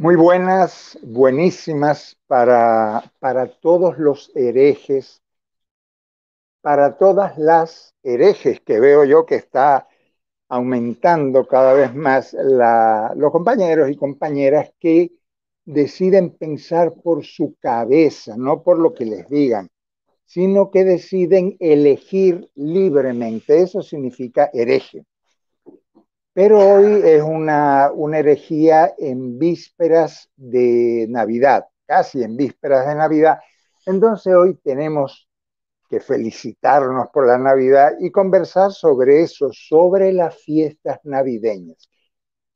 Muy 0.00 0.16
buenas, 0.16 0.98
buenísimas 1.02 2.16
para, 2.26 3.12
para 3.18 3.50
todos 3.60 3.98
los 3.98 4.32
herejes, 4.34 5.20
para 6.62 6.96
todas 6.96 7.36
las 7.36 7.94
herejes 8.02 8.62
que 8.62 8.80
veo 8.80 9.04
yo 9.04 9.26
que 9.26 9.34
está 9.34 9.88
aumentando 10.48 11.46
cada 11.46 11.74
vez 11.74 11.94
más 11.94 12.32
los 12.32 13.30
compañeros 13.30 13.90
y 13.90 13.96
compañeras 13.96 14.72
que 14.80 15.12
deciden 15.66 16.30
pensar 16.30 16.94
por 16.94 17.22
su 17.22 17.56
cabeza, 17.60 18.38
no 18.38 18.62
por 18.62 18.78
lo 18.78 18.94
que 18.94 19.04
les 19.04 19.28
digan, 19.28 19.68
sino 20.24 20.70
que 20.70 20.84
deciden 20.84 21.58
elegir 21.60 22.50
libremente. 22.54 23.60
Eso 23.60 23.82
significa 23.82 24.48
hereje. 24.54 25.04
Pero 26.32 26.58
hoy 26.58 27.00
es 27.04 27.22
una, 27.22 27.90
una 27.92 28.18
herejía 28.18 28.94
en 28.98 29.38
vísperas 29.38 30.30
de 30.36 31.06
Navidad, 31.08 31.66
casi 31.86 32.22
en 32.22 32.36
vísperas 32.36 32.86
de 32.86 32.94
Navidad. 32.94 33.40
Entonces 33.86 34.34
hoy 34.34 34.54
tenemos 34.62 35.28
que 35.88 36.00
felicitarnos 36.00 37.08
por 37.12 37.26
la 37.26 37.36
Navidad 37.36 37.94
y 37.98 38.12
conversar 38.12 38.70
sobre 38.70 39.22
eso, 39.22 39.50
sobre 39.52 40.12
las 40.12 40.36
fiestas 40.36 41.00
navideñas, 41.02 41.88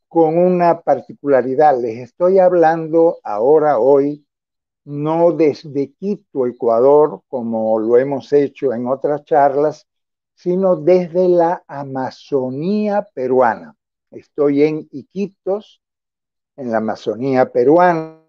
con 0.09 0.39
una 0.39 0.81
particularidad. 0.81 1.77
Les 1.81 1.99
estoy 1.99 2.39
hablando 2.39 3.19
ahora, 3.25 3.81
hoy, 3.81 4.25
no 4.85 5.33
desde 5.33 5.93
Quito, 5.95 6.47
Ecuador, 6.47 7.23
como 7.27 7.81
lo 7.81 7.99
hemos 7.99 8.33
hecho 8.33 8.73
en 8.73 8.87
otras 8.87 9.25
charlas, 9.25 9.89
sino 10.35 10.77
desde 10.77 11.29
la 11.29 11.65
Amazonía 11.67 13.07
peruana. 13.15 13.77
Estoy 14.11 14.63
en 14.63 14.89
Iquitos, 14.91 15.83
en 16.57 16.71
la 16.71 16.79
Amazonía 16.79 17.51
peruana, 17.51 18.21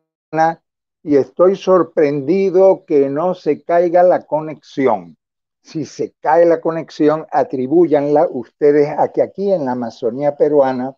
y 1.03 1.17
estoy 1.17 1.55
sorprendido 1.55 2.85
que 2.85 3.09
no 3.09 3.35
se 3.35 3.63
caiga 3.63 4.01
la 4.03 4.25
conexión. 4.25 5.17
Si 5.61 5.85
se 5.85 6.13
cae 6.19 6.45
la 6.45 6.61
conexión, 6.61 7.25
atribuyanla 7.31 8.27
ustedes 8.29 8.89
a 8.97 9.11
que 9.11 9.21
aquí 9.21 9.51
en 9.51 9.65
la 9.65 9.73
Amazonía 9.73 10.35
peruana 10.35 10.95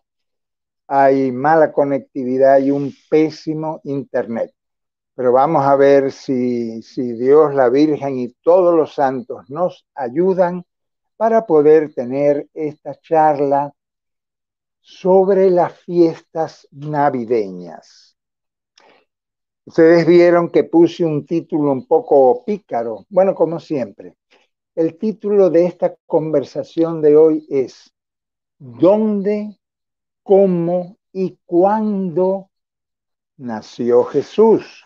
hay 0.86 1.30
mala 1.30 1.72
conectividad 1.72 2.58
y 2.58 2.70
un 2.70 2.92
pésimo 3.10 3.80
internet. 3.84 4.52
Pero 5.14 5.32
vamos 5.32 5.64
a 5.64 5.76
ver 5.76 6.12
si, 6.12 6.80
si 6.82 7.12
Dios, 7.12 7.54
la 7.54 7.68
Virgen 7.68 8.18
y 8.18 8.28
todos 8.42 8.74
los 8.74 8.94
santos 8.94 9.50
nos 9.50 9.86
ayudan 9.94 10.64
para 11.18 11.44
poder 11.44 11.92
tener 11.92 12.48
esta 12.54 12.94
charla 12.94 13.74
sobre 14.80 15.50
las 15.50 15.74
fiestas 15.80 16.66
navideñas. 16.70 18.16
Ustedes 19.64 20.06
vieron 20.06 20.48
que 20.48 20.62
puse 20.62 21.04
un 21.04 21.26
título 21.26 21.72
un 21.72 21.86
poco 21.86 22.44
pícaro, 22.44 23.04
bueno, 23.10 23.34
como 23.34 23.58
siempre. 23.58 24.14
El 24.76 24.96
título 24.96 25.50
de 25.50 25.66
esta 25.66 25.96
conversación 26.06 27.02
de 27.02 27.16
hoy 27.16 27.46
es 27.50 27.92
¿Dónde, 28.56 29.58
cómo 30.22 30.96
y 31.12 31.36
cuándo 31.44 32.48
nació 33.36 34.04
Jesús? 34.04 34.84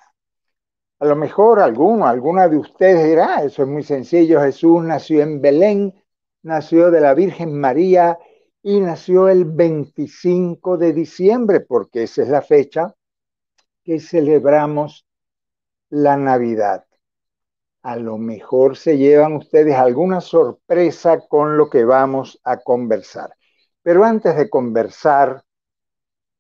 A 0.99 1.05
lo 1.05 1.15
mejor 1.15 1.61
alguno, 1.61 2.07
alguna 2.07 2.49
de 2.49 2.57
ustedes 2.57 3.05
dirá, 3.05 3.45
eso 3.45 3.63
es 3.63 3.69
muy 3.69 3.83
sencillo, 3.83 4.41
Jesús 4.41 4.83
nació 4.83 5.21
en 5.21 5.43
Belén, 5.43 6.02
nació 6.43 6.91
de 6.91 7.01
la 7.01 7.15
Virgen 7.15 7.59
María 7.59 8.19
y 8.63 8.81
nació 8.81 9.29
el 9.29 9.45
25 9.45 10.77
de 10.77 10.93
diciembre, 10.93 11.61
porque 11.61 12.05
esa 12.05 12.23
es 12.23 12.29
la 12.29 12.43
fecha 12.43 12.95
que 13.85 13.99
celebramos 13.99 15.07
la 15.91 16.17
Navidad. 16.17 16.85
A 17.83 17.97
lo 17.97 18.17
mejor 18.17 18.77
se 18.77 18.97
llevan 18.97 19.35
ustedes 19.35 19.75
alguna 19.75 20.21
sorpresa 20.21 21.21
con 21.29 21.57
lo 21.57 21.69
que 21.69 21.85
vamos 21.85 22.41
a 22.45 22.59
conversar. 22.59 23.35
Pero 23.83 24.05
antes 24.05 24.37
de 24.37 24.49
conversar 24.49 25.43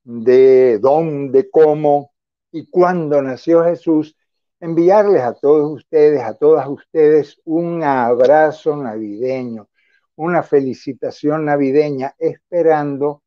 de 0.04 0.78
dónde, 0.78 1.50
cómo 1.50 2.12
y 2.52 2.68
cuándo 2.68 3.20
nació 3.22 3.64
Jesús, 3.64 4.16
enviarles 4.60 5.22
a 5.22 5.34
todos 5.34 5.72
ustedes, 5.72 6.22
a 6.22 6.34
todas 6.34 6.68
ustedes, 6.68 7.40
un 7.44 7.82
abrazo 7.82 8.76
navideño, 8.76 9.68
una 10.16 10.42
felicitación 10.42 11.46
navideña 11.46 12.14
esperando 12.18 13.22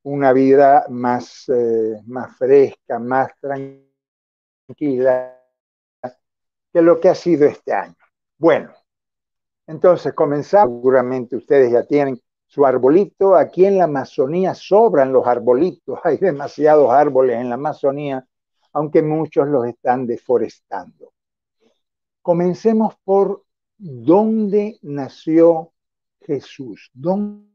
una 0.03 0.33
vida 0.33 0.87
más, 0.89 1.49
eh, 1.49 2.01
más 2.07 2.37
fresca, 2.37 2.99
más 2.99 3.31
tranquila 3.41 3.89
que 6.73 6.83
lo 6.83 7.01
que 7.01 7.09
ha 7.09 7.15
sido 7.15 7.47
este 7.47 7.73
año. 7.73 7.97
Bueno, 8.39 8.73
entonces 9.67 10.13
comenzamos, 10.15 10.79
seguramente 10.79 11.37
ustedes 11.37 11.73
ya 11.73 11.85
tienen 11.85 12.21
su 12.49 12.67
arbolito. 12.67 13.37
Aquí 13.37 13.65
en 13.67 13.79
la 13.79 13.85
Amazonía 13.85 14.55
sobran 14.55 15.13
los 15.13 15.27
arbolitos, 15.27 16.01
hay 16.05 16.17
demasiados 16.17 16.91
árboles 16.91 17.37
en 17.37 17.49
la 17.51 17.55
Amazonía, 17.55 18.27
aunque 18.73 19.03
muchos 19.03 19.47
los 19.47 19.67
están 19.67 20.07
deforestando. 20.07 21.13
Comencemos 22.23 22.97
por 23.05 23.45
dónde 23.77 24.79
nació 24.83 25.73
Jesús. 26.21 26.91
¿Dónde? 26.93 27.49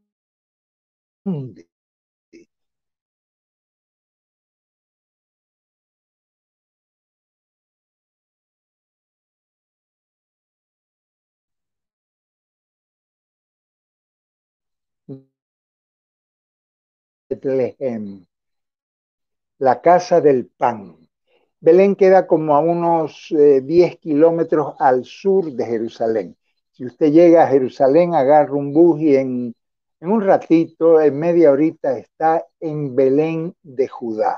La 19.58 19.80
casa 19.80 20.20
del 20.20 20.46
pan. 20.46 20.96
Belén 21.60 21.96
queda 21.96 22.26
como 22.26 22.54
a 22.54 22.60
unos 22.60 23.28
10 23.30 23.92
eh, 23.92 23.98
kilómetros 23.98 24.74
al 24.78 25.04
sur 25.04 25.50
de 25.52 25.64
Jerusalén. 25.64 26.36
Si 26.72 26.84
usted 26.84 27.12
llega 27.12 27.44
a 27.44 27.48
Jerusalén, 27.48 28.14
agarra 28.14 28.52
un 28.52 28.72
bus 28.72 29.00
y 29.00 29.16
en, 29.16 29.54
en 30.00 30.10
un 30.10 30.20
ratito, 30.20 31.00
en 31.00 31.18
media 31.18 31.50
horita, 31.52 31.96
está 31.96 32.44
en 32.60 32.94
Belén 32.94 33.54
de 33.62 33.88
Judá. 33.88 34.36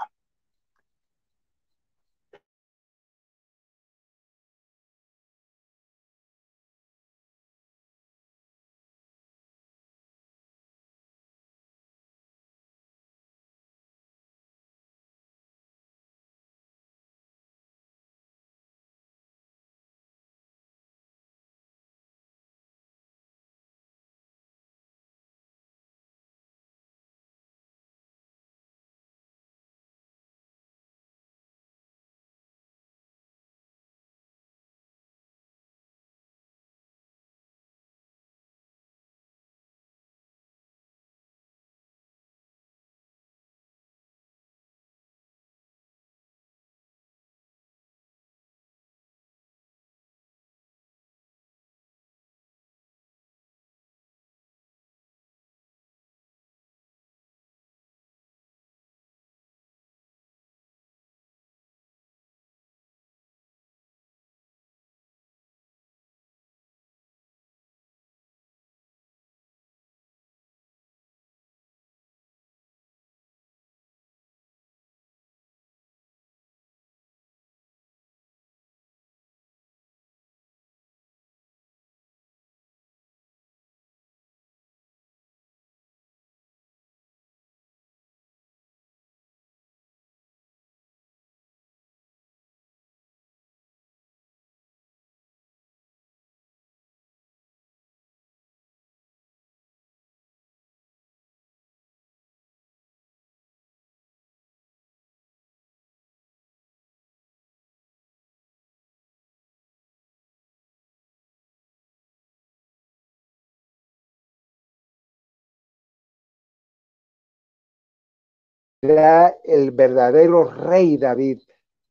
El 118.82 119.70
verdadero 119.73 120.44
rey 120.44 120.96
David. 120.96 121.40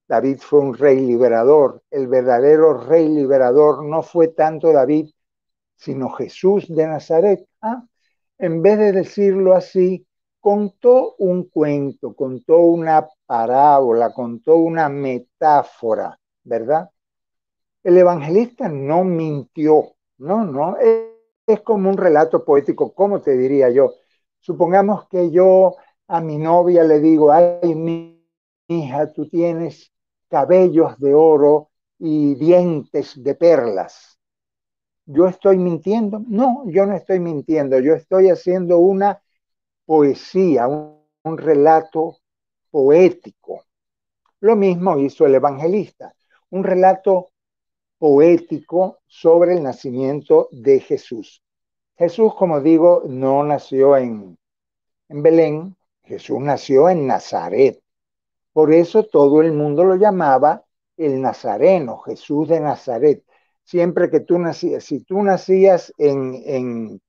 David 0.08 0.40
fue 0.40 0.60
un 0.60 0.74
rey 0.76 1.00
liberador. 1.00 1.84
El 1.90 2.08
verdadero 2.08 2.86
rey 2.86 3.08
liberador 3.10 3.84
no 3.84 4.04
fue 4.04 4.30
tanto 4.30 4.72
David, 4.72 5.10
sino 5.76 6.10
Jesús 6.12 6.68
de 6.68 6.88
Nazaret. 6.88 7.48
Ah, 7.62 7.84
en 8.38 8.62
vez 8.62 8.78
de 8.78 8.92
decirlo 8.92 9.54
así, 9.54 10.06
contó 10.40 11.16
un 11.18 11.46
cuento, 11.50 12.14
contó 12.14 12.60
una 12.60 13.08
parábola, 13.26 14.14
contó 14.14 14.58
una 14.58 14.90
metáfora, 14.90 16.20
¿verdad? 16.44 16.92
El 17.84 17.98
evangelista 17.98 18.68
no 18.70 19.04
mintió, 19.04 19.96
no, 20.18 20.46
no, 20.46 20.78
es, 20.78 21.62
como 21.62 21.90
un 21.90 21.98
relato 21.98 22.44
poético, 22.44 22.94
¿cómo 22.94 23.22
te 23.22 23.38
diría 23.38 23.70
yo? 23.70 23.94
Supongamos 24.40 25.08
que 25.08 25.32
yo 25.32 25.76
a 26.08 26.22
mi 26.22 26.38
novia 26.38 26.84
le 26.84 27.00
digo, 27.00 27.32
ay, 27.32 27.76
mi 27.76 28.24
hija, 28.68 29.12
tú 29.12 29.28
tienes 29.28 29.92
cabellos 30.30 30.98
de 31.00 31.14
oro 31.14 31.70
y 32.00 32.36
dientes 32.36 33.22
de 33.22 33.36
perlas. 33.36 34.20
¿Yo 35.06 35.28
estoy 35.28 35.58
mintiendo? 35.58 36.22
No, 36.28 36.64
yo 36.68 36.86
no 36.86 36.96
estoy 36.96 37.20
mintiendo, 37.20 37.80
yo 37.80 37.94
estoy 37.94 38.30
haciendo 38.30 38.80
una 38.80 39.22
poesía, 39.86 40.68
un, 40.68 40.96
relato 41.38 42.18
poético. 42.70 43.64
Lo 44.42 44.56
mismo 44.56 44.98
hizo 45.00 45.26
el 45.26 45.36
evangelista, 45.36 46.14
un 46.52 46.64
relato 46.64 47.32
poético 47.98 49.00
sobre 49.08 49.54
el 49.54 49.64
nacimiento 49.64 50.50
de 50.52 50.80
Jesús. 50.80 51.42
Jesús, 51.98 52.36
como 52.36 52.62
digo, 52.62 53.04
no 53.08 53.44
nació 53.44 53.98
en, 53.98 54.38
en 55.10 55.24
Belén, 55.24 55.75
Jesús 56.06 56.40
nació 56.40 56.90
en 56.90 57.08
Nazaret. 57.08 57.80
Por 58.54 58.74
eso 58.74 59.04
todo 59.04 59.42
el 59.42 59.52
mundo 59.52 59.84
lo 59.84 59.96
llamaba 59.96 60.64
el 60.98 61.22
Nazareno, 61.22 61.98
Jesús 62.00 62.48
de 62.48 62.60
Nazaret. 62.60 63.24
Siempre 63.64 64.10
que 64.10 64.22
tú 64.22 64.40
nacías, 64.40 64.84
si 64.84 65.02
tú 65.04 65.22
nacías 65.24 65.94
en, 65.98 66.36
en, 66.46 67.02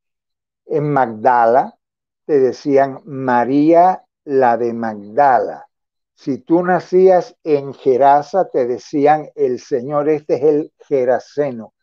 en 0.66 0.92
Magdala, 0.92 1.78
te 2.24 2.40
decían 2.40 3.00
María 3.04 4.04
la 4.24 4.56
de 4.56 4.72
Magdala. 4.72 5.68
Si 6.14 6.38
tú 6.38 6.64
nacías 6.64 7.36
en 7.44 7.74
Gerasa, 7.74 8.48
te 8.48 8.66
decían 8.66 9.28
el 9.34 9.60
Señor, 9.60 10.08
este 10.08 10.36
es 10.36 10.42
el 10.42 10.72
Geraseno. 10.88 11.74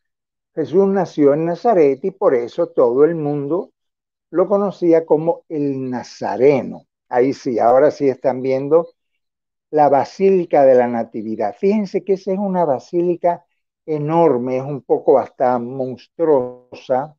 Jesús 0.56 0.88
nació 0.88 1.34
en 1.34 1.46
Nazaret 1.46 2.04
y 2.04 2.12
por 2.12 2.34
eso 2.36 2.68
todo 2.68 3.06
el 3.06 3.16
mundo 3.16 3.72
lo 4.32 4.48
conocía 4.48 5.06
como 5.06 5.46
el 5.50 5.90
Nazareno. 5.90 6.88
Ahí 7.14 7.34
sí, 7.34 7.60
ahora 7.60 7.92
sí 7.92 8.10
están 8.10 8.42
viendo 8.42 8.90
la 9.72 9.90
Basílica 9.90 10.64
de 10.66 10.76
la 10.76 10.88
Natividad. 10.88 11.56
Fíjense 11.60 12.04
que 12.04 12.14
esa 12.14 12.34
es 12.34 12.40
una 12.40 12.66
basílica 12.66 13.46
enorme, 13.86 14.58
es 14.58 14.64
un 14.64 14.82
poco 14.84 15.20
hasta 15.20 15.60
monstruosa. 15.60 17.18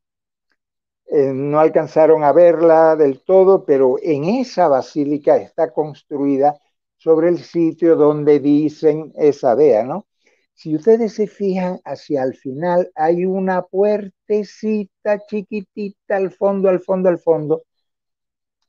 Eh, 1.07 1.31
no 1.33 1.59
alcanzaron 1.59 2.23
a 2.23 2.31
verla 2.31 2.95
del 2.95 3.21
todo, 3.23 3.63
pero 3.65 3.97
en 4.01 4.25
esa 4.25 4.67
basílica 4.67 5.37
está 5.37 5.71
construida 5.71 6.59
sobre 6.97 7.29
el 7.29 7.39
sitio 7.39 7.95
donde 7.95 8.39
dicen 8.39 9.13
esa 9.15 9.55
vea, 9.55 9.83
¿no? 9.83 10.07
Si 10.53 10.75
ustedes 10.75 11.13
se 11.13 11.27
fijan 11.27 11.79
hacia 11.85 12.23
el 12.23 12.33
final, 12.35 12.91
hay 12.95 13.25
una 13.25 13.61
puertecita 13.63 15.19
chiquitita 15.27 16.15
al 16.15 16.31
fondo, 16.31 16.69
al 16.69 16.79
fondo, 16.79 17.09
al 17.09 17.19
fondo, 17.19 17.63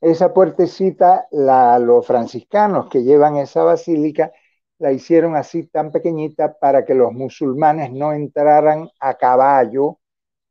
esa 0.01 0.33
puertecita, 0.33 1.27
la, 1.31 1.79
los 1.79 2.05
franciscanos 2.05 2.87
que 2.89 3.03
llevan 3.03 3.37
esa 3.37 3.63
basílica, 3.63 4.31
la 4.79 4.91
hicieron 4.91 5.35
así 5.35 5.63
tan 5.67 5.91
pequeñita 5.91 6.57
para 6.59 6.85
que 6.85 6.93
los 6.93 7.11
musulmanes 7.13 7.91
no 7.91 8.13
entraran 8.13 8.89
a 8.99 9.15
caballo 9.15 9.99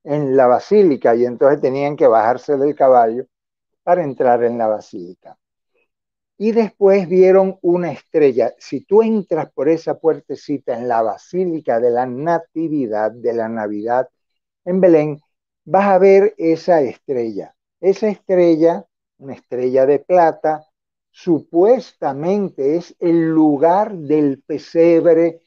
en 0.05 0.37
la 0.37 0.47
basílica 0.47 1.15
y 1.15 1.25
entonces 1.27 1.61
tenían 1.61 1.97
que 1.97 2.07
bajarse 2.07 2.57
del 2.57 2.75
caballo 2.75 3.27
para 3.83 4.03
entrar 4.05 4.45
en 4.45 4.59
la 4.59 4.69
basílica. 4.69 5.39
Y 6.39 6.53
después 6.53 7.09
vieron 7.09 7.59
una 7.62 7.93
estrella. 7.93 8.55
Si 8.59 8.83
tú 8.83 9.03
entras 9.03 9.50
por 9.53 9.69
esa 9.69 9.99
puertecita 9.99 10.79
en 10.79 10.88
la 10.88 11.03
basílica 11.03 11.81
de 11.81 11.91
la 11.91 12.07
Natividad, 12.07 13.11
de 13.12 13.33
la 13.33 13.49
Navidad 13.49 14.09
en 14.65 14.81
Belén, 14.81 15.21
vas 15.65 15.87
a 15.87 15.99
ver 15.99 16.35
esa 16.38 16.81
estrella. 16.83 17.55
Esa 17.81 18.09
estrella 18.09 18.85
una 19.18 19.35
estrella 19.35 19.87
de 19.87 19.99
plata, 20.00 20.66
supuestamente 21.11 22.76
es 22.76 22.94
el 22.99 23.28
lugar 23.30 23.94
del 23.96 24.42
pesebre 24.42 25.40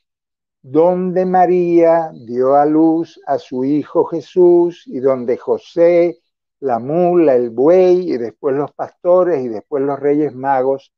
donde 0.61 1.25
María 1.25 2.11
dio 2.13 2.55
a 2.55 2.65
luz 2.65 3.19
a 3.25 3.37
su 3.37 3.63
hijo 3.63 4.05
Jesús 4.05 4.83
y 4.87 4.99
donde 4.99 5.37
José, 5.37 6.19
la 6.59 6.79
mula, 6.79 7.35
el 7.35 7.51
buey 7.51 8.11
y 8.11 8.17
después 8.17 8.55
los 8.55 8.71
pastores 8.73 9.43
y 9.43 9.47
después 9.47 9.83
los 9.83 9.99
reyes 9.99 10.35
magos 10.35 10.91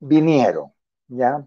vinieron, 0.00 0.72
¿ya? 1.08 1.46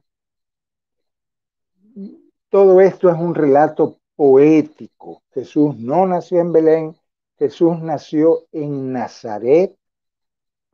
Todo 2.49 2.79
esto 2.79 3.09
es 3.09 3.15
un 3.15 3.35
relato 3.35 3.99
poético. 4.15 5.23
Jesús 5.33 5.77
no 5.77 6.05
nació 6.07 6.39
en 6.39 6.53
Belén, 6.53 6.95
Jesús 7.37 7.79
nació 7.79 8.45
en 8.51 8.93
Nazaret, 8.93 9.77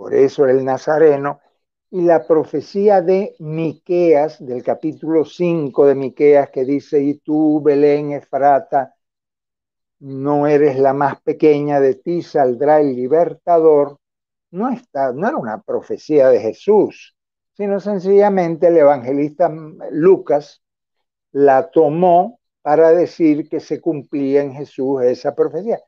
por 0.03 0.13
eso 0.15 0.45
el 0.45 0.65
Nazareno, 0.65 1.39
y 1.89 2.01
la 2.01 2.27
profecía 2.27 3.01
de 3.01 3.37
Miqueas, 3.39 4.45
del 4.45 4.61
capítulo 4.61 5.23
5 5.23 5.85
de 5.85 5.95
Miqueas, 5.95 6.49
que 6.49 6.65
dice, 6.65 7.01
y 7.01 7.19
tú, 7.19 7.61
Belén 7.63 8.11
Efrata, 8.11 8.95
no 9.99 10.45
eres 10.45 10.77
la 10.77 10.91
más 10.91 11.21
pequeña, 11.21 11.79
de 11.79 11.95
ti 11.95 12.21
saldrá 12.21 12.81
el 12.81 12.97
libertador, 12.97 13.97
no, 14.51 14.69
está, 14.71 15.13
no 15.13 15.25
era 15.25 15.37
una 15.37 15.61
profecía 15.61 16.27
de 16.27 16.41
Jesús, 16.41 17.15
sino 17.53 17.79
sencillamente 17.79 18.67
el 18.67 18.75
evangelista 18.75 19.49
Lucas 19.89 20.61
la 21.31 21.71
tomó 21.71 22.41
para 22.61 22.91
decir 22.91 23.47
que 23.47 23.61
se 23.61 23.79
cumplía 23.79 24.41
en 24.43 24.51
Jesús 24.51 25.01
esa 25.03 25.33
profecía. 25.33 25.79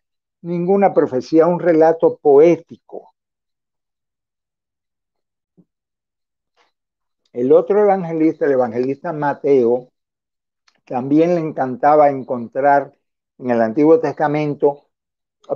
Ninguna 0.42 0.94
profecía, 0.94 1.48
un 1.48 1.60
relato 1.60 2.18
poético 2.22 3.15
El 7.36 7.51
otro 7.51 7.82
evangelista, 7.82 8.46
el 8.46 8.54
evangelista 8.54 9.12
Mateo, 9.12 9.89
también 10.86 11.36
le 11.36 11.42
encantaba 11.42 12.10
encontrar 12.10 12.94
en 13.38 13.50
el 13.50 13.62
Antiguo 13.62 14.00
Testamento 14.00 14.86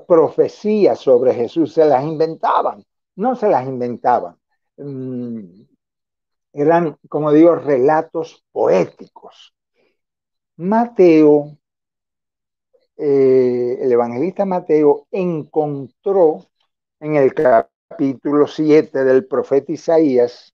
profecías 0.06 1.00
sobre 1.00 1.34
Jesús, 1.34 1.74
se 1.74 1.86
las 1.86 2.04
inventaban, 2.04 2.84
no 3.16 3.34
se 3.34 3.48
las 3.48 3.66
inventaban. 3.66 4.36
Mm, 4.76 5.62
eran, 6.52 6.98
como 7.08 7.32
digo, 7.32 7.56
relatos 7.56 8.44
poéticos. 8.52 9.56
Mateo, 10.58 11.58
eh, 12.98 13.78
el 13.80 13.90
evangelista 13.90 14.44
Mateo 14.44 15.08
encontró 15.12 16.46
en 17.00 17.16
el 17.16 17.34
capítulo 17.34 18.48
7 18.48 19.06
del 19.06 19.26
profeta 19.26 19.72
Isaías 19.72 20.54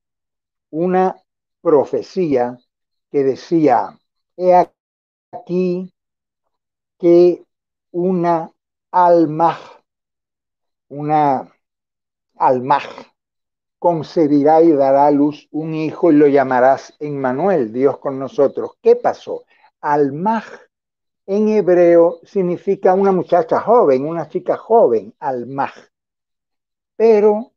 una 0.69 1.15
profecía 1.61 2.57
que 3.11 3.23
decía, 3.23 3.97
he 4.37 4.53
aquí 5.31 5.93
que 6.99 7.45
una 7.91 8.51
alma, 8.91 9.57
una 10.89 11.51
alma 12.37 12.79
concebirá 13.79 14.61
y 14.61 14.71
dará 14.71 15.07
a 15.07 15.11
luz 15.11 15.47
un 15.51 15.75
hijo 15.75 16.11
y 16.11 16.15
lo 16.15 16.27
llamarás 16.27 16.95
Emmanuel, 16.99 17.71
Dios 17.71 17.99
con 17.99 18.17
nosotros. 18.19 18.71
¿Qué 18.81 18.95
pasó? 18.95 19.45
Almaj 19.81 20.45
en 21.27 21.49
hebreo 21.49 22.19
significa 22.23 22.93
una 22.93 23.11
muchacha 23.11 23.59
joven, 23.59 24.05
una 24.05 24.27
chica 24.27 24.57
joven, 24.57 25.13
almaj. 25.19 25.73
Pero 26.95 27.53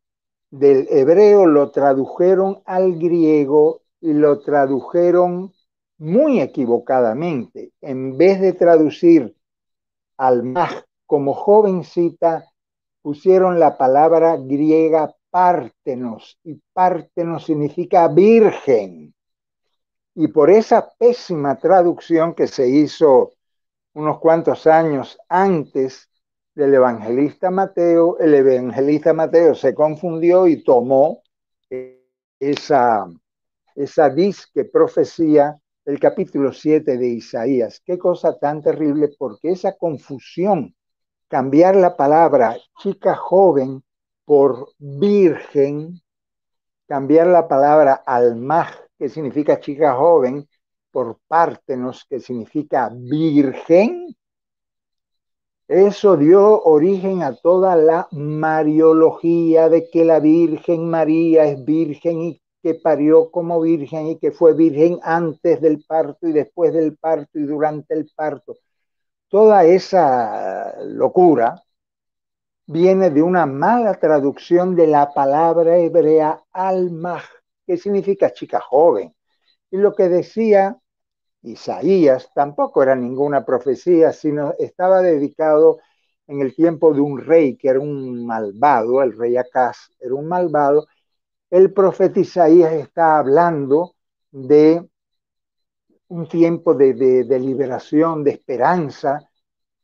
del 0.51 0.87
hebreo 0.89 1.45
lo 1.45 1.71
tradujeron 1.71 2.61
al 2.65 2.97
griego 2.97 3.81
y 4.01 4.13
lo 4.13 4.39
tradujeron 4.39 5.53
muy 5.97 6.41
equivocadamente. 6.41 7.73
En 7.81 8.17
vez 8.17 8.41
de 8.41 8.53
traducir 8.53 9.35
al 10.17 10.43
más 10.43 10.85
como 11.05 11.33
jovencita, 11.33 12.45
pusieron 13.01 13.59
la 13.59 13.77
palabra 13.77 14.37
griega 14.37 15.13
pártenos 15.29 16.39
y 16.43 16.59
pártenos 16.73 17.45
significa 17.45 18.07
virgen. 18.07 19.13
Y 20.15 20.27
por 20.29 20.49
esa 20.49 20.89
pésima 20.97 21.57
traducción 21.57 22.33
que 22.33 22.47
se 22.47 22.67
hizo 22.67 23.33
unos 23.93 24.19
cuantos 24.19 24.67
años 24.67 25.17
antes, 25.29 26.08
del 26.59 26.73
evangelista 26.73 27.49
Mateo, 27.49 28.17
el 28.19 28.33
evangelista 28.33 29.13
Mateo 29.13 29.55
se 29.55 29.73
confundió 29.73 30.45
y 30.45 30.61
tomó 30.61 31.23
esa, 32.37 33.07
esa 33.75 34.09
disque 34.09 34.65
profecía 34.65 35.57
del 35.85 36.01
capítulo 36.01 36.51
7 36.51 36.97
de 36.97 37.07
Isaías. 37.07 37.81
Qué 37.85 37.97
cosa 37.97 38.37
tan 38.37 38.61
terrible, 38.61 39.09
porque 39.17 39.51
esa 39.51 39.77
confusión, 39.77 40.75
cambiar 41.29 41.77
la 41.77 41.95
palabra 41.95 42.57
chica 42.81 43.15
joven 43.15 43.81
por 44.25 44.67
virgen, 44.77 46.01
cambiar 46.89 47.27
la 47.27 47.47
palabra 47.47 48.03
almaj, 48.05 48.75
que 48.97 49.07
significa 49.07 49.61
chica 49.61 49.93
joven, 49.93 50.45
por 50.91 51.19
pártenos, 51.25 52.05
que 52.09 52.19
significa 52.19 52.91
virgen, 52.93 54.13
eso 55.69 56.17
dio 56.17 56.63
origen 56.63 57.21
a 57.21 57.35
toda 57.35 57.75
la 57.75 58.07
mariología 58.11 59.69
de 59.69 59.87
que 59.87 60.03
la 60.03 60.19
Virgen 60.19 60.89
María 60.89 61.45
es 61.45 61.63
virgen 61.63 62.21
y 62.21 62.41
que 62.63 62.73
parió 62.73 63.29
como 63.29 63.61
virgen 63.61 64.07
y 64.07 64.17
que 64.17 64.31
fue 64.31 64.55
virgen 64.55 64.99
antes 65.03 65.61
del 65.61 65.83
parto 65.85 66.27
y 66.27 66.31
después 66.31 66.73
del 66.73 66.97
parto 66.97 67.37
y 67.37 67.43
durante 67.43 67.93
el 67.93 68.09
parto. 68.15 68.57
Toda 69.27 69.63
esa 69.63 70.75
locura 70.85 71.63
viene 72.65 73.11
de 73.11 73.21
una 73.21 73.45
mala 73.45 73.93
traducción 73.93 74.75
de 74.75 74.87
la 74.87 75.13
palabra 75.13 75.77
hebrea 75.77 76.41
alma, 76.51 77.21
que 77.67 77.77
significa 77.77 78.33
chica 78.33 78.59
joven. 78.59 79.13
Y 79.69 79.77
lo 79.77 79.93
que 79.93 80.09
decía 80.09 80.79
Isaías 81.41 82.31
tampoco 82.33 82.83
era 82.83 82.95
ninguna 82.95 83.45
profecía, 83.45 84.11
sino 84.11 84.53
estaba 84.59 85.01
dedicado 85.01 85.79
en 86.27 86.41
el 86.41 86.53
tiempo 86.53 86.93
de 86.93 87.01
un 87.01 87.19
rey 87.19 87.55
que 87.55 87.69
era 87.69 87.79
un 87.79 88.25
malvado, 88.25 89.01
el 89.01 89.17
rey 89.17 89.37
Acaz 89.37 89.91
era 89.99 90.13
un 90.13 90.27
malvado. 90.27 90.87
El 91.49 91.73
profeta 91.73 92.19
Isaías 92.19 92.73
está 92.73 93.17
hablando 93.17 93.95
de 94.31 94.87
un 96.09 96.27
tiempo 96.27 96.73
de, 96.73 96.93
de 96.93 97.39
liberación, 97.39 98.23
de 98.23 98.31
esperanza, 98.31 99.29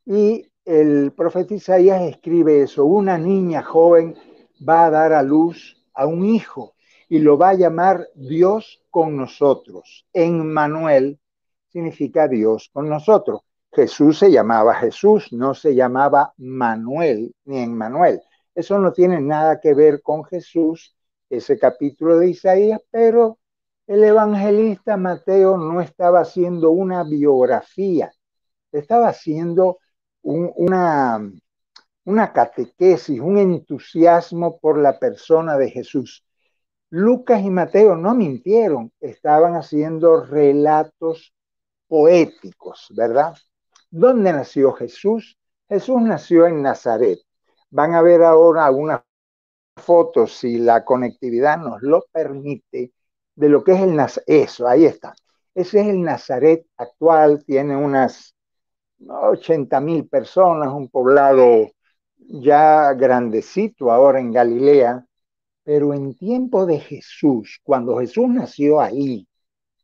y 0.04 0.50
el 0.64 1.12
profeta 1.12 1.54
Isaías 1.54 2.02
escribe 2.02 2.62
eso, 2.62 2.84
una 2.84 3.18
niña 3.18 3.62
joven 3.62 4.16
va 4.68 4.86
a 4.86 4.90
dar 4.90 5.12
a 5.12 5.22
luz 5.22 5.76
a 5.94 6.06
un 6.06 6.24
hijo 6.24 6.74
y 7.08 7.20
lo 7.20 7.38
va 7.38 7.50
a 7.50 7.54
llamar 7.54 8.08
Dios 8.14 8.82
con 8.90 9.16
nosotros. 9.16 10.06
En 10.12 10.52
Manuel 10.52 11.18
significa 11.76 12.26
Dios 12.26 12.70
con 12.72 12.88
nosotros. 12.88 13.42
Jesús 13.70 14.20
se 14.20 14.32
llamaba 14.32 14.74
Jesús, 14.76 15.30
no 15.32 15.52
se 15.52 15.74
llamaba 15.74 16.32
Manuel 16.38 17.34
ni 17.44 17.58
Emmanuel. 17.58 18.22
Eso 18.54 18.78
no 18.78 18.94
tiene 18.94 19.20
nada 19.20 19.60
que 19.60 19.74
ver 19.74 20.00
con 20.00 20.24
Jesús, 20.24 20.96
ese 21.28 21.58
capítulo 21.58 22.18
de 22.18 22.30
Isaías, 22.30 22.80
pero 22.90 23.38
el 23.86 24.02
evangelista 24.04 24.96
Mateo 24.96 25.58
no 25.58 25.82
estaba 25.82 26.20
haciendo 26.20 26.70
una 26.70 27.04
biografía, 27.04 28.10
estaba 28.72 29.08
haciendo 29.08 29.78
una 30.22 31.20
catequesis, 32.32 33.20
un 33.20 33.36
entusiasmo 33.36 34.58
por 34.60 34.78
la 34.78 34.98
persona 34.98 35.58
de 35.58 35.70
Jesús. 35.70 36.24
Lucas 36.88 37.42
y 37.42 37.50
Mateo 37.50 37.96
no 37.96 38.14
mintieron, 38.14 38.92
estaban 38.98 39.56
haciendo 39.56 40.24
relatos 40.24 41.34
poéticos, 41.88 42.88
¿verdad? 42.96 43.34
¿Dónde 43.90 44.32
nació 44.32 44.72
Jesús? 44.72 45.38
Jesús 45.68 46.00
nació 46.02 46.46
en 46.46 46.62
Nazaret. 46.62 47.18
Van 47.70 47.94
a 47.94 48.02
ver 48.02 48.22
ahora 48.22 48.66
algunas 48.66 49.02
fotos, 49.76 50.32
si 50.36 50.58
la 50.58 50.84
conectividad 50.84 51.58
nos 51.58 51.82
lo 51.82 52.04
permite, 52.12 52.92
de 53.34 53.48
lo 53.48 53.62
que 53.64 53.72
es 53.72 53.80
el 53.80 53.94
Nazaret. 53.96 54.24
Eso, 54.28 54.68
ahí 54.68 54.86
está. 54.86 55.14
Ese 55.54 55.80
es 55.80 55.88
el 55.88 56.02
Nazaret 56.02 56.66
actual, 56.76 57.44
tiene 57.44 57.76
unas 57.76 58.34
80 59.08 59.80
mil 59.80 60.08
personas, 60.08 60.72
un 60.72 60.88
poblado 60.88 61.70
ya 62.18 62.92
grandecito 62.94 63.90
ahora 63.90 64.20
en 64.20 64.32
Galilea, 64.32 65.06
pero 65.62 65.94
en 65.94 66.14
tiempo 66.14 66.66
de 66.66 66.78
Jesús, 66.80 67.60
cuando 67.62 67.98
Jesús 67.98 68.28
nació 68.28 68.80
ahí, 68.80 69.26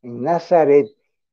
en 0.02 0.22
Nazaret, 0.22 0.88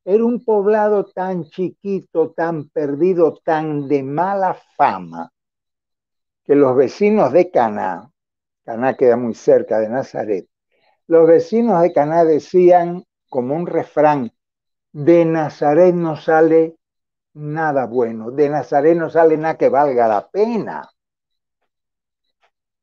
era 0.10 0.26
un 0.26 0.44
poblado 0.44 1.06
tan 1.06 1.46
chiquito, 1.46 2.32
tan 2.32 2.70
perdido, 2.70 3.36
tan 3.46 3.88
de 3.88 4.02
mala 4.02 4.58
fama, 4.76 5.32
que 6.44 6.56
los 6.56 6.76
vecinos 6.76 7.32
de 7.32 7.52
Caná, 7.52 8.12
Caná 8.66 8.96
queda 8.96 9.18
muy 9.18 9.36
cerca 9.36 9.80
de 9.80 9.88
Nazaret, 9.88 10.48
los 11.06 11.28
vecinos 11.28 11.84
de 11.84 11.94
Caná 11.94 12.26
decían 12.26 13.04
como 13.30 13.56
un 13.56 13.68
refrán, 13.68 14.32
de 14.92 15.26
Nazaret 15.26 15.94
no 15.94 16.16
sale 16.16 16.78
nada 17.34 17.86
bueno, 17.86 18.32
de 18.32 18.50
Nazaret 18.50 18.98
no 18.98 19.12
sale 19.12 19.38
nada 19.38 19.58
que 19.60 19.70
valga 19.70 20.08
la 20.08 20.28
pena. 20.28 20.90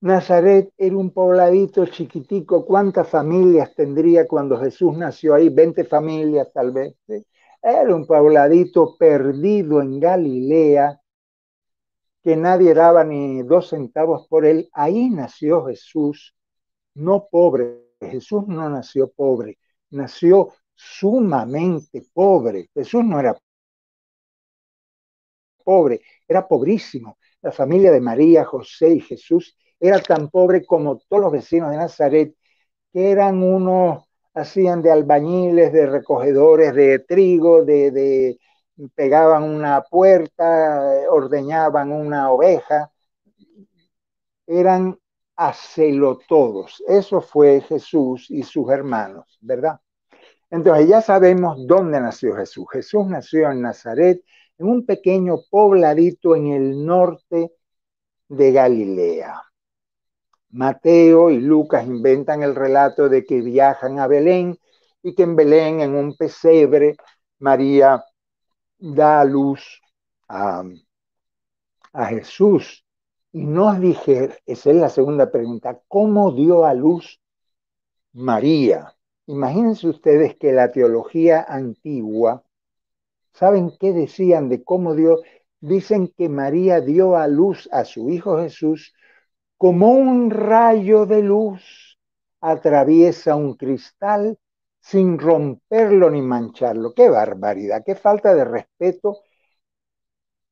Nazaret 0.00 0.72
era 0.76 0.96
un 0.96 1.10
pobladito 1.10 1.86
chiquitico. 1.86 2.64
¿Cuántas 2.64 3.08
familias 3.08 3.74
tendría 3.74 4.26
cuando 4.26 4.58
Jesús 4.58 4.96
nació 4.96 5.34
ahí? 5.34 5.48
20 5.48 5.84
familias 5.84 6.48
tal 6.52 6.72
vez. 6.72 6.94
Era 7.62 7.94
un 7.94 8.06
pobladito 8.06 8.96
perdido 8.96 9.80
en 9.80 9.98
Galilea 9.98 11.00
que 12.22 12.36
nadie 12.36 12.74
daba 12.74 13.04
ni 13.04 13.42
dos 13.42 13.68
centavos 13.70 14.26
por 14.28 14.44
él. 14.44 14.68
Ahí 14.72 15.10
nació 15.10 15.64
Jesús, 15.66 16.34
no 16.94 17.28
pobre. 17.30 17.84
Jesús 18.00 18.46
no 18.46 18.68
nació 18.68 19.10
pobre, 19.10 19.58
nació 19.90 20.52
sumamente 20.74 22.04
pobre. 22.12 22.68
Jesús 22.74 23.04
no 23.04 23.18
era 23.18 23.34
pobre, 25.64 26.00
era 26.28 26.46
pobrísimo. 26.46 27.18
La 27.40 27.52
familia 27.52 27.90
de 27.90 28.00
María, 28.00 28.44
José 28.44 28.90
y 28.90 29.00
Jesús 29.00 29.56
era 29.80 30.00
tan 30.00 30.28
pobre 30.30 30.64
como 30.64 30.98
todos 31.08 31.22
los 31.22 31.32
vecinos 31.32 31.70
de 31.70 31.76
Nazaret, 31.76 32.34
que 32.92 33.10
eran 33.10 33.42
unos, 33.42 34.04
hacían 34.34 34.82
de 34.82 34.92
albañiles, 34.92 35.72
de 35.72 35.86
recogedores 35.86 36.74
de 36.74 36.98
trigo, 37.00 37.64
de, 37.64 38.38
pegaban 38.94 39.42
una 39.44 39.82
puerta, 39.82 41.08
ordeñaban 41.10 41.92
una 41.92 42.30
oveja, 42.30 42.90
eran 44.46 44.98
todos. 46.28 46.82
Eso 46.88 47.20
fue 47.20 47.60
Jesús 47.60 48.30
y 48.30 48.42
sus 48.42 48.70
hermanos, 48.70 49.38
¿verdad? 49.40 49.80
Entonces 50.50 50.88
ya 50.88 51.00
sabemos 51.02 51.66
dónde 51.66 52.00
nació 52.00 52.34
Jesús. 52.36 52.66
Jesús 52.72 53.06
nació 53.06 53.50
en 53.50 53.62
Nazaret, 53.62 54.22
en 54.58 54.68
un 54.68 54.86
pequeño 54.86 55.36
pobladito 55.50 56.36
en 56.36 56.46
el 56.48 56.84
norte 56.86 57.52
de 58.28 58.52
Galilea. 58.52 59.45
Mateo 60.56 61.30
y 61.30 61.38
Lucas 61.38 61.86
inventan 61.86 62.42
el 62.42 62.54
relato 62.54 63.10
de 63.10 63.26
que 63.26 63.42
viajan 63.42 63.98
a 63.98 64.06
Belén 64.06 64.58
y 65.02 65.14
que 65.14 65.22
en 65.24 65.36
Belén, 65.36 65.80
en 65.80 65.94
un 65.94 66.16
pesebre, 66.16 66.96
María 67.38 68.02
da 68.78 69.20
a 69.20 69.24
luz 69.24 69.82
a, 70.28 70.64
Jesús. 72.08 72.86
Y 73.32 73.44
nos 73.44 73.78
dije, 73.80 74.30
esa 74.46 74.70
es 74.70 74.76
la 74.76 74.88
segunda 74.88 75.30
pregunta, 75.30 75.78
¿cómo 75.88 76.32
dio 76.32 76.64
a 76.64 76.72
luz 76.72 77.20
María? 78.14 78.94
Imagínense 79.26 79.88
ustedes 79.88 80.36
que 80.36 80.52
la 80.52 80.72
teología 80.72 81.44
antigua, 81.46 82.44
¿saben 83.34 83.72
qué 83.78 83.92
decían 83.92 84.48
de 84.48 84.64
cómo 84.64 84.94
dio? 84.94 85.20
Dicen 85.60 86.08
que 86.16 86.30
María 86.30 86.80
dio 86.80 87.16
a 87.16 87.28
luz 87.28 87.68
a 87.72 87.84
su 87.84 88.08
hijo 88.08 88.38
Jesús 88.38 88.94
como 89.56 89.92
un 89.92 90.30
rayo 90.30 91.06
de 91.06 91.22
luz 91.22 91.98
atraviesa 92.40 93.36
un 93.36 93.54
cristal 93.54 94.38
sin 94.80 95.18
romperlo 95.18 96.10
ni 96.10 96.22
mancharlo. 96.22 96.94
Qué 96.94 97.08
barbaridad, 97.08 97.82
qué 97.84 97.94
falta 97.94 98.34
de 98.34 98.44
respeto 98.44 99.22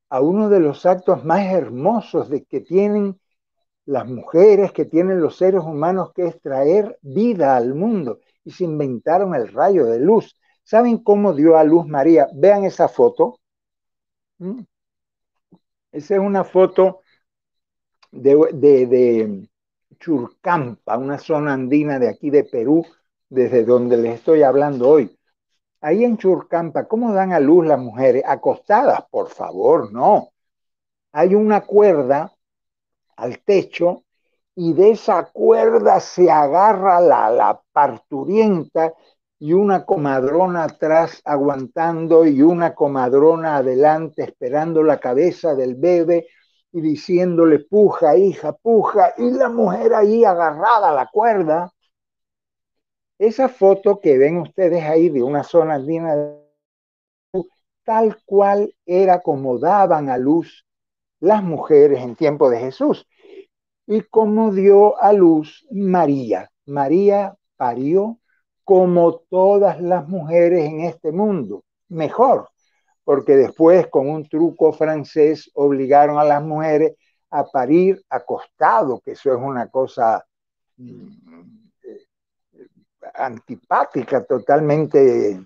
a 0.08 0.20
uno 0.20 0.48
de 0.48 0.60
los 0.60 0.86
actos 0.86 1.24
más 1.24 1.46
hermosos 1.46 2.28
de 2.28 2.44
que 2.44 2.60
tienen 2.60 3.20
las 3.86 4.06
mujeres, 4.08 4.72
que 4.72 4.86
tienen 4.86 5.20
los 5.20 5.36
seres 5.36 5.62
humanos, 5.62 6.12
que 6.14 6.26
es 6.26 6.40
traer 6.40 6.98
vida 7.02 7.56
al 7.56 7.74
mundo. 7.74 8.20
Y 8.44 8.52
se 8.52 8.64
inventaron 8.64 9.34
el 9.34 9.48
rayo 9.52 9.86
de 9.86 10.00
luz. 10.00 10.36
¿Saben 10.64 10.98
cómo 10.98 11.34
dio 11.34 11.56
a 11.56 11.64
luz 11.64 11.86
María? 11.86 12.28
Vean 12.34 12.64
esa 12.64 12.88
foto. 12.88 13.38
¿Mm? 14.38 14.62
Esa 15.92 16.14
es 16.14 16.20
una 16.20 16.44
foto 16.44 17.03
de, 18.14 19.48
Churcampa, 19.98 20.98
una 20.98 21.18
zona 21.18 21.54
andina 21.54 21.98
de 21.98 22.08
aquí 22.08 22.30
de 22.30 22.44
Perú, 22.44 22.84
desde 23.28 23.64
donde 23.64 23.96
les 23.96 24.16
estoy 24.16 24.42
hablando 24.42 24.88
hoy. 24.88 25.18
Ahí 25.80 26.04
en 26.04 26.16
Churcampa, 26.16 26.84
¿cómo 26.86 27.12
dan 27.12 27.32
a 27.32 27.40
luz 27.40 27.66
las 27.66 27.78
mujeres? 27.78 28.22
Acostadas, 28.26 29.04
por 29.10 29.28
favor, 29.28 29.92
no. 29.92 30.30
Hay 31.12 31.34
una 31.34 31.62
cuerda 31.62 32.32
al 33.16 33.38
techo 33.40 34.04
y 34.54 34.72
de 34.72 34.92
esa 34.92 35.30
cuerda 35.30 36.00
se 36.00 36.30
agarra 36.30 37.00
la, 37.00 37.30
la 37.30 37.60
parturienta 37.72 38.94
y 39.38 39.52
una 39.52 39.84
comadrona 39.84 40.64
atrás 40.64 41.20
aguantando 41.24 42.24
y 42.24 42.40
una 42.40 42.74
comadrona 42.74 43.56
adelante 43.56 44.22
esperando 44.22 44.82
la 44.82 44.98
cabeza 44.98 45.54
del 45.54 45.74
bebé 45.74 46.28
y 46.74 46.80
diciéndole 46.80 47.60
puja, 47.60 48.16
hija, 48.16 48.52
puja, 48.52 49.14
y 49.16 49.30
la 49.30 49.48
mujer 49.48 49.94
ahí 49.94 50.24
agarrada 50.24 50.90
a 50.90 50.94
la 50.94 51.06
cuerda. 51.06 51.72
Esa 53.16 53.48
foto 53.48 54.00
que 54.00 54.18
ven 54.18 54.38
ustedes 54.38 54.82
ahí 54.82 55.08
de 55.08 55.22
una 55.22 55.44
zona 55.44 55.74
andina, 55.74 56.16
tal 57.84 58.18
cual 58.26 58.74
era 58.84 59.20
como 59.20 59.60
daban 59.60 60.08
a 60.10 60.18
luz 60.18 60.66
las 61.20 61.44
mujeres 61.44 62.02
en 62.02 62.16
tiempo 62.16 62.50
de 62.50 62.58
Jesús 62.58 63.06
y 63.86 64.00
como 64.00 64.52
dio 64.52 65.00
a 65.00 65.12
luz 65.12 65.64
María. 65.70 66.50
María 66.66 67.36
parió 67.56 68.18
como 68.64 69.20
todas 69.30 69.80
las 69.80 70.08
mujeres 70.08 70.64
en 70.64 70.80
este 70.80 71.12
mundo, 71.12 71.62
mejor, 71.88 72.48
porque 73.04 73.36
después 73.36 73.86
con 73.88 74.08
un 74.08 74.28
truco 74.28 74.72
francés 74.72 75.50
obligaron 75.54 76.18
a 76.18 76.24
las 76.24 76.42
mujeres 76.42 76.94
a 77.30 77.44
parir 77.44 78.02
acostado, 78.08 79.00
que 79.00 79.12
eso 79.12 79.32
es 79.32 79.40
una 79.40 79.68
cosa 79.68 80.24
mm, 80.76 81.68
eh, 81.82 82.68
antipática, 83.14 84.24
totalmente 84.24 85.40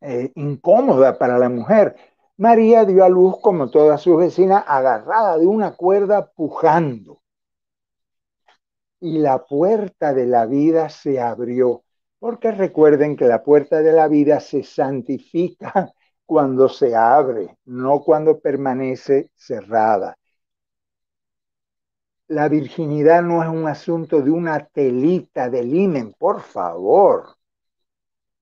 eh, 0.00 0.32
incómoda 0.36 1.18
para 1.18 1.38
la 1.38 1.48
mujer. 1.48 1.96
María 2.36 2.84
dio 2.84 3.04
a 3.04 3.08
luz, 3.08 3.36
como 3.40 3.70
todas 3.70 4.00
sus 4.00 4.16
vecinas, 4.18 4.64
agarrada 4.66 5.38
de 5.38 5.46
una 5.46 5.74
cuerda, 5.74 6.30
pujando. 6.30 7.20
Y 9.00 9.18
la 9.18 9.44
puerta 9.44 10.12
de 10.12 10.26
la 10.26 10.46
vida 10.46 10.88
se 10.88 11.20
abrió 11.20 11.84
porque 12.18 12.50
recuerden 12.50 13.16
que 13.16 13.26
la 13.26 13.42
puerta 13.42 13.80
de 13.80 13.92
la 13.92 14.08
vida 14.08 14.40
se 14.40 14.62
santifica 14.62 15.92
cuando 16.28 16.68
se 16.68 16.94
abre, 16.94 17.56
no 17.64 18.02
cuando 18.02 18.38
permanece 18.38 19.30
cerrada. 19.34 20.18
La 22.26 22.50
virginidad 22.50 23.22
no 23.22 23.42
es 23.42 23.48
un 23.48 23.66
asunto 23.66 24.20
de 24.20 24.30
una 24.30 24.66
telita 24.66 25.48
de 25.48 25.62
limen, 25.64 26.12
por 26.12 26.42
favor. 26.42 27.36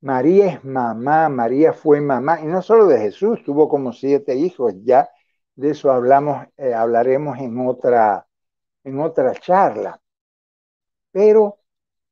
María 0.01 0.47
es 0.47 0.65
mamá, 0.65 1.29
María 1.29 1.73
fue 1.73 2.01
mamá, 2.01 2.41
y 2.41 2.47
no 2.47 2.61
solo 2.61 2.87
de 2.87 2.99
Jesús, 2.99 3.45
tuvo 3.45 3.69
como 3.69 3.93
siete 3.93 4.35
hijos, 4.35 4.75
ya 4.83 5.09
de 5.55 5.71
eso 5.71 5.93
hablamos, 5.93 6.49
eh, 6.57 6.75
hablaremos 6.75 7.39
en 7.39 7.69
otra, 7.69 8.27
en 8.83 8.99
otra 8.99 9.33
charla. 9.35 10.01
Pero, 11.13 11.61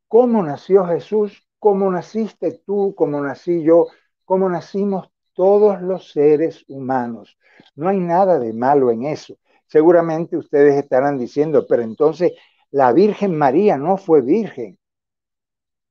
¿cómo 0.06 0.40
nació 0.40 0.86
Jesús? 0.86 1.44
como 1.64 1.90
naciste 1.90 2.60
tú, 2.66 2.94
como 2.94 3.22
nací 3.22 3.62
yo, 3.62 3.86
como 4.26 4.50
nacimos 4.50 5.08
todos 5.34 5.82
los 5.82 6.10
seres 6.12 6.64
humanos. 6.68 7.36
No 7.74 7.88
hay 7.88 7.98
nada 7.98 8.38
de 8.38 8.52
malo 8.52 8.90
en 8.90 9.04
eso. 9.04 9.36
Seguramente 9.66 10.36
ustedes 10.36 10.76
estarán 10.76 11.18
diciendo, 11.18 11.66
pero 11.68 11.82
entonces 11.82 12.32
la 12.70 12.92
Virgen 12.92 13.36
María 13.36 13.76
no 13.76 13.96
fue 13.96 14.20
virgen. 14.20 14.78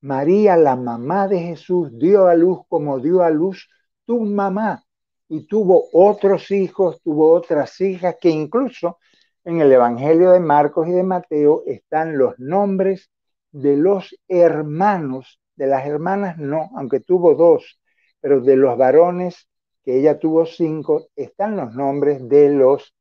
María, 0.02 0.58
la 0.58 0.76
mamá 0.76 1.28
de 1.28 1.40
Jesús, 1.40 1.98
dio 1.98 2.28
a 2.28 2.36
luz 2.36 2.60
como 2.68 3.00
dio 3.00 3.24
a 3.24 3.30
luz 3.30 3.70
tu 4.06 4.20
mamá 4.22 4.84
y 5.30 5.48
tuvo 5.48 5.86
otros 5.94 6.52
hijos, 6.52 7.02
tuvo 7.02 7.32
otras 7.34 7.80
hijas 7.82 8.18
que 8.20 8.30
incluso 8.30 8.98
en 9.46 9.62
el 9.62 9.72
Evangelio 9.72 10.32
de 10.32 10.40
Marcos 10.40 10.88
y 10.88 10.92
de 10.92 11.04
Mateo 11.04 11.64
están 11.66 12.18
los 12.18 12.38
nombres 12.38 13.10
de 13.52 13.78
los 13.78 14.16
hermanos 14.28 15.40
de 15.56 15.68
las 15.68 15.86
hermanas 15.86 16.38
no, 16.38 16.70
aunque 16.76 17.00
tuvo 17.00 17.36
dos, 17.36 17.80
pero 18.24 18.40
de 18.40 18.56
los 18.56 18.78
varones, 18.78 19.50
que 19.84 20.00
ella 20.00 20.18
tuvo 20.18 20.46
cinco, 20.46 21.10
están 21.14 21.58
los 21.58 21.76
nombres 21.76 22.26
de 22.30 22.52
los 22.52 22.96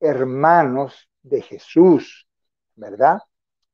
hermanos 0.00 1.10
de 1.22 1.42
Jesús, 1.42 2.26
¿verdad? 2.74 3.18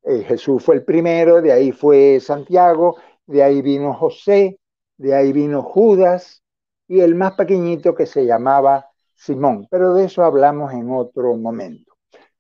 Eh, 0.03 0.25
Jesús 0.25 0.65
fue 0.65 0.75
el 0.75 0.85
primero, 0.85 1.41
de 1.41 1.53
ahí 1.53 1.71
fue 1.71 2.19
Santiago, 2.19 2.97
de 3.27 3.45
ahí 3.45 3.63
vino 3.63 3.95
José, 3.95 4.59
de 4.97 5.15
ahí 5.15 5.33
vino 5.33 5.63
Judas 5.63 6.43
y 6.89 6.99
el 6.99 7.15
más 7.15 7.35
pequeñito 7.35 7.95
que 7.95 8.07
se 8.07 8.27
llamaba 8.27 8.91
Simón, 9.15 9.69
pero 9.71 9.95
de 9.95 10.07
eso 10.07 10.25
hablamos 10.25 10.73
en 10.73 10.91
otro 10.91 11.37
momento. 11.37 11.95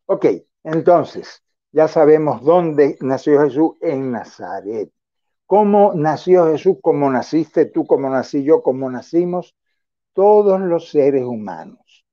Ok, 0.06 0.26
entonces, 0.64 1.44
ya 1.70 1.86
sabemos 1.86 2.42
dónde 2.42 2.98
nació 3.02 3.40
Jesús 3.40 3.76
en 3.80 4.10
Nazaret 4.10 4.90
cómo 5.48 5.94
nació 5.94 6.46
Jesús, 6.52 6.76
cómo 6.82 7.10
naciste 7.10 7.64
tú, 7.64 7.86
cómo 7.86 8.10
nací 8.10 8.44
yo, 8.44 8.62
cómo 8.62 8.90
nacimos 8.90 9.56
todos 10.12 10.60
los 10.60 10.90
seres 10.90 11.24
humanos. 11.24 12.04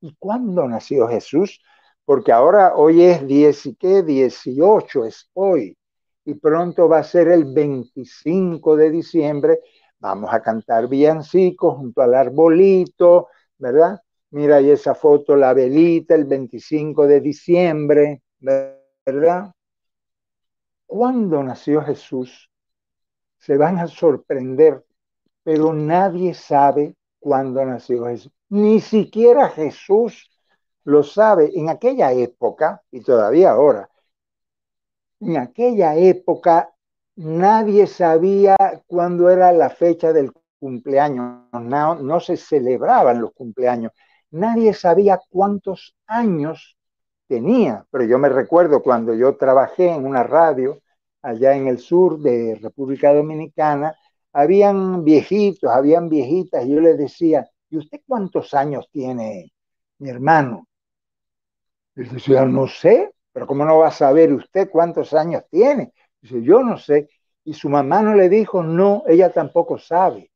¿Y 0.00 0.14
cuándo 0.16 0.68
nació 0.68 1.08
Jesús? 1.08 1.60
Porque 2.04 2.30
ahora 2.30 2.76
hoy 2.76 3.02
es 3.02 3.26
10 3.26 3.66
y 3.66 3.74
qué, 3.74 4.04
18 4.04 5.06
es 5.06 5.28
hoy. 5.34 5.76
Y 6.24 6.34
pronto 6.34 6.88
va 6.88 6.98
a 6.98 7.02
ser 7.02 7.26
el 7.28 7.52
25 7.52 8.76
de 8.76 8.90
diciembre. 8.92 9.58
Vamos 9.98 10.32
a 10.32 10.40
cantar 10.40 10.88
villancicos 10.88 11.76
junto 11.76 12.00
al 12.00 12.14
arbolito, 12.14 13.26
¿verdad? 13.58 14.00
Mira 14.30 14.56
ahí 14.58 14.70
esa 14.70 14.94
foto, 14.94 15.34
la 15.34 15.52
velita, 15.52 16.14
el 16.14 16.26
25 16.26 17.08
de 17.08 17.20
diciembre, 17.20 18.22
¿verdad? 18.38 19.52
¿Cuándo 20.86 21.42
nació 21.42 21.82
Jesús? 21.82 22.48
Se 23.44 23.58
van 23.58 23.78
a 23.78 23.86
sorprender, 23.86 24.82
pero 25.42 25.74
nadie 25.74 26.32
sabe 26.32 26.96
cuándo 27.18 27.62
nació 27.62 28.06
Jesús. 28.06 28.32
Ni 28.48 28.80
siquiera 28.80 29.50
Jesús 29.50 30.30
lo 30.84 31.02
sabe. 31.02 31.50
En 31.54 31.68
aquella 31.68 32.12
época, 32.12 32.82
y 32.90 33.02
todavía 33.02 33.50
ahora, 33.50 33.90
en 35.20 35.36
aquella 35.36 35.94
época 35.94 36.70
nadie 37.16 37.86
sabía 37.86 38.56
cuándo 38.86 39.28
era 39.28 39.52
la 39.52 39.68
fecha 39.68 40.14
del 40.14 40.32
cumpleaños, 40.58 41.42
no, 41.52 41.96
no, 41.96 42.20
se 42.20 42.38
celebraban 42.38 43.20
los 43.20 43.32
cumpleaños, 43.32 43.92
nadie 44.30 44.72
sabía 44.72 45.20
cuántos 45.28 45.94
años 46.06 46.78
tenía, 47.26 47.84
pero 47.90 48.04
yo 48.04 48.18
me 48.18 48.30
recuerdo 48.30 48.82
cuando 48.82 49.12
yo 49.12 49.36
trabajé 49.36 49.90
en 49.90 50.06
una 50.06 50.22
radio 50.22 50.80
allá 51.24 51.56
en 51.56 51.68
el 51.68 51.78
sur 51.78 52.20
de 52.20 52.58
República 52.60 53.12
Dominicana, 53.14 53.96
habían 54.32 55.04
viejitos, 55.04 55.70
habían 55.70 56.08
viejitas, 56.10 56.66
y 56.66 56.72
yo 56.74 56.80
les 56.80 56.98
decía, 56.98 57.48
¿y 57.70 57.78
usted 57.78 58.00
cuántos 58.06 58.52
años 58.52 58.88
tiene, 58.92 59.52
mi 59.98 60.10
hermano? 60.10 60.68
Y 61.96 62.04
decía, 62.04 62.44
no 62.44 62.66
sé, 62.66 63.14
pero 63.32 63.46
¿cómo 63.46 63.64
no 63.64 63.78
va 63.78 63.88
a 63.88 63.92
saber 63.92 64.32
usted 64.34 64.68
cuántos 64.70 65.14
años 65.14 65.44
tiene? 65.50 65.92
Dice, 66.20 66.42
yo 66.42 66.62
no 66.62 66.76
sé. 66.76 67.08
Y 67.44 67.54
su 67.54 67.68
mamá 67.68 68.02
no 68.02 68.14
le 68.14 68.28
dijo, 68.28 68.62
no, 68.62 69.04
ella 69.06 69.32
tampoco 69.32 69.78
sabe. 69.78 70.30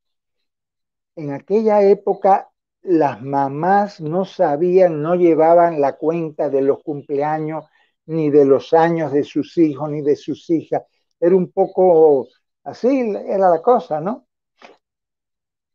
En 1.15 1.33
aquella 1.33 1.83
época 1.83 2.49
las 2.81 3.21
mamás 3.21 4.01
no 4.01 4.25
sabían, 4.25 5.01
no 5.01 5.15
llevaban 5.15 5.81
la 5.81 5.97
cuenta 5.97 6.49
de 6.49 6.61
los 6.61 6.81
cumpleaños 6.81 7.65
ni 8.09 8.31
de 8.31 8.43
los 8.43 8.73
años 8.73 9.11
de 9.11 9.23
sus 9.23 9.55
hijos, 9.57 9.89
ni 9.89 10.01
de 10.01 10.15
sus 10.15 10.49
hijas. 10.49 10.81
Era 11.19 11.35
un 11.35 11.51
poco 11.51 12.27
así, 12.63 12.87
era 13.27 13.49
la 13.49 13.61
cosa, 13.61 14.01
¿no? 14.01 14.27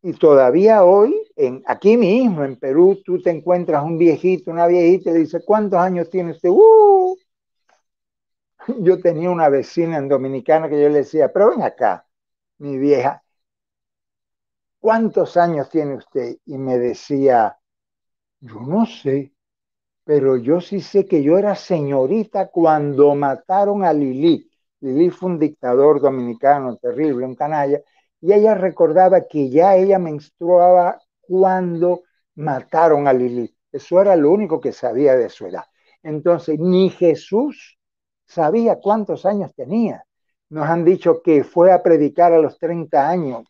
Y 0.01 0.13
todavía 0.13 0.83
hoy, 0.83 1.15
en, 1.37 1.63
aquí 1.65 1.95
mismo 1.97 2.43
en 2.43 2.57
Perú, 2.57 3.01
tú 3.05 3.21
te 3.21 3.29
encuentras 3.31 3.83
un 3.83 3.97
viejito, 3.97 4.51
una 4.51 4.67
viejita 4.67 5.11
y 5.11 5.13
le 5.13 5.19
dice, 5.19 5.43
¿cuántos 5.45 5.79
años 5.79 6.09
tiene 6.09 6.31
usted? 6.31 6.49
¡Uh! 6.49 7.17
Yo 8.79 8.99
tenía 8.99 9.29
una 9.29 9.47
vecina 9.47 9.97
en 9.97 10.09
Dominicana 10.09 10.67
que 10.67 10.81
yo 10.81 10.89
le 10.89 10.99
decía, 10.99 11.31
pero 11.31 11.51
ven 11.51 11.61
acá, 11.63 12.05
mi 12.57 12.77
vieja, 12.77 13.23
¿cuántos 14.79 15.37
años 15.37 15.69
tiene 15.69 15.95
usted? 15.95 16.37
Y 16.45 16.57
me 16.57 16.77
decía, 16.77 17.57
yo 18.41 18.59
no 18.59 18.85
sé 18.85 19.34
pero 20.05 20.37
yo 20.37 20.61
sí 20.61 20.81
sé 20.81 21.05
que 21.05 21.23
yo 21.23 21.37
era 21.37 21.55
señorita 21.55 22.47
cuando 22.49 23.15
mataron 23.15 23.83
a 23.83 23.91
Lili. 23.91 24.49
Lili 24.79 25.09
fue 25.09 25.31
un 25.31 25.39
dictador 25.39 25.99
dominicano 25.99 26.77
terrible, 26.77 27.25
un 27.25 27.35
canalla, 27.35 27.81
y 28.21 28.31
ella 28.31 28.53
recordaba 28.53 29.21
que 29.27 29.49
ya 29.49 29.75
ella 29.75 29.97
menstruaba 29.97 31.01
cuando 31.21 32.03
mataron 32.35 33.07
a 33.07 33.13
Lili. 33.13 33.51
Eso 33.71 33.99
era 33.99 34.15
lo 34.15 34.31
único 34.31 34.61
que 34.61 34.71
sabía 34.71 35.15
de 35.17 35.29
su 35.29 35.47
edad. 35.47 35.65
Entonces, 36.03 36.59
ni 36.59 36.91
Jesús 36.91 37.79
sabía 38.25 38.79
cuántos 38.79 39.25
años 39.25 39.55
tenía. 39.55 40.05
Nos 40.49 40.67
han 40.67 40.85
dicho 40.85 41.23
que 41.23 41.43
fue 41.43 41.71
a 41.71 41.81
predicar 41.81 42.31
a 42.31 42.39
los 42.39 42.59
30 42.59 43.09
años. 43.09 43.43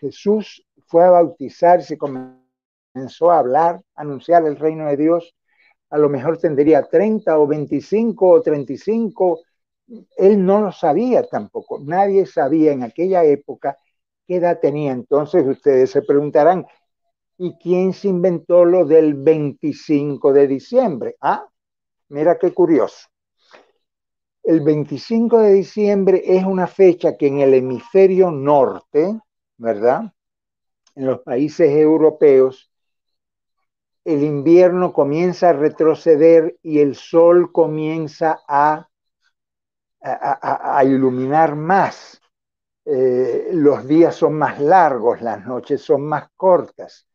Jesús 0.00 0.66
fue 0.86 1.04
a 1.04 1.10
bautizarse, 1.10 1.96
comenzó 1.96 2.43
a 2.94 3.38
hablar, 3.38 3.80
a 3.94 4.02
anunciar 4.02 4.46
el 4.46 4.56
reino 4.56 4.86
de 4.86 4.96
Dios 4.96 5.34
a 5.94 5.98
lo 5.98 6.08
mejor 6.08 6.38
tendría 6.38 6.82
30 6.82 7.38
o 7.38 7.46
25 7.46 8.28
o 8.28 8.42
35. 8.42 9.42
Él 10.16 10.44
no 10.44 10.60
lo 10.60 10.72
sabía 10.72 11.22
tampoco. 11.22 11.78
Nadie 11.78 12.26
sabía 12.26 12.72
en 12.72 12.82
aquella 12.82 13.22
época 13.22 13.78
qué 14.26 14.36
edad 14.36 14.58
tenía. 14.60 14.90
Entonces 14.90 15.46
ustedes 15.46 15.92
se 15.92 16.02
preguntarán, 16.02 16.66
¿y 17.38 17.56
quién 17.58 17.92
se 17.92 18.08
inventó 18.08 18.64
lo 18.64 18.84
del 18.84 19.14
25 19.14 20.32
de 20.32 20.48
diciembre? 20.48 21.16
Ah, 21.20 21.46
mira 22.08 22.38
qué 22.40 22.52
curioso. 22.52 23.06
El 24.42 24.62
25 24.62 25.38
de 25.38 25.52
diciembre 25.52 26.22
es 26.24 26.42
una 26.44 26.66
fecha 26.66 27.16
que 27.16 27.28
en 27.28 27.38
el 27.38 27.54
hemisferio 27.54 28.32
norte, 28.32 29.16
¿verdad? 29.58 30.12
En 30.96 31.06
los 31.06 31.20
países 31.20 31.70
europeos, 31.70 32.70
el 34.04 34.22
invierno 34.22 34.92
comienza 34.92 35.50
a 35.50 35.52
retroceder 35.54 36.58
y 36.62 36.80
el 36.80 36.94
sol 36.94 37.50
comienza 37.52 38.40
a, 38.46 38.88
a, 40.00 40.84
iluminar 40.84 41.56
más. 41.56 42.20
Eh, 42.84 43.48
los 43.52 43.88
días 43.88 44.14
son 44.14 44.34
más 44.34 44.60
largos, 44.60 45.22
las 45.22 45.46
noches 45.46 45.80
son 45.80 46.02
más 46.02 46.28
cortas. 46.36 47.06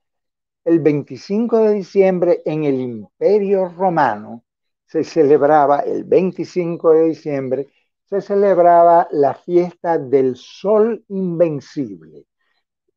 El 0.65 0.80
25 0.80 1.60
de 1.60 1.73
diciembre 1.73 2.41
en 2.45 2.63
el 2.63 2.80
Imperio 2.80 3.69
Romano 3.69 4.43
se 4.86 5.04
celebraba, 5.04 5.80
el 5.82 6.04
25 6.04 6.91
de 6.93 7.04
diciembre, 7.06 7.67
se 8.06 8.21
celebraba 8.21 9.08
la 9.12 9.36
fiesta 9.36 9.99
del 9.99 10.36
sol 10.36 11.06
invencible, 11.10 12.25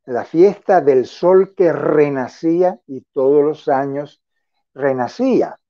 la 0.05 0.25
fiesta 0.25 0.81
del 0.81 1.07
sol 1.07 1.55
que 1.55 1.73
renacía 1.73 2.81
y 2.87 3.03
todos 3.13 3.45
los 3.45 3.69
años 3.69 4.23
renacía. 4.75 5.61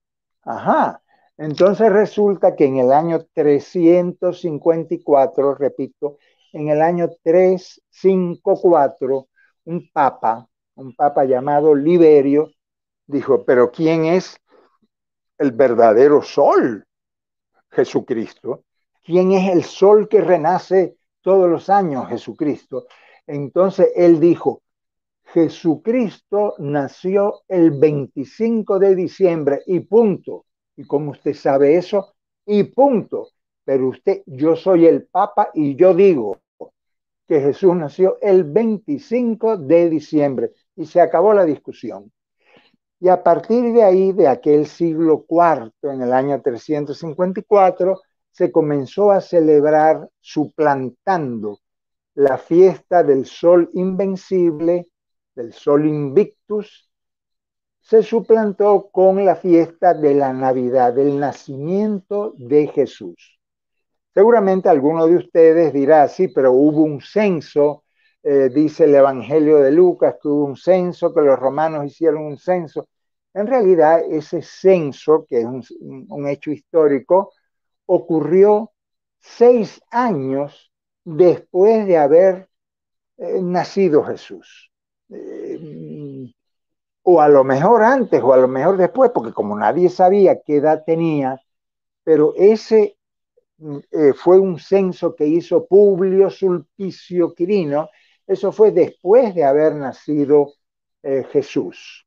Ajá. 0.42 1.02
Entonces 1.36 1.90
resulta 1.90 2.54
que 2.54 2.66
en 2.66 2.76
el 2.78 2.92
año 2.92 3.26
354, 3.32 5.54
repito, 5.54 6.18
en 6.52 6.68
el 6.68 6.82
año 6.82 7.10
354, 7.22 9.28
un 9.64 9.90
papa, 9.92 10.46
un 10.74 10.94
papa 10.94 11.24
llamado 11.24 11.74
Liberio, 11.74 12.50
dijo, 13.06 13.44
pero 13.44 13.70
¿quién 13.70 14.04
es 14.04 14.36
el 15.38 15.52
verdadero 15.52 16.20
sol? 16.22 16.84
Jesucristo. 17.70 18.64
¿Quién 19.02 19.32
es 19.32 19.50
el 19.50 19.64
sol 19.64 20.08
que 20.08 20.20
renace 20.20 20.98
todos 21.22 21.50
los 21.50 21.70
años? 21.70 22.06
Jesucristo. 22.08 22.86
Entonces 23.26 23.90
él 23.94 24.20
dijo, 24.20 24.62
Jesucristo 25.24 26.54
nació 26.58 27.42
el 27.48 27.70
25 27.70 28.78
de 28.78 28.94
diciembre 28.94 29.62
y 29.66 29.80
punto. 29.80 30.44
¿Y 30.76 30.85
cómo 30.85 31.12
usted 31.12 31.35
sabe 31.35 31.76
eso? 31.76 32.14
Y 32.44 32.64
punto. 32.64 33.28
Pero 33.64 33.88
usted, 33.88 34.22
yo 34.26 34.56
soy 34.56 34.87
el 34.87 35.06
Papa 35.06 35.50
y 35.54 35.76
yo 35.76 35.94
digo 35.94 36.38
que 37.26 37.40
Jesús 37.40 37.74
nació 37.76 38.18
el 38.20 38.44
25 38.44 39.56
de 39.56 39.88
diciembre 39.88 40.50
y 40.76 40.85
se 40.85 41.00
acabó 41.00 41.32
la 41.32 41.44
discusión. 41.44 42.12
Y 43.00 43.08
a 43.08 43.22
partir 43.22 43.72
de 43.72 43.82
ahí, 43.82 44.12
de 44.12 44.28
aquel 44.28 44.66
siglo 44.66 45.24
IV, 45.28 45.72
en 45.82 46.02
el 46.02 46.12
año 46.12 46.40
354, 46.40 48.00
se 48.30 48.52
comenzó 48.52 49.11
a 49.11 49.20
celebrar 49.20 50.08
suplantando 50.20 51.58
la 52.14 52.38
fiesta 52.38 53.03
del 53.03 53.27
sol 53.27 53.70
invencible, 53.75 54.88
del 55.35 55.53
sol 55.53 55.87
invictus, 55.87 56.90
se 57.81 58.03
suplantó 58.03 58.90
con 58.90 59.25
la 59.25 59.37
fiesta 59.37 59.92
de 59.94 60.14
la 60.14 60.33
Navidad, 60.33 60.92
del 60.94 61.18
nacimiento 61.18 62.35
de 62.37 62.68
Jesús. 62.68 63.40
Seguramente 64.14 64.68
alguno 64.68 65.07
de 65.07 65.16
ustedes 65.16 65.72
dirá, 65.72 66.07
sí, 66.07 66.29
pero 66.29 66.53
hubo 66.53 66.83
un 66.83 67.01
censo, 67.01 67.85
eh, 68.22 68.51
dice 68.55 68.85
el 68.85 68.94
Evangelio 68.94 69.59
de 69.59 69.72
Lucas, 69.72 70.16
que 70.22 70.29
hubo 70.29 70.44
un 70.44 70.57
censo, 70.57 71.12
que 71.12 71.22
los 71.22 71.38
romanos 71.38 71.87
hicieron 71.87 72.25
un 72.25 72.37
censo. 72.38 72.88
En 73.35 73.46
realidad, 73.46 74.03
ese 74.09 74.42
censo, 74.42 75.25
que 75.27 75.40
es 75.40 75.46
un, 75.46 75.64
un 76.09 76.29
hecho 76.29 76.51
histórico, 76.51 77.33
ocurrió 77.87 78.72
seis 79.18 79.81
años 79.90 80.71
después 81.04 81.86
de 81.86 81.98
haber 81.98 82.48
eh, 83.18 83.40
nacido 83.42 84.04
Jesús. 84.04 84.72
Eh, 85.10 86.32
o 87.04 87.20
a 87.20 87.28
lo 87.28 87.44
mejor 87.44 87.82
antes 87.82 88.22
o 88.22 88.32
a 88.32 88.36
lo 88.36 88.48
mejor 88.48 88.76
después, 88.76 89.10
porque 89.12 89.32
como 89.32 89.56
nadie 89.58 89.88
sabía 89.90 90.40
qué 90.42 90.56
edad 90.56 90.84
tenía, 90.86 91.40
pero 92.04 92.34
ese 92.36 92.96
eh, 93.90 94.12
fue 94.14 94.38
un 94.40 94.58
censo 94.58 95.14
que 95.16 95.26
hizo 95.26 95.66
Publio 95.66 96.30
Sulpicio 96.30 97.34
Quirino, 97.34 97.90
eso 98.26 98.52
fue 98.52 98.72
después 98.72 99.34
de 99.34 99.44
haber 99.44 99.74
nacido 99.74 100.54
Jesús. 101.32 102.06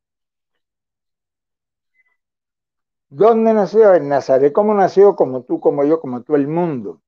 ¿Dónde 3.10 3.53
nació? 3.53 3.95
En 3.95 4.10
Nazaret. 4.10 4.53
¿Cómo 4.53 4.73
nació? 4.73 5.15
Como 5.15 5.43
tú, 5.43 5.60
como 5.60 5.84
yo, 5.84 5.99
como 5.99 6.21
todo 6.23 6.38
el 6.38 6.47
mundo. 6.47 7.01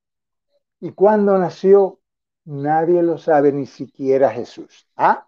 ¿Y 0.80 0.92
cuándo 0.92 1.38
nació? 1.38 2.00
Nadie 2.46 3.02
lo 3.04 3.18
sabe, 3.18 3.52
ni 3.52 3.66
siquiera 3.66 4.30
Jesús. 4.30 4.88
¿Ah? 4.96 5.28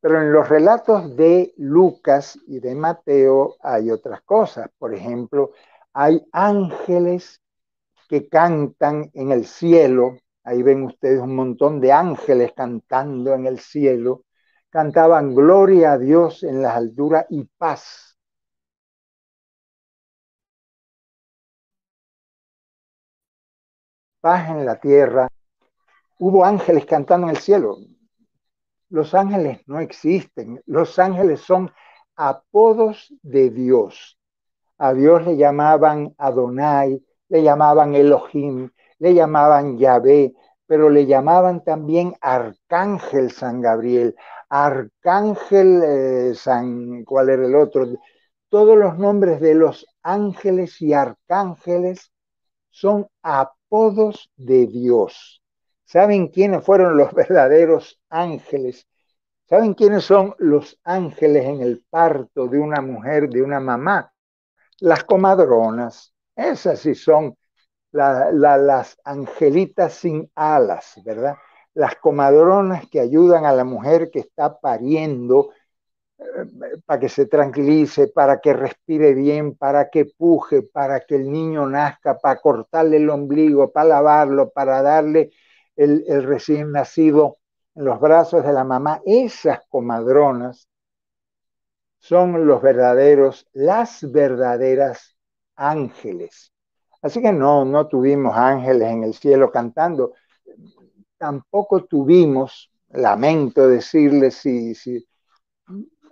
Pero 0.00 0.20
en 0.20 0.32
los 0.32 0.48
relatos 0.48 1.16
de 1.16 1.54
Lucas 1.56 2.38
y 2.48 2.58
de 2.60 2.74
Mateo 2.74 3.56
hay 3.60 3.90
otras 3.90 4.22
cosas. 4.22 4.68
Por 4.78 4.94
ejemplo, 4.94 5.52
hay 5.92 6.26
ángeles 6.32 7.40
que 8.08 8.28
cantan 8.28 9.10
en 9.14 9.30
el 9.30 9.46
cielo. 9.46 10.18
Ahí 10.44 10.62
ven 10.62 10.82
ustedes 10.84 11.20
un 11.20 11.36
montón 11.36 11.80
de 11.80 11.92
ángeles 11.92 12.52
cantando 12.54 13.34
en 13.34 13.46
el 13.46 13.60
cielo. 13.60 14.24
Cantaban 14.70 15.34
gloria 15.34 15.92
a 15.92 15.98
Dios 15.98 16.42
en 16.42 16.62
las 16.62 16.74
alturas 16.76 17.26
y 17.30 17.44
paz. 17.44 18.11
Paz 24.22 24.50
en 24.50 24.64
la 24.64 24.76
tierra. 24.76 25.28
Hubo 26.20 26.44
ángeles 26.44 26.86
cantando 26.86 27.26
en 27.26 27.34
el 27.34 27.42
cielo. 27.42 27.76
Los 28.88 29.14
ángeles 29.14 29.62
no 29.66 29.80
existen. 29.80 30.62
Los 30.64 31.00
ángeles 31.00 31.40
son 31.40 31.72
apodos 32.14 33.12
de 33.22 33.50
Dios. 33.50 34.16
A 34.78 34.94
Dios 34.94 35.26
le 35.26 35.36
llamaban 35.36 36.14
Adonai, 36.18 37.04
le 37.30 37.42
llamaban 37.42 37.96
Elohim, 37.96 38.70
le 39.00 39.12
llamaban 39.12 39.76
Yahvé, 39.76 40.32
pero 40.66 40.88
le 40.88 41.04
llamaban 41.04 41.64
también 41.64 42.14
Arcángel 42.20 43.32
San 43.32 43.60
Gabriel, 43.60 44.14
Arcángel 44.48 45.82
eh, 45.84 46.34
San, 46.36 47.02
¿cuál 47.04 47.30
era 47.30 47.44
el 47.44 47.56
otro? 47.56 47.88
Todos 48.48 48.78
los 48.78 48.96
nombres 48.98 49.40
de 49.40 49.56
los 49.56 49.84
ángeles 50.04 50.80
y 50.80 50.92
arcángeles 50.92 52.12
son 52.70 53.08
apodos 53.20 53.61
de 54.36 54.66
Dios. 54.66 55.42
¿Saben 55.84 56.28
quiénes 56.28 56.62
fueron 56.62 56.98
los 56.98 57.14
verdaderos 57.14 57.98
ángeles? 58.10 58.86
¿Saben 59.48 59.72
quiénes 59.72 60.04
son 60.04 60.34
los 60.36 60.78
ángeles 60.84 61.46
en 61.46 61.62
el 61.62 61.82
parto 61.88 62.48
de 62.48 62.58
una 62.58 62.82
mujer, 62.82 63.30
de 63.30 63.40
una 63.40 63.60
mamá? 63.60 64.12
Las 64.80 65.04
comadronas. 65.04 66.12
Esas 66.36 66.80
sí 66.80 66.94
son 66.94 67.34
las 67.92 68.98
angelitas 69.04 69.94
sin 69.94 70.30
alas, 70.34 71.00
¿verdad? 71.02 71.36
Las 71.72 71.96
comadronas 71.96 72.86
que 72.90 73.00
ayudan 73.00 73.46
a 73.46 73.52
la 73.52 73.64
mujer 73.64 74.10
que 74.10 74.18
está 74.18 74.60
pariendo 74.60 75.48
para 76.86 77.00
que 77.00 77.08
se 77.08 77.26
tranquilice, 77.26 78.08
para 78.08 78.40
que 78.40 78.52
respire 78.52 79.14
bien, 79.14 79.54
para 79.54 79.90
que 79.90 80.06
puje, 80.06 80.62
para 80.62 81.00
que 81.00 81.16
el 81.16 81.30
niño 81.30 81.66
nazca, 81.66 82.18
para 82.18 82.40
cortarle 82.40 82.96
el 82.96 83.10
ombligo, 83.10 83.70
para 83.72 83.88
lavarlo, 83.88 84.50
para 84.50 84.82
darle 84.82 85.30
el, 85.76 86.04
recién 86.24 86.72
nacido 86.72 87.38
en 87.74 87.84
los 87.84 88.00
brazos 88.00 88.44
de 88.44 88.52
la 88.52 88.64
mamá. 88.64 89.00
Esas 89.04 89.60
comadronas 89.68 90.68
son 91.98 92.46
los 92.46 92.60
verdaderos, 92.62 93.46
las 93.52 94.10
verdaderas 94.10 95.16
ángeles. 95.56 96.52
Así 97.00 97.20
que 97.20 97.32
no, 97.32 97.64
no 97.64 97.88
tuvimos 97.88 98.36
ángeles 98.36 98.88
en 98.88 99.04
el 99.04 99.14
cielo 99.14 99.50
cantando. 99.50 100.14
Tampoco 101.18 101.84
tuvimos, 101.84 102.70
lamento 102.90 103.68
decirles, 103.68 104.34
si, 104.34 104.74
si 104.74 105.06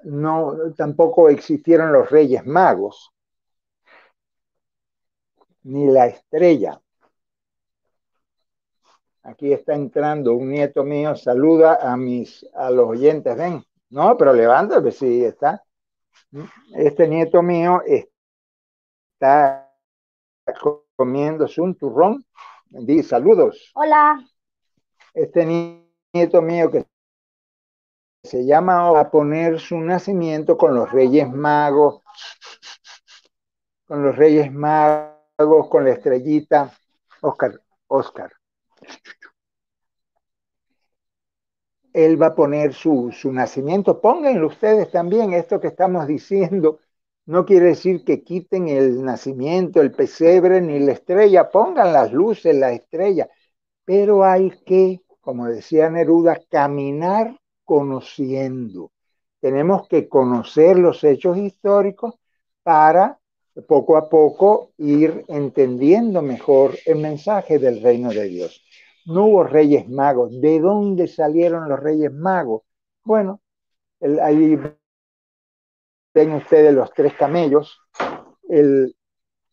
no, 0.04 0.56
tampoco 0.76 1.28
existieron 1.28 1.92
los 1.92 2.10
reyes 2.10 2.44
magos, 2.46 3.12
ni 5.62 5.86
la 5.86 6.06
estrella. 6.06 6.80
Aquí 9.22 9.52
está 9.52 9.74
entrando 9.74 10.34
un 10.34 10.50
nieto 10.50 10.82
mío, 10.82 11.14
saluda 11.14 11.78
a 11.80 11.96
mis, 11.96 12.46
a 12.54 12.70
los 12.70 12.88
oyentes, 12.88 13.36
ven. 13.36 13.62
No, 13.90 14.16
pero 14.16 14.32
levántate, 14.32 14.90
si 14.92 15.24
está. 15.24 15.62
Este 16.74 17.06
nieto 17.06 17.42
mío 17.42 17.82
está 17.86 18.10
está 20.50 20.54
comiéndose 20.96 21.60
un 21.60 21.74
turrón. 21.74 22.24
Di 22.66 23.02
saludos. 23.02 23.72
Hola. 23.74 24.24
Este 25.12 25.44
nieto 26.12 26.42
mío 26.42 26.70
que 26.70 26.86
se 28.30 28.46
llama 28.46 28.96
a 29.00 29.10
poner 29.10 29.58
su 29.58 29.80
nacimiento 29.80 30.56
con 30.56 30.72
los 30.72 30.92
Reyes 30.92 31.28
Magos, 31.28 32.00
con 33.84 34.04
los 34.04 34.14
Reyes 34.14 34.52
Magos, 34.52 35.68
con 35.68 35.84
la 35.84 35.90
estrellita. 35.90 36.72
Oscar, 37.22 37.60
Oscar. 37.88 38.30
Él 41.92 42.22
va 42.22 42.26
a 42.26 42.34
poner 42.36 42.72
su, 42.72 43.10
su 43.10 43.32
nacimiento. 43.32 44.00
Pónganlo 44.00 44.46
ustedes 44.46 44.92
también 44.92 45.32
esto 45.32 45.58
que 45.58 45.66
estamos 45.66 46.06
diciendo. 46.06 46.78
No 47.26 47.44
quiere 47.44 47.66
decir 47.66 48.04
que 48.04 48.22
quiten 48.22 48.68
el 48.68 49.02
nacimiento, 49.02 49.80
el 49.80 49.90
pesebre 49.90 50.60
ni 50.60 50.78
la 50.78 50.92
estrella. 50.92 51.50
Pongan 51.50 51.92
las 51.92 52.12
luces, 52.12 52.54
la 52.54 52.70
estrella. 52.70 53.28
Pero 53.84 54.24
hay 54.24 54.52
que, 54.64 55.00
como 55.20 55.48
decía 55.48 55.90
Neruda, 55.90 56.38
caminar 56.48 57.39
conociendo. 57.70 58.90
Tenemos 59.38 59.86
que 59.86 60.08
conocer 60.08 60.76
los 60.76 61.04
hechos 61.04 61.38
históricos 61.38 62.16
para 62.64 63.20
poco 63.68 63.96
a 63.96 64.08
poco 64.08 64.72
ir 64.76 65.24
entendiendo 65.28 66.20
mejor 66.20 66.76
el 66.84 66.98
mensaje 66.98 67.60
del 67.60 67.80
reino 67.80 68.10
de 68.10 68.24
Dios. 68.24 68.64
No 69.06 69.26
hubo 69.26 69.44
reyes 69.44 69.88
magos. 69.88 70.32
¿De 70.40 70.58
dónde 70.58 71.06
salieron 71.06 71.68
los 71.68 71.78
reyes 71.78 72.12
magos? 72.12 72.62
Bueno, 73.04 73.40
ahí 74.20 74.58
ven 76.12 76.32
ustedes 76.32 76.74
los 76.74 76.92
tres 76.92 77.14
camellos. 77.14 77.78
El, 78.48 78.96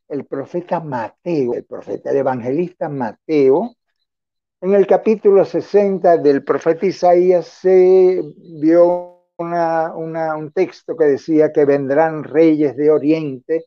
el 0.10 0.26
profeta 0.26 0.80
Mateo, 0.80 1.54
el 1.54 1.66
profeta, 1.66 2.10
el 2.10 2.18
evangelista 2.18 2.90
Mateo, 2.90 3.76
en 4.68 4.74
el 4.74 4.86
capítulo 4.86 5.46
60 5.46 6.18
del 6.18 6.44
profeta 6.44 6.86
Isaías 6.86 7.48
se 7.48 8.22
vio 8.60 9.24
una, 9.38 9.96
un 9.96 10.52
texto 10.52 10.98
que 10.98 11.06
decía 11.06 11.54
que 11.54 11.64
vendrán 11.64 12.26
reyes 12.26 12.76
de 12.76 12.92
Oriente. 12.92 13.64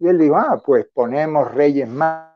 Y 0.00 0.08
él 0.08 0.18
dijo, 0.18 0.36
ah, 0.36 0.60
pues 0.66 0.86
ponemos 0.92 1.54
reyes 1.54 1.88
más 1.88 2.29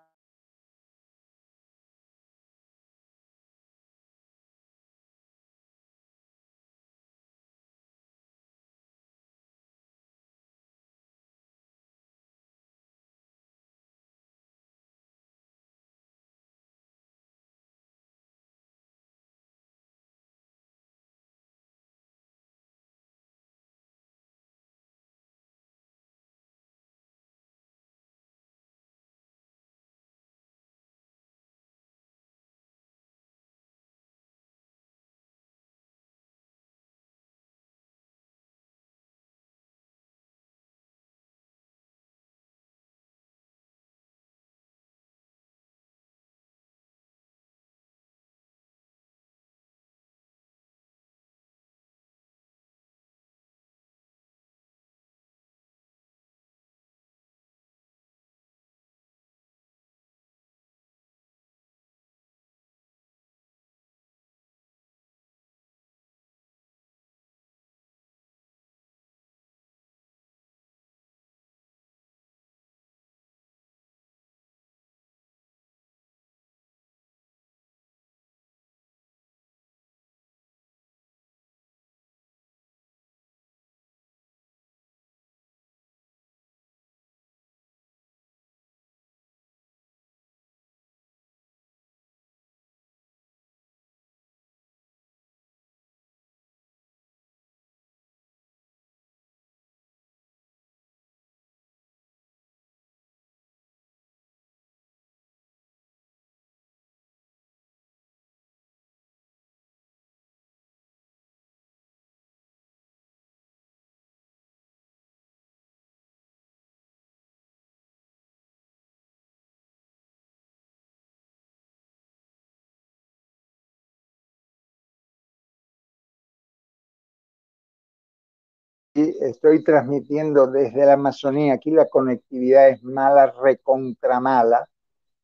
estoy 128.95 129.65
transmitiendo 129.65 130.47
desde 130.47 130.87
la 130.87 130.95
Amazonía. 130.95 131.55
Aquí 131.55 131.71
la 131.71 131.87
conectividad 131.87 132.69
es 132.69 132.83
mala, 132.83 133.35
recontra 133.43 134.21
mala. 134.21 134.69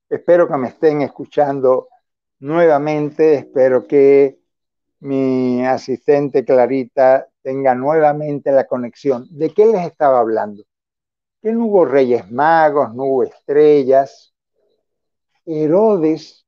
Espero 0.08 0.48
que 0.48 0.56
me 0.56 0.68
estén 0.68 1.02
escuchando 1.02 1.88
nuevamente. 2.40 3.34
Espero 3.34 3.86
que 3.86 4.40
mi 5.00 5.64
asistente 5.64 6.44
Clarita 6.44 7.28
tenga 7.42 7.74
nuevamente 7.74 8.52
la 8.52 8.66
conexión. 8.66 9.26
¿De 9.30 9.50
qué 9.54 9.66
les 9.66 9.86
estaba 9.86 10.20
hablando? 10.20 10.64
Que 11.42 11.52
no 11.52 11.66
hubo 11.66 11.84
reyes 11.84 12.30
magos, 12.30 12.94
no 12.94 13.04
hubo 13.04 13.22
estrellas. 13.24 14.34
Herodes 15.46 16.39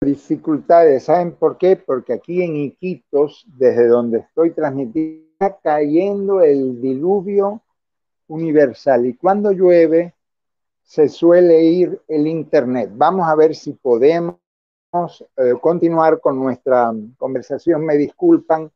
dificultades. 0.00 1.04
¿Saben 1.04 1.32
por 1.32 1.58
qué? 1.58 1.76
Porque 1.76 2.12
aquí 2.12 2.42
en 2.42 2.56
Iquitos, 2.56 3.46
desde 3.56 3.86
donde 3.86 4.18
estoy 4.18 4.52
transmitiendo, 4.52 5.26
está 5.38 5.58
cayendo 5.62 6.40
el 6.40 6.80
diluvio 6.80 7.62
universal. 8.28 9.06
Y 9.06 9.14
cuando 9.14 9.52
llueve, 9.52 10.14
se 10.82 11.08
suele 11.08 11.62
ir 11.64 12.00
el 12.08 12.26
Internet. 12.26 12.90
Vamos 12.94 13.28
a 13.28 13.34
ver 13.34 13.54
si 13.54 13.72
podemos 13.72 14.36
eh, 15.36 15.54
continuar 15.60 16.20
con 16.20 16.38
nuestra 16.38 16.92
conversación. 17.18 17.84
Me 17.84 17.96
disculpan, 17.96 18.70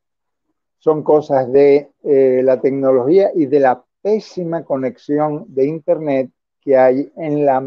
son 0.79 1.03
cosas 1.03 1.51
de 1.51 1.91
eh, 2.03 2.43
la 2.45 2.61
tecnología 2.61 3.31
y 3.35 3.47
de 3.47 3.61
la 3.61 3.83
pésima 4.03 4.65
conexión 4.65 5.47
de 5.49 5.67
Internet 5.67 6.31
que 6.61 6.77
hay 6.77 7.11
en 7.17 7.47
la 7.47 7.61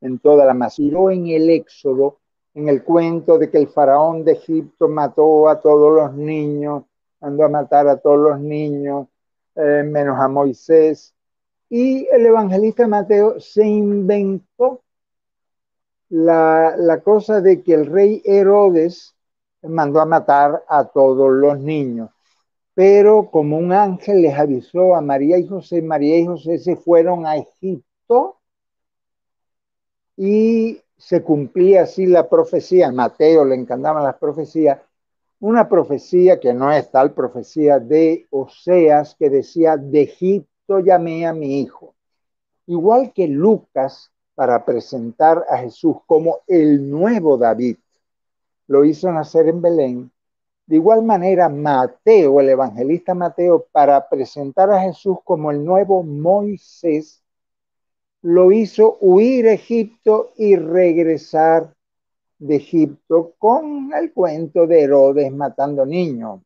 en 0.00 0.18
toda 0.18 0.44
la 0.44 0.54
masiva. 0.54 1.12
en 1.12 1.26
el 1.28 1.50
Éxodo, 1.50 2.18
en 2.54 2.68
el 2.68 2.82
cuento 2.82 3.38
de 3.38 3.50
que 3.50 3.58
el 3.58 3.68
faraón 3.68 4.24
de 4.24 4.32
Egipto 4.32 4.88
mató 4.88 5.48
a 5.48 5.60
todos 5.60 5.94
los 5.94 6.14
niños, 6.14 6.84
mandó 7.20 7.44
a 7.44 7.48
matar 7.48 7.88
a 7.88 7.96
todos 7.96 8.18
los 8.18 8.40
niños, 8.40 9.08
eh, 9.54 9.82
menos 9.84 10.18
a 10.18 10.28
Moisés. 10.28 11.14
Y 11.68 12.06
el 12.08 12.26
evangelista 12.26 12.86
Mateo 12.88 13.38
se 13.38 13.64
inventó 13.66 14.82
la, 16.08 16.74
la 16.76 17.00
cosa 17.00 17.40
de 17.40 17.62
que 17.62 17.74
el 17.74 17.86
rey 17.86 18.22
Herodes 18.24 19.14
mandó 19.62 20.00
a 20.00 20.06
matar 20.06 20.64
a 20.68 20.84
todos 20.86 21.30
los 21.30 21.58
niños 21.60 22.10
pero 22.74 23.30
como 23.30 23.58
un 23.58 23.72
ángel 23.72 24.22
les 24.22 24.38
avisó 24.38 24.94
a 24.94 25.00
María 25.00 25.38
y 25.38 25.46
José, 25.46 25.82
María 25.82 26.18
y 26.18 26.26
José 26.26 26.58
se 26.58 26.76
fueron 26.76 27.26
a 27.26 27.36
Egipto 27.36 28.38
y 30.16 30.80
se 30.96 31.22
cumplía 31.22 31.82
así 31.82 32.06
la 32.06 32.28
profecía. 32.28 32.88
A 32.88 32.92
Mateo 32.92 33.44
le 33.44 33.56
encantaban 33.56 34.04
las 34.04 34.16
profecías. 34.16 34.78
Una 35.40 35.68
profecía 35.68 36.38
que 36.38 36.52
no 36.52 36.70
es 36.70 36.90
tal 36.90 37.14
profecía 37.14 37.78
de 37.78 38.26
Oseas 38.30 39.16
que 39.18 39.30
decía, 39.30 39.76
de 39.76 40.02
Egipto 40.02 40.80
llamé 40.80 41.26
a 41.26 41.32
mi 41.32 41.60
hijo. 41.60 41.94
Igual 42.66 43.12
que 43.14 43.26
Lucas, 43.26 44.12
para 44.34 44.64
presentar 44.64 45.44
a 45.48 45.58
Jesús 45.58 45.96
como 46.06 46.40
el 46.46 46.88
nuevo 46.88 47.38
David, 47.38 47.78
lo 48.66 48.84
hizo 48.84 49.10
nacer 49.10 49.48
en 49.48 49.60
Belén 49.62 50.12
de 50.70 50.76
igual 50.76 51.02
manera, 51.02 51.48
Mateo, 51.48 52.38
el 52.38 52.50
evangelista 52.50 53.12
Mateo, 53.12 53.66
para 53.72 54.08
presentar 54.08 54.70
a 54.70 54.80
Jesús 54.80 55.18
como 55.24 55.50
el 55.50 55.64
nuevo 55.64 56.04
Moisés, 56.04 57.24
lo 58.22 58.52
hizo 58.52 58.96
huir 59.00 59.48
a 59.48 59.52
Egipto 59.54 60.28
y 60.36 60.54
regresar 60.54 61.74
de 62.38 62.54
Egipto 62.54 63.32
con 63.36 63.92
el 63.92 64.12
cuento 64.12 64.68
de 64.68 64.82
Herodes 64.82 65.32
matando 65.32 65.84
niños. 65.84 66.40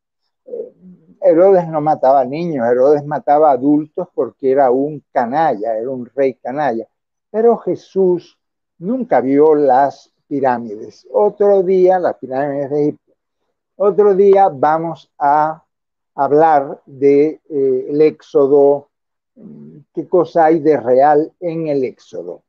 Eh, 0.46 0.72
Herodes 1.20 1.68
no 1.68 1.82
mataba 1.82 2.24
niños, 2.24 2.66
Herodes 2.66 3.04
mataba 3.04 3.50
adultos 3.50 4.08
porque 4.14 4.52
era 4.52 4.70
un 4.70 5.04
canalla, 5.12 5.76
era 5.76 5.90
un 5.90 6.06
rey 6.06 6.32
canalla. 6.32 6.88
Pero 7.30 7.58
Jesús 7.58 8.38
nunca 8.78 9.20
vio 9.20 9.54
las 9.54 10.10
pirámides. 10.26 11.06
Otro 11.12 11.62
día, 11.62 11.98
las 11.98 12.16
pirámides 12.16 12.70
de 12.70 12.82
Egipto 12.84 13.03
otro 13.76 14.14
día 14.14 14.48
vamos 14.48 15.10
a 15.18 15.64
hablar 16.14 16.80
de 16.87 17.40
eh, 17.48 17.88
éxodo, 18.00 18.88
qué 19.92 20.08
cosa 20.08 20.46
hay 20.46 20.60
de 20.60 20.76
real 20.76 21.32
en 21.40 21.66
el 21.68 21.84
éxodo. 21.84 22.42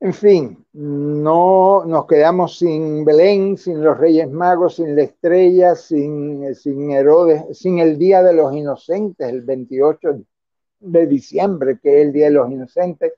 En 0.00 0.12
fin, 0.12 0.66
no 0.74 1.84
nos 1.86 2.06
quedamos 2.06 2.58
sin 2.58 3.04
Belén, 3.04 3.56
sin 3.56 3.82
los 3.82 3.96
Reyes 3.96 4.30
Magos, 4.30 4.76
sin 4.76 4.94
la 4.94 5.02
estrella, 5.02 5.74
sin, 5.74 6.54
sin 6.54 6.90
Herodes, 6.90 7.56
sin 7.58 7.78
el 7.78 7.96
Día 7.96 8.22
de 8.22 8.34
los 8.34 8.54
Inocentes, 8.54 9.26
el 9.26 9.42
28 9.42 10.20
de 10.80 11.06
diciembre, 11.06 11.78
que 11.82 12.00
es 12.00 12.06
el 12.06 12.12
Día 12.12 12.26
de 12.26 12.32
los 12.32 12.50
Inocentes, 12.50 13.14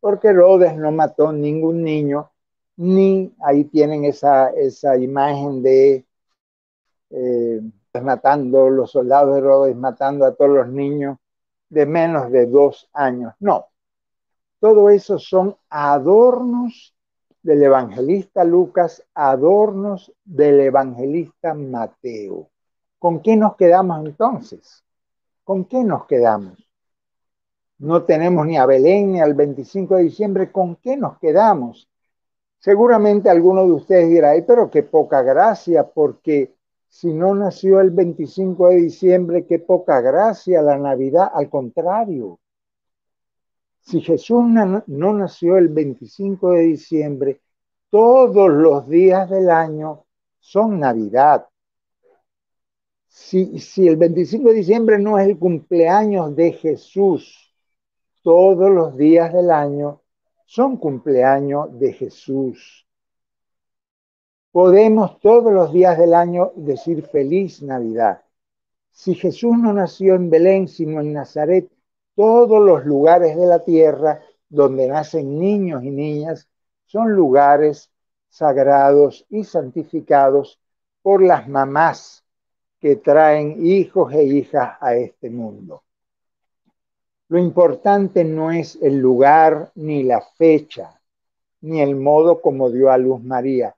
porque 0.00 0.28
Herodes 0.28 0.76
no 0.76 0.92
mató 0.92 1.32
ningún 1.32 1.82
niño, 1.82 2.30
ni 2.76 3.34
ahí 3.40 3.64
tienen 3.64 4.04
esa, 4.04 4.50
esa 4.50 4.96
imagen 4.98 5.62
de 5.62 6.05
eh, 7.10 7.60
matando, 8.02 8.68
los 8.68 8.90
soldados 8.90 9.66
de 9.66 9.74
matando 9.74 10.24
a 10.24 10.34
todos 10.34 10.50
los 10.50 10.68
niños 10.68 11.18
de 11.68 11.86
menos 11.86 12.30
de 12.30 12.46
dos 12.46 12.88
años. 12.92 13.34
No, 13.40 13.66
todo 14.60 14.90
eso 14.90 15.18
son 15.18 15.56
adornos 15.68 16.94
del 17.42 17.62
evangelista 17.62 18.44
Lucas, 18.44 19.04
adornos 19.14 20.12
del 20.24 20.60
evangelista 20.60 21.54
Mateo. 21.54 22.50
¿Con 22.98 23.20
qué 23.20 23.36
nos 23.36 23.56
quedamos 23.56 24.04
entonces? 24.04 24.84
¿Con 25.44 25.64
qué 25.66 25.84
nos 25.84 26.06
quedamos? 26.06 26.58
No 27.78 28.02
tenemos 28.04 28.46
ni 28.46 28.56
a 28.56 28.66
Belén 28.66 29.12
ni 29.12 29.20
al 29.20 29.34
25 29.34 29.96
de 29.96 30.04
diciembre. 30.04 30.50
¿Con 30.50 30.76
qué 30.76 30.96
nos 30.96 31.18
quedamos? 31.18 31.88
Seguramente 32.58 33.28
alguno 33.30 33.64
de 33.64 33.72
ustedes 33.72 34.08
dirá, 34.08 34.32
pero 34.46 34.70
qué 34.70 34.82
poca 34.82 35.22
gracia, 35.22 35.86
porque 35.86 36.55
si 36.98 37.12
no 37.12 37.34
nació 37.34 37.82
el 37.82 37.90
25 37.90 38.68
de 38.68 38.76
diciembre, 38.76 39.44
qué 39.44 39.58
poca 39.58 40.00
gracia 40.00 40.62
la 40.62 40.78
Navidad. 40.78 41.30
Al 41.30 41.50
contrario, 41.50 42.40
si 43.80 44.00
Jesús 44.00 44.46
no 44.86 45.12
nació 45.12 45.58
el 45.58 45.68
25 45.68 46.52
de 46.52 46.60
diciembre, 46.62 47.42
todos 47.90 48.48
los 48.48 48.88
días 48.88 49.28
del 49.28 49.50
año 49.50 50.06
son 50.40 50.80
Navidad. 50.80 51.46
Si, 53.08 53.60
el 53.86 53.98
25 53.98 54.48
de 54.48 54.54
diciembre 54.54 54.98
no 54.98 55.18
es 55.18 55.28
el 55.28 55.38
cumpleaños 55.38 56.34
de 56.34 56.52
Jesús, 56.52 57.54
todos 58.22 58.70
los 58.70 58.96
días 58.96 59.34
del 59.34 59.50
año 59.50 60.00
son 60.46 60.78
cumpleaños 60.78 61.78
de 61.78 61.92
Jesús. 61.92 62.85
Podemos 64.56 65.20
todos 65.20 65.52
los 65.52 65.70
días 65.70 65.98
del 65.98 66.14
año 66.14 66.52
decir 66.56 67.02
feliz 67.02 67.60
Navidad. 67.60 68.22
Si 68.90 69.14
Jesús 69.14 69.54
no 69.58 69.74
nació 69.74 70.14
en 70.14 70.30
Belén, 70.30 70.66
sino 70.66 71.02
en 71.02 71.12
Nazaret, 71.12 71.70
todos 72.14 72.64
los 72.64 72.86
lugares 72.86 73.36
de 73.36 73.44
la 73.44 73.62
tierra 73.62 74.22
donde 74.48 74.88
nacen 74.88 75.38
niños 75.38 75.84
y 75.84 75.90
niñas 75.90 76.48
son 76.86 77.12
lugares 77.12 77.90
sagrados 78.30 79.26
y 79.28 79.44
santificados 79.44 80.58
por 81.02 81.22
las 81.22 81.46
mamás 81.46 82.24
que 82.80 82.96
traen 82.96 83.58
hijos 83.66 84.14
e 84.14 84.24
hijas 84.24 84.78
a 84.80 84.96
este 84.96 85.28
mundo. 85.28 85.82
Lo 87.28 87.38
importante 87.38 88.24
no 88.24 88.50
es 88.50 88.78
el 88.80 88.96
lugar, 88.96 89.70
ni 89.74 90.02
la 90.02 90.22
fecha, 90.22 90.98
ni 91.60 91.82
el 91.82 91.94
modo 91.94 92.40
como 92.40 92.70
dio 92.70 92.90
a 92.90 92.96
luz 92.96 93.22
María. 93.22 93.75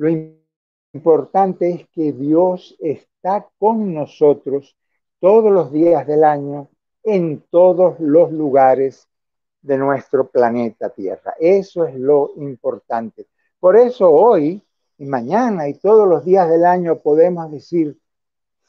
Lo 0.00 0.08
importante 0.94 1.68
es 1.68 1.88
que 1.90 2.12
Dios 2.12 2.74
está 2.80 3.46
con 3.58 3.92
nosotros 3.92 4.74
todos 5.20 5.52
los 5.52 5.70
días 5.70 6.06
del 6.06 6.24
año, 6.24 6.70
en 7.02 7.42
todos 7.50 8.00
los 8.00 8.32
lugares 8.32 9.06
de 9.60 9.76
nuestro 9.76 10.26
planeta 10.30 10.88
Tierra. 10.88 11.34
Eso 11.38 11.84
es 11.84 11.94
lo 11.96 12.32
importante. 12.36 13.26
Por 13.58 13.76
eso 13.76 14.10
hoy 14.10 14.62
y 14.96 15.04
mañana 15.04 15.68
y 15.68 15.74
todos 15.74 16.08
los 16.08 16.24
días 16.24 16.48
del 16.48 16.64
año 16.64 17.00
podemos 17.00 17.50
decir 17.50 18.00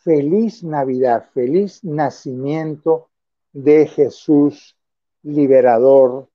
feliz 0.03 0.65
Navidad, 0.65 1.29
feliz 1.33 1.81
nacimiento 1.81 3.07
de 3.53 3.87
Jesús 3.87 4.75
liberador, 5.23 6.27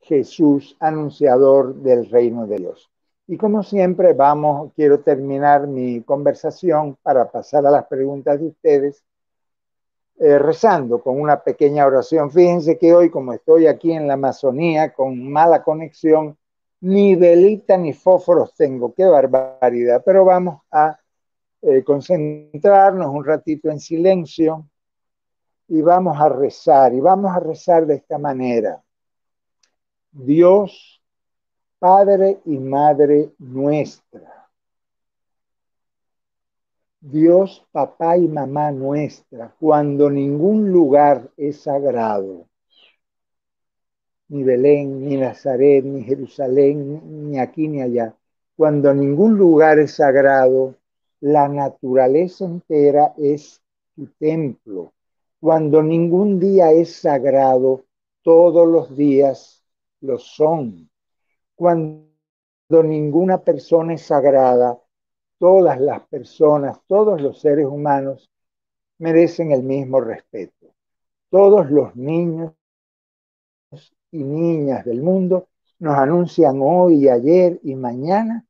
Jesús 0.00 0.76
anunciador 0.80 1.76
del 1.76 2.10
reino 2.10 2.48
de 2.48 2.56
Dios. 2.56 2.89
Y 3.30 3.36
como 3.36 3.62
siempre, 3.62 4.12
vamos, 4.12 4.72
quiero 4.74 5.02
terminar 5.02 5.68
mi 5.68 6.02
conversación 6.02 6.96
para 7.00 7.30
pasar 7.30 7.64
a 7.64 7.70
las 7.70 7.86
preguntas 7.86 8.40
de 8.40 8.48
ustedes, 8.48 9.04
eh, 10.18 10.36
rezando 10.36 11.00
con 11.00 11.20
una 11.20 11.40
pequeña 11.40 11.86
oración. 11.86 12.32
Fíjense 12.32 12.76
que 12.76 12.92
hoy, 12.92 13.08
como 13.08 13.32
estoy 13.32 13.68
aquí 13.68 13.92
en 13.92 14.08
la 14.08 14.14
Amazonía 14.14 14.92
con 14.92 15.30
mala 15.30 15.62
conexión, 15.62 16.36
ni 16.80 17.14
velita 17.14 17.76
ni 17.76 17.92
fósforos 17.92 18.52
tengo, 18.56 18.92
qué 18.94 19.04
barbaridad. 19.04 20.02
Pero 20.04 20.24
vamos 20.24 20.62
a 20.72 20.98
eh, 21.62 21.84
concentrarnos 21.84 23.14
un 23.14 23.24
ratito 23.24 23.70
en 23.70 23.78
silencio 23.78 24.66
y 25.68 25.80
vamos 25.82 26.20
a 26.20 26.28
rezar, 26.28 26.92
y 26.94 26.98
vamos 26.98 27.30
a 27.30 27.38
rezar 27.38 27.86
de 27.86 27.94
esta 27.94 28.18
manera. 28.18 28.82
Dios 30.10 30.99
Padre 31.80 32.40
y 32.44 32.58
Madre 32.58 33.30
nuestra. 33.38 34.50
Dios, 37.00 37.66
papá 37.72 38.18
y 38.18 38.28
mamá 38.28 38.70
nuestra, 38.70 39.54
cuando 39.58 40.10
ningún 40.10 40.70
lugar 40.70 41.30
es 41.38 41.62
sagrado, 41.62 42.46
ni 44.28 44.42
Belén, 44.42 45.08
ni 45.08 45.16
Nazaret, 45.16 45.82
ni 45.82 46.04
Jerusalén, 46.04 47.30
ni 47.30 47.38
aquí 47.38 47.66
ni 47.66 47.80
allá, 47.80 48.14
cuando 48.54 48.92
ningún 48.92 49.38
lugar 49.38 49.78
es 49.78 49.92
sagrado, 49.94 50.74
la 51.20 51.48
naturaleza 51.48 52.44
entera 52.44 53.14
es 53.16 53.62
tu 53.96 54.06
templo. 54.18 54.92
Cuando 55.40 55.82
ningún 55.82 56.38
día 56.38 56.72
es 56.72 56.94
sagrado, 56.96 57.86
todos 58.20 58.68
los 58.68 58.94
días 58.94 59.64
lo 60.02 60.18
son. 60.18 60.89
Cuando 61.60 62.08
ninguna 62.70 63.44
persona 63.44 63.92
es 63.92 64.00
sagrada, 64.06 64.80
todas 65.36 65.78
las 65.78 66.00
personas, 66.08 66.80
todos 66.86 67.20
los 67.20 67.38
seres 67.38 67.66
humanos 67.66 68.30
merecen 68.96 69.52
el 69.52 69.62
mismo 69.62 70.00
respeto. 70.00 70.68
Todos 71.28 71.70
los 71.70 71.94
niños 71.94 72.54
y 74.10 74.24
niñas 74.24 74.86
del 74.86 75.02
mundo 75.02 75.48
nos 75.80 75.98
anuncian 75.98 76.60
hoy, 76.62 77.10
ayer 77.10 77.60
y 77.62 77.74
mañana 77.74 78.46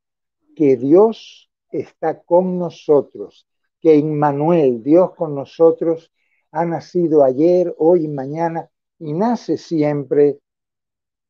que 0.54 0.76
Dios 0.76 1.50
está 1.68 2.22
con 2.22 2.60
nosotros, 2.60 3.44
que 3.80 3.98
Emmanuel, 3.98 4.84
Dios 4.84 5.16
con 5.16 5.34
nosotros, 5.34 6.12
ha 6.52 6.64
nacido 6.64 7.24
ayer, 7.24 7.74
hoy 7.76 8.04
y 8.04 8.08
mañana 8.08 8.70
y 9.00 9.14
nace 9.14 9.56
siempre 9.56 10.38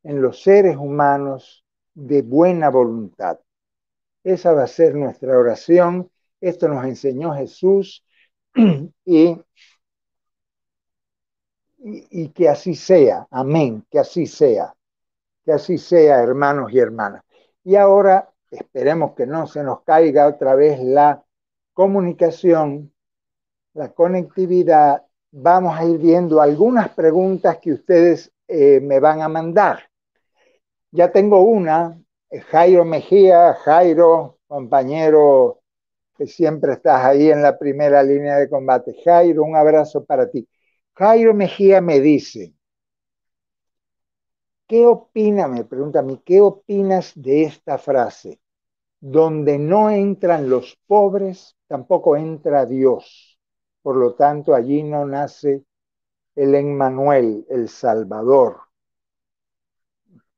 en 0.02 0.20
los 0.20 0.42
seres 0.42 0.76
humanos 0.76 1.64
de 1.94 2.22
buena 2.22 2.70
voluntad. 2.70 3.38
Esa 4.24 4.52
va 4.52 4.64
a 4.64 4.66
ser 4.66 4.94
nuestra 4.94 5.38
oración. 5.38 6.10
Esto 6.40 6.68
nos 6.68 6.84
enseñó 6.84 7.34
Jesús 7.34 8.04
y, 9.04 9.36
y, 11.78 12.28
que 12.30 12.48
así 12.48 12.74
sea. 12.74 13.26
Amén. 13.30 13.84
Que 13.90 13.98
así 13.98 14.26
sea. 14.26 14.74
Que 15.44 15.52
así 15.52 15.78
sea, 15.78 16.22
hermanos 16.22 16.72
y 16.72 16.78
hermanas. 16.78 17.24
Y 17.64 17.76
ahora 17.76 18.30
esperemos 18.50 19.14
que 19.14 19.26
no 19.26 19.46
se 19.46 19.62
nos 19.62 19.82
caiga 19.82 20.26
otra 20.26 20.54
vez 20.54 20.80
la 20.80 21.24
comunicación, 21.72 22.92
la 23.74 23.92
conectividad. 23.92 25.04
Vamos 25.32 25.78
a 25.78 25.84
ir 25.84 25.98
viendo 25.98 26.40
algunas 26.40 26.90
preguntas 26.90 27.58
que 27.58 27.72
ustedes 27.72 28.32
eh, 28.48 28.80
me 28.80 29.00
van 29.00 29.22
a 29.22 29.28
mandar. 29.28 29.89
Ya 30.92 31.12
tengo 31.12 31.40
una 31.42 32.00
Jairo 32.50 32.84
Mejía, 32.84 33.54
Jairo, 33.54 34.38
compañero 34.46 35.60
que 36.16 36.26
siempre 36.26 36.74
estás 36.74 37.04
ahí 37.04 37.30
en 37.30 37.42
la 37.42 37.58
primera 37.58 38.02
línea 38.02 38.36
de 38.36 38.48
combate. 38.48 38.96
Jairo, 39.04 39.44
un 39.44 39.56
abrazo 39.56 40.04
para 40.04 40.30
ti. 40.30 40.48
Jairo 40.94 41.34
Mejía 41.34 41.80
me 41.80 42.00
dice, 42.00 42.54
¿qué 44.66 44.86
opina? 44.86 45.48
Me 45.48 45.64
pregunta 45.64 46.00
a 46.00 46.02
mí, 46.02 46.20
¿qué 46.24 46.40
opinas 46.40 47.12
de 47.14 47.44
esta 47.44 47.78
frase? 47.78 48.40
Donde 49.00 49.58
no 49.58 49.90
entran 49.90 50.50
los 50.50 50.78
pobres, 50.86 51.56
tampoco 51.68 52.16
entra 52.16 52.66
Dios. 52.66 53.38
Por 53.82 53.96
lo 53.96 54.14
tanto, 54.14 54.54
allí 54.54 54.82
no 54.82 55.06
nace 55.06 55.64
el 56.36 56.54
Emmanuel, 56.54 57.46
el 57.48 57.68
Salvador 57.68 58.69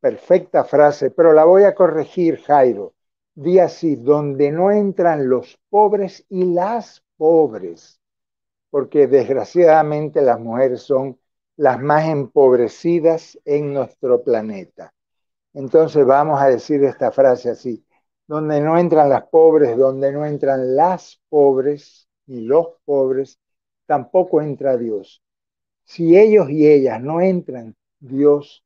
perfecta 0.02 0.64
frase, 0.64 1.12
pero 1.12 1.32
la 1.32 1.44
voy 1.44 1.62
a 1.62 1.76
corregir, 1.76 2.42
Jairo. 2.42 2.94
Di 3.34 3.60
así, 3.60 3.94
donde 3.94 4.50
no 4.50 4.72
entran 4.72 5.28
los 5.28 5.58
pobres 5.70 6.26
y 6.28 6.44
las 6.44 7.04
pobres, 7.16 8.00
porque 8.68 9.06
desgraciadamente 9.06 10.20
las 10.20 10.40
mujeres 10.40 10.82
son 10.82 11.18
las 11.56 11.80
más 11.80 12.06
empobrecidas 12.08 13.38
en 13.44 13.72
nuestro 13.72 14.24
planeta. 14.24 14.92
Entonces 15.54 16.04
vamos 16.04 16.42
a 16.42 16.48
decir 16.48 16.82
esta 16.82 17.12
frase 17.12 17.50
así, 17.50 17.86
donde 18.26 18.60
no 18.60 18.76
entran 18.76 19.08
las 19.08 19.28
pobres, 19.28 19.76
donde 19.78 20.10
no 20.10 20.26
entran 20.26 20.74
las 20.74 21.20
pobres 21.28 22.08
y 22.26 22.40
los 22.40 22.66
pobres, 22.84 23.38
tampoco 23.86 24.42
entra 24.42 24.76
Dios. 24.76 25.22
Si 25.84 26.18
ellos 26.18 26.50
y 26.50 26.66
ellas 26.66 27.00
no 27.00 27.20
entran, 27.20 27.76
Dios 28.00 28.64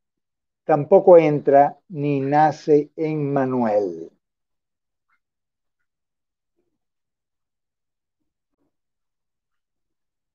tampoco 0.66 1.16
entra 1.16 1.78
ni 1.88 2.20
nace 2.20 2.90
en 2.96 3.32
Manuel. 3.32 4.10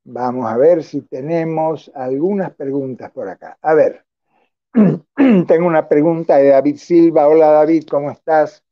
Vamos 0.03 0.45
a 0.51 0.57
ver 0.57 0.83
si 0.83 1.01
tenemos 1.01 1.91
algunas 1.95 2.53
preguntas 2.55 3.11
por 3.11 3.29
acá. 3.29 3.57
A 3.61 3.73
ver, 3.73 4.05
tengo 5.47 5.67
una 5.67 5.87
pregunta 5.89 6.37
de 6.37 6.49
David 6.49 6.77
Silva. 6.77 7.27
Hola 7.27 7.47
David, 7.51 7.85
¿cómo 7.89 8.11
estás? 8.11 8.63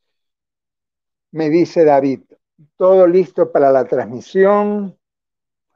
Me 1.32 1.50
dice 1.50 1.84
David, 1.86 2.22
todo 2.78 3.08
listo 3.08 3.52
para 3.52 3.72
la 3.72 3.86
transmisión. 3.86 4.96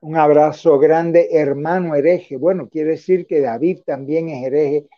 Un 0.01 0.17
abrazo 0.17 0.79
grande, 0.79 1.29
hermano 1.31 1.95
hereje. 1.95 2.37
Bueno, 2.37 2.69
quiere 2.69 2.91
decir 2.91 3.27
que 3.27 3.41
David 3.41 3.81
también 3.85 4.29
es 4.29 4.45
hereje 4.45 4.89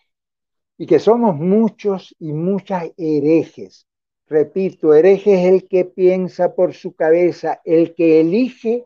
y 0.78 0.86
que 0.86 1.00
somos 1.00 1.36
muchos 1.36 2.16
y 2.20 2.34
muchas 2.34 2.92
herejes. 2.98 3.88
Repito, 4.28 4.94
hereje 4.94 5.36
es 5.36 5.54
el 5.54 5.68
que 5.68 5.86
piensa 5.86 6.56
por 6.56 6.74
su 6.74 6.94
cabeza, 6.96 7.62
el 7.64 7.94
que 7.94 8.20
elige 8.22 8.86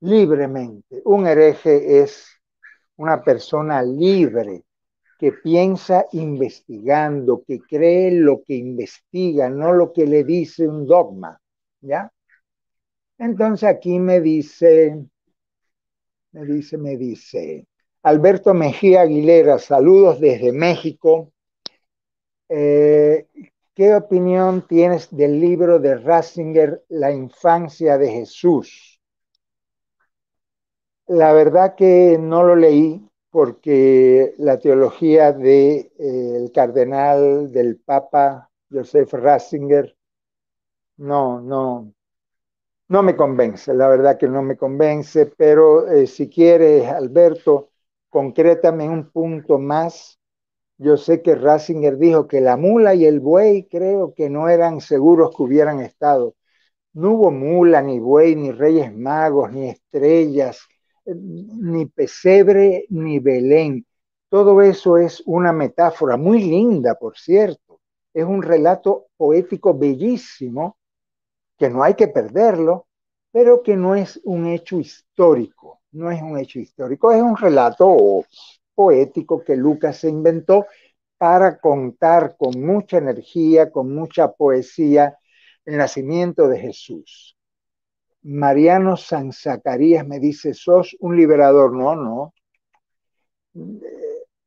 libremente. 0.00 1.02
Un 1.04 1.26
hereje 1.26 2.00
es 2.02 2.28
una 2.96 3.22
persona 3.22 3.82
libre 3.82 4.64
que 5.18 5.32
piensa 5.32 6.06
investigando, 6.12 7.42
que 7.46 7.60
cree 7.60 8.10
lo 8.10 8.42
que 8.42 8.54
investiga, 8.54 9.48
no 9.48 9.72
lo 9.72 9.92
que 9.92 10.06
le 10.06 10.24
dice 10.24 10.68
un 10.68 10.86
dogma, 10.86 11.40
¿ya? 11.80 12.12
Entonces 13.18 13.68
aquí 13.68 13.98
me 13.98 14.20
dice, 14.20 15.06
me 16.32 16.44
dice, 16.44 16.76
me 16.76 16.98
dice, 16.98 17.66
Alberto 18.06 18.54
Mejía 18.54 19.00
Aguilera, 19.00 19.58
saludos 19.58 20.20
desde 20.20 20.52
México. 20.52 21.32
Eh, 22.48 23.26
¿Qué 23.74 23.96
opinión 23.96 24.64
tienes 24.68 25.08
del 25.10 25.40
libro 25.40 25.80
de 25.80 25.96
Ratzinger, 25.96 26.84
La 26.88 27.10
infancia 27.10 27.98
de 27.98 28.08
Jesús? 28.08 29.00
La 31.08 31.32
verdad 31.32 31.74
que 31.74 32.16
no 32.16 32.44
lo 32.44 32.54
leí 32.54 33.04
porque 33.28 34.34
la 34.38 34.60
teología 34.60 35.32
del 35.32 35.42
de, 35.42 35.92
eh, 35.98 36.50
cardenal 36.54 37.50
del 37.50 37.76
Papa 37.80 38.48
Joseph 38.70 39.12
Ratzinger 39.14 39.96
no, 40.98 41.40
no, 41.40 41.92
no 42.86 43.02
me 43.02 43.16
convence, 43.16 43.74
la 43.74 43.88
verdad 43.88 44.16
que 44.16 44.28
no 44.28 44.42
me 44.42 44.56
convence, 44.56 45.26
pero 45.26 45.90
eh, 45.90 46.06
si 46.06 46.28
quieres, 46.28 46.86
Alberto, 46.86 47.70
concrétame 48.10 48.88
un 48.88 49.10
punto 49.10 49.58
más. 49.58 50.18
Yo 50.78 50.96
sé 50.96 51.22
que 51.22 51.34
Ratzinger 51.34 51.96
dijo 51.98 52.26
que 52.28 52.40
la 52.40 52.56
mula 52.56 52.94
y 52.94 53.06
el 53.06 53.20
buey 53.20 53.66
creo 53.68 54.14
que 54.14 54.30
no 54.30 54.48
eran 54.48 54.80
seguros 54.80 55.34
que 55.36 55.42
hubieran 55.42 55.80
estado. 55.80 56.34
No 56.92 57.12
hubo 57.12 57.30
mula, 57.30 57.82
ni 57.82 57.98
buey, 58.00 58.36
ni 58.36 58.52
reyes 58.52 58.94
magos, 58.94 59.52
ni 59.52 59.68
estrellas, 59.68 60.60
ni 61.04 61.86
pesebre, 61.86 62.86
ni 62.90 63.18
Belén. 63.18 63.86
Todo 64.28 64.60
eso 64.62 64.96
es 64.96 65.22
una 65.26 65.52
metáfora 65.52 66.16
muy 66.16 66.42
linda, 66.42 66.94
por 66.94 67.16
cierto. 67.16 67.80
Es 68.12 68.24
un 68.24 68.42
relato 68.42 69.06
poético 69.16 69.76
bellísimo, 69.76 70.78
que 71.58 71.70
no 71.70 71.82
hay 71.82 71.94
que 71.94 72.08
perderlo, 72.08 72.86
pero 73.30 73.62
que 73.62 73.76
no 73.76 73.94
es 73.94 74.20
un 74.24 74.46
hecho 74.46 74.78
histórico 74.78 75.80
no 75.96 76.10
es 76.10 76.22
un 76.22 76.38
hecho 76.38 76.58
histórico, 76.58 77.10
es 77.12 77.22
un 77.22 77.36
relato 77.36 78.24
poético 78.74 79.42
que 79.42 79.56
Lucas 79.56 79.98
se 79.98 80.08
inventó 80.08 80.66
para 81.18 81.58
contar 81.58 82.36
con 82.36 82.60
mucha 82.60 82.98
energía, 82.98 83.70
con 83.70 83.94
mucha 83.94 84.32
poesía, 84.32 85.18
el 85.64 85.78
nacimiento 85.78 86.48
de 86.48 86.60
Jesús. 86.60 87.36
Mariano 88.22 88.96
San 88.96 89.32
Zacarías 89.32 90.06
me 90.06 90.18
dice, 90.18 90.52
sos 90.52 90.96
un 91.00 91.16
liberador. 91.16 91.72
No, 91.72 91.94
no. 91.94 92.34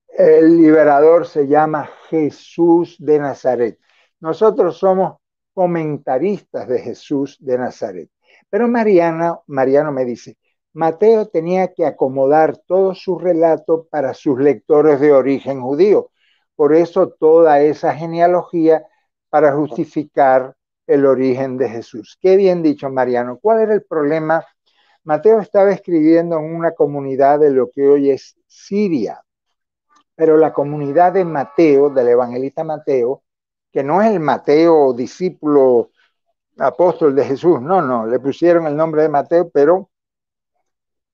El 0.09 0.57
liberador 0.57 1.25
se 1.25 1.47
llama 1.47 1.89
Jesús 2.09 2.97
de 2.99 3.19
Nazaret. 3.19 3.79
Nosotros 4.19 4.77
somos 4.77 5.17
comentaristas 5.53 6.67
de 6.67 6.79
Jesús 6.79 7.37
de 7.39 7.57
Nazaret. 7.57 8.09
Pero 8.49 8.67
Mariana, 8.67 9.39
Mariano 9.47 9.91
me 9.91 10.05
dice, 10.05 10.37
Mateo 10.73 11.27
tenía 11.27 11.73
que 11.73 11.85
acomodar 11.85 12.57
todo 12.57 12.93
su 12.93 13.17
relato 13.17 13.87
para 13.89 14.13
sus 14.13 14.39
lectores 14.39 14.99
de 14.99 15.11
origen 15.11 15.61
judío. 15.61 16.11
Por 16.55 16.75
eso 16.75 17.09
toda 17.09 17.61
esa 17.61 17.93
genealogía 17.95 18.85
para 19.29 19.53
justificar 19.53 20.55
el 20.87 21.05
origen 21.05 21.57
de 21.57 21.69
Jesús. 21.69 22.17
Qué 22.21 22.35
bien 22.35 22.63
dicho, 22.63 22.89
Mariano. 22.89 23.39
¿Cuál 23.39 23.61
era 23.61 23.73
el 23.73 23.83
problema? 23.83 24.45
Mateo 25.03 25.39
estaba 25.39 25.71
escribiendo 25.71 26.37
en 26.37 26.53
una 26.55 26.71
comunidad 26.71 27.39
de 27.39 27.51
lo 27.51 27.69
que 27.69 27.87
hoy 27.87 28.11
es 28.11 28.35
Siria, 28.47 29.23
pero 30.15 30.37
la 30.37 30.51
comunidad 30.51 31.13
de 31.13 31.25
Mateo, 31.25 31.89
del 31.89 32.09
evangelista 32.09 32.63
Mateo, 32.63 33.23
que 33.71 33.83
no 33.83 34.01
es 34.01 34.11
el 34.11 34.19
Mateo 34.19 34.93
discípulo 34.93 35.91
apóstol 36.57 37.15
de 37.15 37.23
Jesús, 37.23 37.61
no, 37.61 37.81
no, 37.81 38.05
le 38.05 38.19
pusieron 38.19 38.67
el 38.67 38.75
nombre 38.75 39.03
de 39.03 39.09
Mateo, 39.09 39.49
pero 39.49 39.88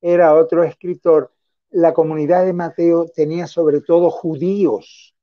era 0.08 0.36
otro 0.36 0.64
escritor. 0.64 1.32
La 1.72 1.91
comunidad 1.91 2.45
de 2.45 2.53
Mateo 2.53 3.08
tenía 3.08 3.47
sobre 3.47 3.82
todo 3.82 4.12
judíos, 4.12 5.16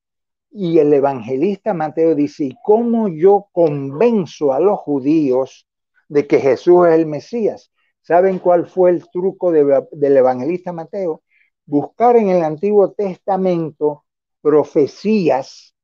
y 0.50 0.78
el 0.78 0.92
evangelista 0.92 1.72
Mateo 1.72 2.16
dice, 2.16 2.46
¿y 2.46 2.56
cómo 2.64 3.08
yo 3.08 3.46
convenzo 3.52 4.52
a 4.52 4.58
los 4.58 4.80
judíos 4.80 5.68
de 6.08 6.26
que 6.26 6.40
Jesús 6.40 6.88
es 6.88 6.94
el 6.94 7.06
Mesías? 7.06 7.70
¿Saben 8.00 8.40
cuál 8.40 8.66
fue 8.66 8.90
el 8.90 9.08
truco 9.08 9.52
del 9.52 10.16
evangelista 10.16 10.72
Mateo? 10.72 11.22
Buscar 11.64 12.16
en 12.16 12.30
el 12.30 12.42
Antiguo 12.42 12.90
Testamento 12.90 14.04
profecías 14.40 15.76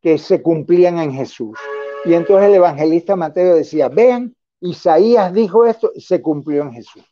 que 0.00 0.16
se 0.16 0.40
cumplían 0.40 0.98
en 1.00 1.12
Jesús. 1.12 1.58
Y 2.04 2.14
entonces 2.14 2.48
el 2.48 2.54
evangelista 2.54 3.16
Mateo 3.16 3.56
decía, 3.56 3.88
vean, 3.88 4.34
Isaías 4.60 5.34
dijo 5.34 5.66
esto, 5.66 5.90
se 5.96 6.22
cumplió 6.22 6.62
en 6.62 6.72
Jesús. 6.72 7.02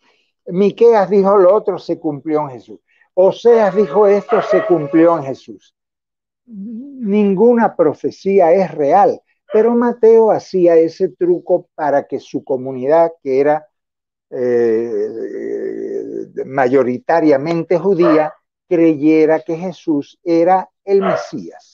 Miqueas 0.47 1.09
dijo 1.11 1.37
lo 1.37 1.55
otro, 1.55 1.79
se 1.79 1.99
cumplió 1.99 2.43
en 2.43 2.51
Jesús. 2.51 2.81
Oseas 3.15 3.75
dijo 3.75 4.07
esto, 4.07 4.43
se 4.43 4.65
cumplió 4.67 5.17
en 5.19 5.25
Jesús 5.25 5.75
ninguna 6.47 7.75
profecía 7.77 8.53
es 8.53 8.71
real, 8.73 9.21
pero 9.53 9.75
Mateo 9.75 10.31
hacía 10.31 10.77
ese 10.77 11.09
truco 11.09 11.69
para 11.75 12.07
que 12.07 12.21
su 12.21 12.45
comunidad, 12.45 13.13
que 13.23 13.41
era 13.41 13.67
eh, 14.31 15.09
mayoritariamente 16.45 17.79
judía, 17.79 18.35
creyera 18.69 19.41
que 19.41 19.57
Jesús 19.57 20.19
era 20.23 20.69
el 20.85 21.03
Mesías. 21.03 21.74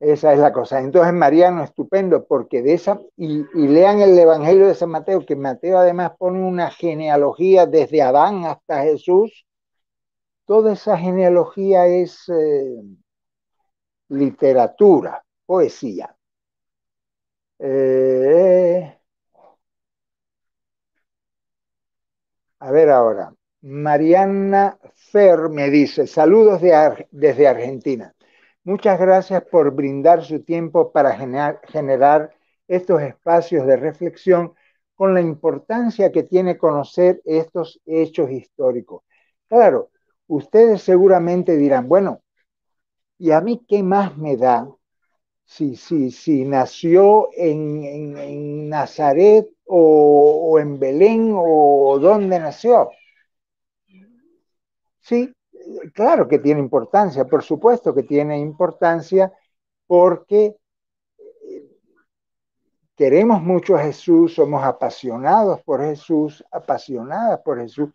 Esa 0.00 0.32
es 0.32 0.38
la 0.38 0.52
cosa. 0.52 0.80
Entonces, 0.80 1.12
Mariano, 1.12 1.64
estupendo, 1.64 2.24
porque 2.26 2.62
de 2.62 2.74
esa, 2.74 3.00
y, 3.16 3.42
lean 3.54 4.00
el 4.00 4.16
Evangelio 4.18 4.68
de 4.68 4.74
San 4.74 4.90
Mateo, 4.90 5.26
que 5.26 5.34
Mateo 5.36 5.78
además 5.78 6.12
pone 6.18 6.40
una 6.40 6.70
genealogía 6.70 7.66
desde 7.66 8.02
Adán 8.02 8.44
hasta 8.44 8.82
Jesús, 8.82 9.44
toda 10.46 10.72
esa 10.74 10.96
genealogía 10.96 11.86
es 11.86 12.28
eh, 12.28 12.82
literatura, 14.08 15.24
poesía. 15.46 16.14
Eh, 17.58 18.98
a 22.60 22.70
ver 22.70 22.90
ahora, 22.90 23.32
Mariana 23.62 24.78
Fer 24.94 25.48
me 25.48 25.70
dice, 25.70 26.06
saludos 26.06 26.60
desde 27.10 27.48
Argentina. 27.48 28.14
Muchas 28.64 28.98
gracias 29.00 29.42
por 29.44 29.70
brindar 29.74 30.24
su 30.24 30.42
tiempo 30.42 30.92
para 30.92 31.16
generar 31.16 32.34
estos 32.66 33.02
espacios 33.02 33.66
de 33.66 33.76
reflexión 33.76 34.54
con 34.94 35.14
la 35.14 35.20
importancia 35.20 36.12
que 36.12 36.22
tiene 36.24 36.58
conocer 36.58 37.22
estos 37.24 37.80
hechos 37.86 38.30
históricos. 38.30 39.02
Claro, 39.48 39.90
Ustedes 40.28 40.82
seguramente 40.82 41.56
dirán, 41.56 41.88
bueno, 41.88 42.22
¿y 43.18 43.30
a 43.32 43.40
mí 43.40 43.64
qué 43.66 43.82
más 43.82 44.16
me 44.18 44.36
da 44.36 44.68
si, 45.44 45.76
si, 45.76 46.10
si 46.10 46.44
nació 46.44 47.30
en, 47.34 48.68
Nazaret 48.68 49.48
o, 49.64 50.50
o, 50.52 50.58
en 50.58 50.78
Belén 50.78 51.32
o 51.34 51.98
dónde 52.00 52.38
nació? 52.38 52.90
Sí, 55.00 55.32
claro 55.92 56.28
que 56.28 56.38
tiene 56.38 56.60
importancia, 56.60 57.24
por 57.26 57.42
supuesto 57.42 57.94
que 57.94 58.02
tiene 58.02 58.38
importancia 58.38 59.32
porque 59.86 60.56
eh, 61.18 61.68
queremos 62.96 63.42
mucho 63.42 63.76
a 63.76 63.82
Jesús, 63.82 64.34
somos 64.34 64.62
apasionados 64.64 65.62
por 65.62 65.80
Jesús, 65.82 66.44
apasionadas 66.50 67.40
por 67.40 67.60
Jesús, 67.60 67.90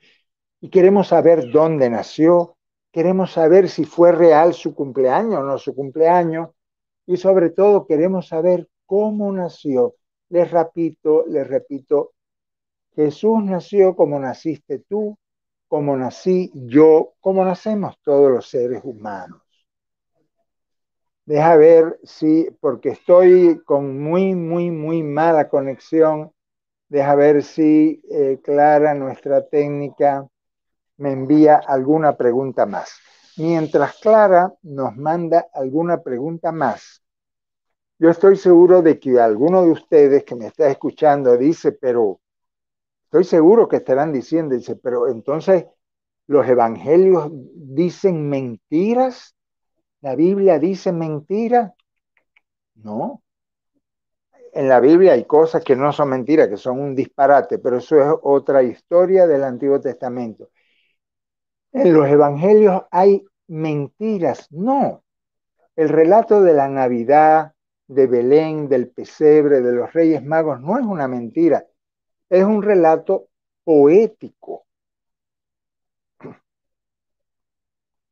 y 0.59 0.69
queremos 0.69 1.09
saber 1.09 1.51
dónde 1.51 1.89
nació, 1.89 2.57
queremos 2.91 3.33
saber 3.33 3.69
si 3.69 3.85
fue 3.85 4.11
real 4.11 4.53
su 4.53 4.73
cumpleaños 4.73 5.39
o 5.39 5.43
no 5.43 5.57
su 5.57 5.75
cumpleaños 5.75 6.49
y 7.05 7.17
sobre 7.17 7.49
todo 7.49 7.85
queremos 7.85 8.27
saber 8.27 8.69
cómo 8.85 9.31
nació. 9.31 9.95
Les 10.29 10.49
repito, 10.49 11.25
les 11.27 11.47
repito, 11.47 12.13
Jesús 12.95 13.43
nació 13.43 13.95
como 13.95 14.19
naciste 14.19 14.79
tú, 14.79 15.17
como 15.73 15.97
nací 15.97 16.51
yo, 16.53 17.15
como 17.19 17.43
nacemos 17.43 17.97
todos 18.03 18.29
los 18.29 18.47
seres 18.47 18.81
humanos. 18.83 19.41
Deja 21.25 21.55
ver 21.55 21.99
si, 22.03 22.47
porque 22.59 22.89
estoy 22.89 23.59
con 23.65 23.99
muy, 23.99 24.35
muy, 24.35 24.69
muy 24.69 25.01
mala 25.01 25.49
conexión, 25.49 26.31
deja 26.89 27.15
ver 27.15 27.41
si 27.41 28.03
eh, 28.11 28.39
Clara, 28.43 28.93
nuestra 28.93 29.47
técnica, 29.47 30.27
me 30.97 31.13
envía 31.13 31.55
alguna 31.55 32.15
pregunta 32.17 32.67
más. 32.67 32.95
Mientras 33.37 33.95
Clara 33.97 34.53
nos 34.61 34.95
manda 34.95 35.47
alguna 35.55 36.03
pregunta 36.03 36.51
más, 36.51 37.03
yo 37.97 38.11
estoy 38.11 38.35
seguro 38.35 38.83
de 38.83 38.99
que 38.99 39.19
alguno 39.19 39.63
de 39.63 39.71
ustedes 39.71 40.23
que 40.23 40.35
me 40.35 40.45
está 40.45 40.69
escuchando 40.69 41.35
dice, 41.35 41.71
pero 41.71 42.19
estoy 43.13 43.23
seguro 43.23 43.67
que 43.67 43.77
estarán 43.77 44.11
diciendo, 44.11 44.55
dice, 44.55 44.75
pero 44.75 45.07
entonces 45.07 45.65
los 46.27 46.47
evangelios 46.47 47.29
dicen 47.31 48.29
mentiras, 48.29 49.35
la 50.01 50.15
Biblia 50.15 50.59
dice 50.59 50.91
mentiras. 50.91 51.71
No, 52.75 53.21
en 54.51 54.67
la 54.67 54.79
Biblia 54.79 55.13
hay 55.13 55.25
cosas 55.25 55.63
que 55.63 55.75
no 55.75 55.91
son 55.91 56.09
mentiras, 56.09 56.47
que 56.47 56.57
son 56.57 56.79
un 56.79 56.95
disparate, 56.95 57.59
pero 57.59 57.77
eso 57.77 57.99
es 57.99 58.07
otra 58.23 58.63
historia 58.63 59.27
del 59.27 59.43
Antiguo 59.43 59.79
Testamento 59.79 60.49
en 61.73 61.93
los 61.93 62.07
evangelios 62.07 62.83
hay 62.91 63.25
mentiras. 63.47 64.47
No. 64.51 65.03
El 65.75 65.89
relato 65.89 66.41
de 66.41 66.53
la 66.53 66.69
Navidad, 66.69 67.53
de 67.87 68.07
Belén, 68.07 68.69
del 68.69 68.89
pesebre, 68.89 69.61
de 69.61 69.73
los 69.73 69.91
Reyes 69.91 70.23
Magos, 70.23 70.61
no 70.61 70.77
es 70.77 70.85
una 70.85 71.07
mentira. 71.07 71.65
Es 72.33 72.43
un 72.43 72.63
relato 72.63 73.27
poético. 73.63 74.65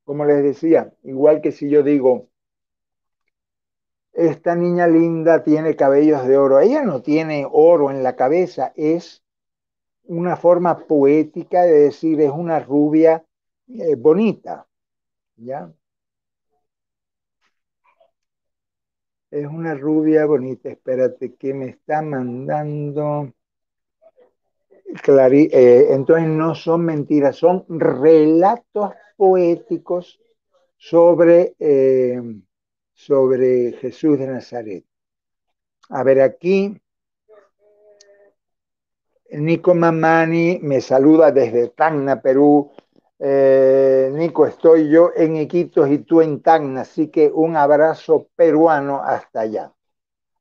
Como 0.03 0.26
les 0.26 0.43
decía, 0.43 0.93
igual 1.01 1.41
que 1.41 1.51
si 1.51 1.67
yo 1.72 1.82
digo, 1.82 2.30
esta 4.13 4.55
niña 4.55 4.86
linda 4.88 5.43
tiene 5.43 5.76
cabellos 5.76 6.28
de 6.28 6.38
oro. 6.38 6.59
Ella 6.59 6.84
no 6.84 7.01
tiene 7.01 7.47
oro 7.51 7.89
en 7.89 8.03
la 8.03 8.15
cabeza, 8.15 8.74
es 8.76 9.24
una 10.03 10.36
forma 10.38 10.86
poética 10.86 11.63
de 11.63 11.80
decir, 11.80 12.22
es 12.22 12.32
una 12.32 12.59
rubia 12.59 13.26
eh, 13.69 13.95
bonita, 13.95 14.67
¿ya? 15.38 15.74
Es 19.32 19.47
una 19.47 19.74
rubia 19.74 20.26
bonita, 20.28 20.69
espérate, 20.69 21.34
que 21.36 21.55
me 21.55 21.69
está 21.69 22.03
mandando... 22.03 23.34
Eh, 24.93 25.87
entonces 25.91 26.27
no 26.27 26.53
son 26.53 26.85
mentiras, 26.85 27.37
son 27.37 27.65
relatos 27.69 28.91
poéticos 29.15 30.19
sobre, 30.77 31.55
eh, 31.59 32.21
sobre 32.93 33.73
Jesús 33.73 34.19
de 34.19 34.27
Nazaret. 34.27 34.85
A 35.89 36.03
ver, 36.03 36.21
aquí 36.21 36.81
Nico 39.31 39.73
Mamani 39.73 40.59
me 40.61 40.81
saluda 40.81 41.31
desde 41.31 41.69
Tacna, 41.69 42.21
Perú. 42.21 42.71
Eh, 43.17 44.09
Nico, 44.13 44.45
estoy 44.45 44.89
yo 44.89 45.11
en 45.15 45.37
Iquitos 45.37 45.89
y 45.89 45.99
tú 45.99 46.21
en 46.21 46.41
Tacna, 46.41 46.81
así 46.81 47.07
que 47.07 47.31
un 47.33 47.55
abrazo 47.55 48.27
peruano 48.35 49.01
hasta 49.01 49.41
allá. 49.41 49.73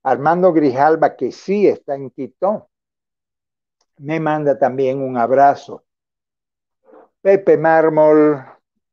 Armando 0.02 0.52
Grijalba, 0.52 1.14
que 1.14 1.30
sí 1.30 1.68
está 1.68 1.94
en 1.94 2.10
Quito, 2.10 2.69
me 4.00 4.20
manda 4.20 4.58
también 4.58 5.02
un 5.02 5.16
abrazo. 5.16 5.84
Pepe 7.20 7.56
Mármol, 7.56 8.44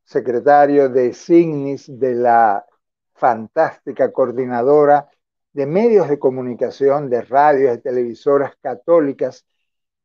secretario 0.03 0.89
de 0.89 1.13
Signis 1.13 1.85
de 1.87 2.15
la 2.15 2.65
fantástica 3.13 4.11
coordinadora 4.11 5.09
de 5.53 5.65
medios 5.65 6.07
de 6.09 6.19
comunicación, 6.19 7.09
de 7.09 7.21
radios, 7.21 7.71
de 7.71 7.77
televisoras 7.81 8.55
católicas 8.61 9.45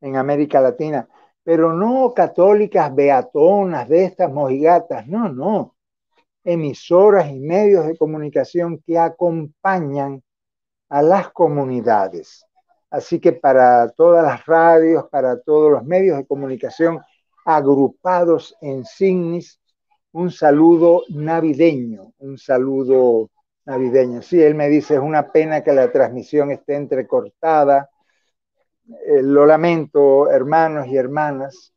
en 0.01 0.17
América 0.17 0.61
Latina 0.61 1.09
pero 1.45 1.73
no 1.73 2.13
católicas 2.15 2.95
beatonas 2.95 3.89
de 3.89 4.05
estas 4.05 4.33
mojigatas, 4.33 5.07
no, 5.07 5.29
no, 5.29 5.75
emisoras 6.45 7.31
y 7.31 7.41
medios 7.41 7.87
de 7.87 7.97
comunicación 7.97 8.81
que 8.87 8.99
acompañan 8.99 10.23
a 10.89 11.03
las 11.03 11.31
comunidades. 11.33 12.47
Así 12.93 13.21
que 13.21 13.33
para 13.33 13.89
todas 13.89 14.23
las 14.23 14.45
radios, 14.45 15.09
para 15.09 15.41
todos 15.41 15.73
los 15.73 15.83
medios 15.83 16.19
de 16.19 16.27
comunicación 16.27 17.01
agrupados 17.47 18.55
en 18.61 18.85
Signis, 18.85 19.59
un 20.13 20.31
saludo 20.31 21.03
navideño, 21.09 22.13
un 22.19 22.37
saludo 22.37 23.31
navideño. 23.65 24.21
Sí, 24.21 24.43
él 24.43 24.55
me 24.55 24.69
dice, 24.69 24.97
es 24.97 25.01
una 25.01 25.33
pena 25.33 25.65
que 25.65 25.73
la 25.73 25.91
transmisión 25.91 26.51
esté 26.51 26.75
entrecortada. 26.75 27.89
Eh, 29.07 29.23
lo 29.23 29.47
lamento, 29.47 30.31
hermanos 30.31 30.87
y 30.87 30.99
hermanas. 30.99 31.73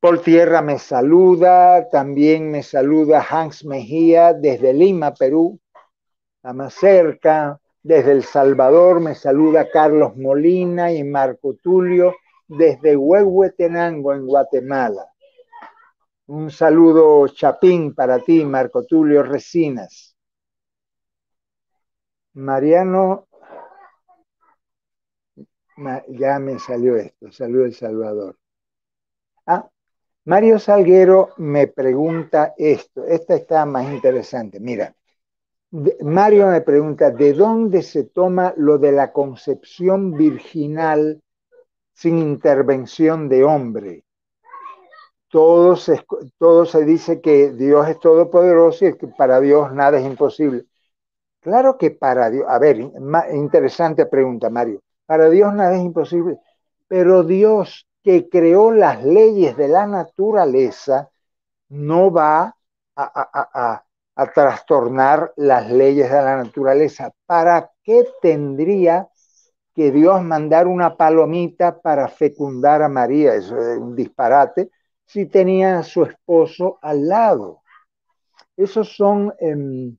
Paul 0.00 0.22
Tierra 0.22 0.62
me 0.62 0.78
saluda, 0.78 1.90
también 1.90 2.50
me 2.50 2.62
saluda 2.62 3.26
Hans 3.28 3.62
Mejía 3.66 4.32
desde 4.32 4.72
Lima, 4.72 5.12
Perú, 5.12 5.60
la 6.42 6.54
más 6.54 6.72
cerca. 6.72 7.60
Desde 7.86 8.10
El 8.10 8.24
Salvador 8.24 8.98
me 8.98 9.14
saluda 9.14 9.70
Carlos 9.70 10.16
Molina 10.16 10.90
y 10.90 11.04
Marco 11.04 11.54
Tulio 11.54 12.16
desde 12.48 12.96
Huehuetenango, 12.96 14.12
en 14.12 14.26
Guatemala. 14.26 15.06
Un 16.26 16.50
saludo 16.50 17.28
chapín 17.28 17.94
para 17.94 18.18
ti, 18.18 18.44
Marco 18.44 18.84
Tulio 18.84 19.22
Resinas. 19.22 20.16
Mariano, 22.34 23.28
ya 26.08 26.40
me 26.40 26.58
salió 26.58 26.96
esto, 26.96 27.30
salió 27.30 27.64
El 27.64 27.72
Salvador. 27.72 28.36
Ah, 29.46 29.70
Mario 30.24 30.58
Salguero 30.58 31.34
me 31.36 31.68
pregunta 31.68 32.52
esto, 32.58 33.04
esta 33.04 33.36
está 33.36 33.64
más 33.64 33.88
interesante. 33.92 34.58
Mira, 34.58 34.92
Mario 36.00 36.46
me 36.46 36.62
pregunta, 36.62 37.10
¿de 37.10 37.34
dónde 37.34 37.82
se 37.82 38.04
toma 38.04 38.54
lo 38.56 38.78
de 38.78 38.92
la 38.92 39.12
concepción 39.12 40.12
virginal 40.12 41.22
sin 41.92 42.18
intervención 42.18 43.28
de 43.28 43.44
hombre? 43.44 44.04
Todo 45.28 45.76
se, 45.76 46.02
todo 46.38 46.64
se 46.64 46.84
dice 46.86 47.20
que 47.20 47.50
Dios 47.50 47.88
es 47.88 48.00
todopoderoso 48.00 48.86
y 48.86 48.96
que 48.96 49.08
para 49.08 49.38
Dios 49.40 49.72
nada 49.74 49.98
es 49.98 50.06
imposible. 50.06 50.64
Claro 51.40 51.76
que 51.76 51.90
para 51.90 52.30
Dios, 52.30 52.46
a 52.48 52.58
ver, 52.58 52.78
interesante 53.32 54.06
pregunta, 54.06 54.48
Mario. 54.48 54.80
Para 55.04 55.28
Dios 55.28 55.52
nada 55.54 55.76
es 55.76 55.84
imposible, 55.84 56.38
pero 56.88 57.22
Dios 57.22 57.86
que 58.02 58.28
creó 58.30 58.70
las 58.72 59.04
leyes 59.04 59.56
de 59.56 59.68
la 59.68 59.86
naturaleza 59.86 61.10
no 61.68 62.10
va 62.10 62.44
a 62.44 62.54
a 62.96 63.85
trastornar 64.24 65.32
las 65.36 65.70
leyes 65.70 66.10
de 66.10 66.16
la 66.16 66.36
naturaleza. 66.42 67.12
¿Para 67.26 67.70
qué 67.82 68.06
tendría 68.22 69.08
que 69.74 69.92
Dios 69.92 70.22
mandar 70.22 70.66
una 70.66 70.96
palomita 70.96 71.78
para 71.80 72.08
fecundar 72.08 72.82
a 72.82 72.88
María? 72.88 73.34
Eso 73.34 73.58
es 73.58 73.78
un 73.78 73.94
disparate. 73.94 74.70
Si 75.04 75.26
tenía 75.26 75.78
a 75.78 75.82
su 75.82 76.04
esposo 76.04 76.78
al 76.80 77.06
lado. 77.06 77.60
Esos 78.56 78.96
son, 78.96 79.34
em, 79.38 79.96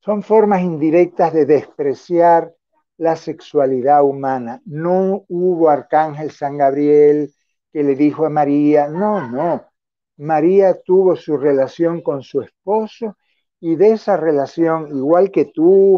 son 0.00 0.22
formas 0.22 0.62
indirectas 0.62 1.34
de 1.34 1.44
despreciar 1.44 2.54
la 2.96 3.16
sexualidad 3.16 4.02
humana. 4.02 4.62
No 4.64 5.24
hubo 5.28 5.68
arcángel 5.68 6.30
San 6.30 6.56
Gabriel 6.56 7.30
que 7.70 7.82
le 7.82 7.94
dijo 7.96 8.24
a 8.24 8.30
María, 8.30 8.88
no, 8.88 9.28
no. 9.28 9.66
María 10.16 10.80
tuvo 10.82 11.16
su 11.16 11.36
relación 11.36 12.00
con 12.00 12.22
su 12.22 12.40
esposo 12.40 13.16
y 13.64 13.76
de 13.76 13.92
esa 13.92 14.16
relación, 14.16 14.88
igual 14.88 15.30
que 15.30 15.44
tú, 15.44 15.96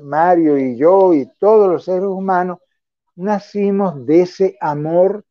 Mario 0.00 0.56
y 0.56 0.76
yo 0.76 1.12
y 1.12 1.28
todos 1.40 1.68
los 1.68 1.84
seres 1.84 2.04
humanos, 2.04 2.58
nacimos 3.16 4.06
de 4.06 4.22
ese 4.22 4.56
amor 4.60 5.24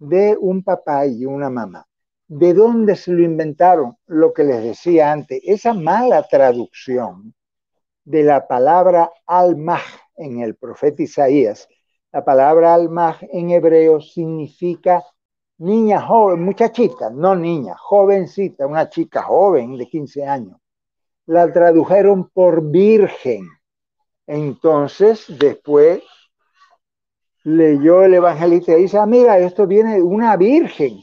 de 0.00 0.36
un 0.40 0.64
papá 0.64 1.06
y 1.06 1.24
una 1.24 1.50
mamá. 1.50 1.86
¿De 2.26 2.52
dónde 2.52 2.96
se 2.96 3.12
lo 3.12 3.22
inventaron? 3.22 3.96
Lo 4.06 4.32
que 4.34 4.42
les 4.42 4.64
decía 4.64 5.12
antes, 5.12 5.40
esa 5.44 5.72
mala 5.72 6.24
traducción 6.24 7.32
de 8.04 8.24
la 8.24 8.48
palabra 8.48 9.12
almah 9.24 9.82
en 10.16 10.40
el 10.40 10.56
profeta 10.56 11.04
Isaías. 11.04 11.68
La 12.10 12.24
palabra 12.24 12.74
almah 12.74 13.18
en 13.30 13.50
hebreo 13.50 14.00
significa 14.00 15.04
niña 15.58 16.00
joven, 16.00 16.42
muchachita, 16.42 17.08
no 17.10 17.36
niña, 17.36 17.76
jovencita, 17.76 18.66
una 18.66 18.88
chica 18.88 19.22
joven 19.22 19.78
de 19.78 19.86
15 19.86 20.26
años 20.26 20.58
la 21.26 21.52
tradujeron 21.52 22.28
por 22.30 22.70
virgen. 22.70 23.48
Entonces, 24.26 25.26
después 25.28 26.02
leyó 27.44 28.02
el 28.02 28.14
evangelista 28.14 28.72
y 28.72 28.82
dice, 28.82 28.98
amiga, 28.98 29.38
esto 29.38 29.66
viene 29.66 29.96
de 29.96 30.02
una 30.02 30.36
virgen. 30.36 30.98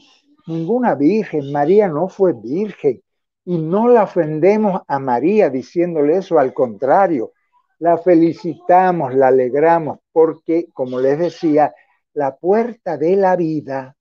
Ninguna 0.46 0.94
virgen, 0.94 1.52
María 1.52 1.88
no 1.88 2.08
fue 2.08 2.32
virgen. 2.32 3.00
Y 3.44 3.58
no 3.58 3.88
la 3.88 4.04
ofendemos 4.04 4.82
a 4.86 4.98
María 4.98 5.50
diciéndole 5.50 6.18
eso, 6.18 6.38
al 6.38 6.52
contrario, 6.52 7.32
la 7.78 7.98
felicitamos, 7.98 9.14
la 9.14 9.28
alegramos, 9.28 9.98
porque, 10.12 10.68
como 10.72 11.00
les 11.00 11.18
decía, 11.18 11.74
la 12.14 12.36
puerta 12.36 12.96
de 12.96 13.16
la 13.16 13.34
vida 13.34 13.96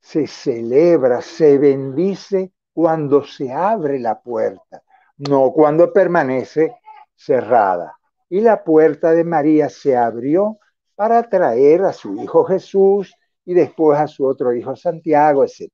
se 0.00 0.26
celebra, 0.26 1.22
se 1.22 1.58
bendice 1.58 2.52
cuando 2.78 3.24
se 3.24 3.52
abre 3.52 3.98
la 3.98 4.20
puerta, 4.20 4.84
no 5.16 5.50
cuando 5.50 5.92
permanece 5.92 6.76
cerrada. 7.16 7.98
Y 8.28 8.40
la 8.40 8.62
puerta 8.62 9.10
de 9.10 9.24
María 9.24 9.68
se 9.68 9.96
abrió 9.96 10.58
para 10.94 11.28
traer 11.28 11.82
a 11.82 11.92
su 11.92 12.14
hijo 12.22 12.44
Jesús 12.44 13.12
y 13.44 13.54
después 13.54 13.98
a 13.98 14.06
su 14.06 14.24
otro 14.24 14.54
hijo 14.54 14.76
Santiago, 14.76 15.42
etc. 15.42 15.72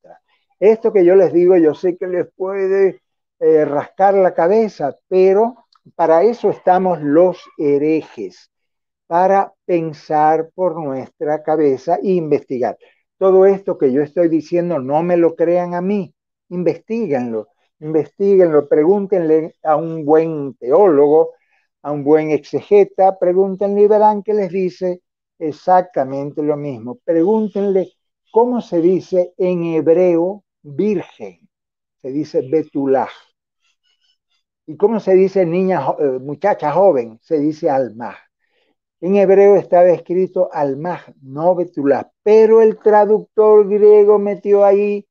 Esto 0.59 0.95
que 0.95 1.05
yo 1.05 1.15
les 1.15 1.31
digo, 1.31 1.59
yo 1.59 1.75
sé 1.75 1.99
que 1.99 2.07
les 2.07 2.27
puede 2.35 3.03
eh, 3.39 3.67
rascar 3.67 4.15
la 4.15 4.33
cabeza, 4.33 4.97
pero 5.07 5.67
para 5.95 6.23
eso 6.23 6.49
estamos 6.49 7.03
los 7.03 7.39
herejes, 7.59 8.51
para 9.07 9.53
pensar 9.67 10.49
por 10.55 10.83
nuestra 10.83 11.43
cabeza 11.43 11.97
e 11.97 12.13
investigar. 12.13 12.79
Todo 13.19 13.45
esto 13.45 13.77
que 13.77 13.93
yo 13.93 14.01
estoy 14.01 14.31
diciendo 14.31 14.79
no 14.79 15.03
me 15.03 15.19
lo 15.19 15.37
crean 15.37 15.75
a 15.75 15.83
mí, 15.83 16.14
investiguenlo, 16.49 17.49
investiguenlo, 17.81 18.69
pregúntenle 18.69 19.55
a 19.63 19.77
un 19.77 20.05
buen 20.05 20.55
teólogo, 20.55 21.33
a 21.83 21.93
un 21.93 22.05
buen 22.05 22.31
exegeta, 22.31 23.19
pregúntenle 23.19 23.83
y 23.83 23.87
verán 23.87 24.23
que 24.23 24.35
les 24.35 24.51
dice 24.51 25.03
exactamente 25.39 26.43
lo 26.43 26.57
mismo. 26.57 26.99
Pregúntenle 27.05 27.93
cómo 28.33 28.61
se 28.61 28.81
dice 28.81 29.35
en 29.37 29.65
hebreo 29.65 30.45
virgen. 30.63 31.49
Se 32.01 32.11
dice 32.11 32.43
betulaj. 32.51 33.11
¿Y 34.67 34.77
cómo 34.77 34.99
se 34.99 35.15
dice 35.15 35.45
niña, 35.45 35.87
eh, 35.99 36.19
muchacha 36.21 36.73
joven? 36.73 37.19
Se 37.23 37.39
dice 37.39 37.69
almah. 37.69 38.17
En 39.01 39.17
hebreo 39.17 39.57
estaba 39.57 39.91
escrito 39.91 40.49
almah, 40.51 41.05
no 41.21 41.55
betulaj, 41.55 42.07
pero 42.23 42.63
el 42.63 42.79
traductor 42.79 43.69
griego 43.69 44.19
metió 44.19 44.65
ahí 44.65 45.07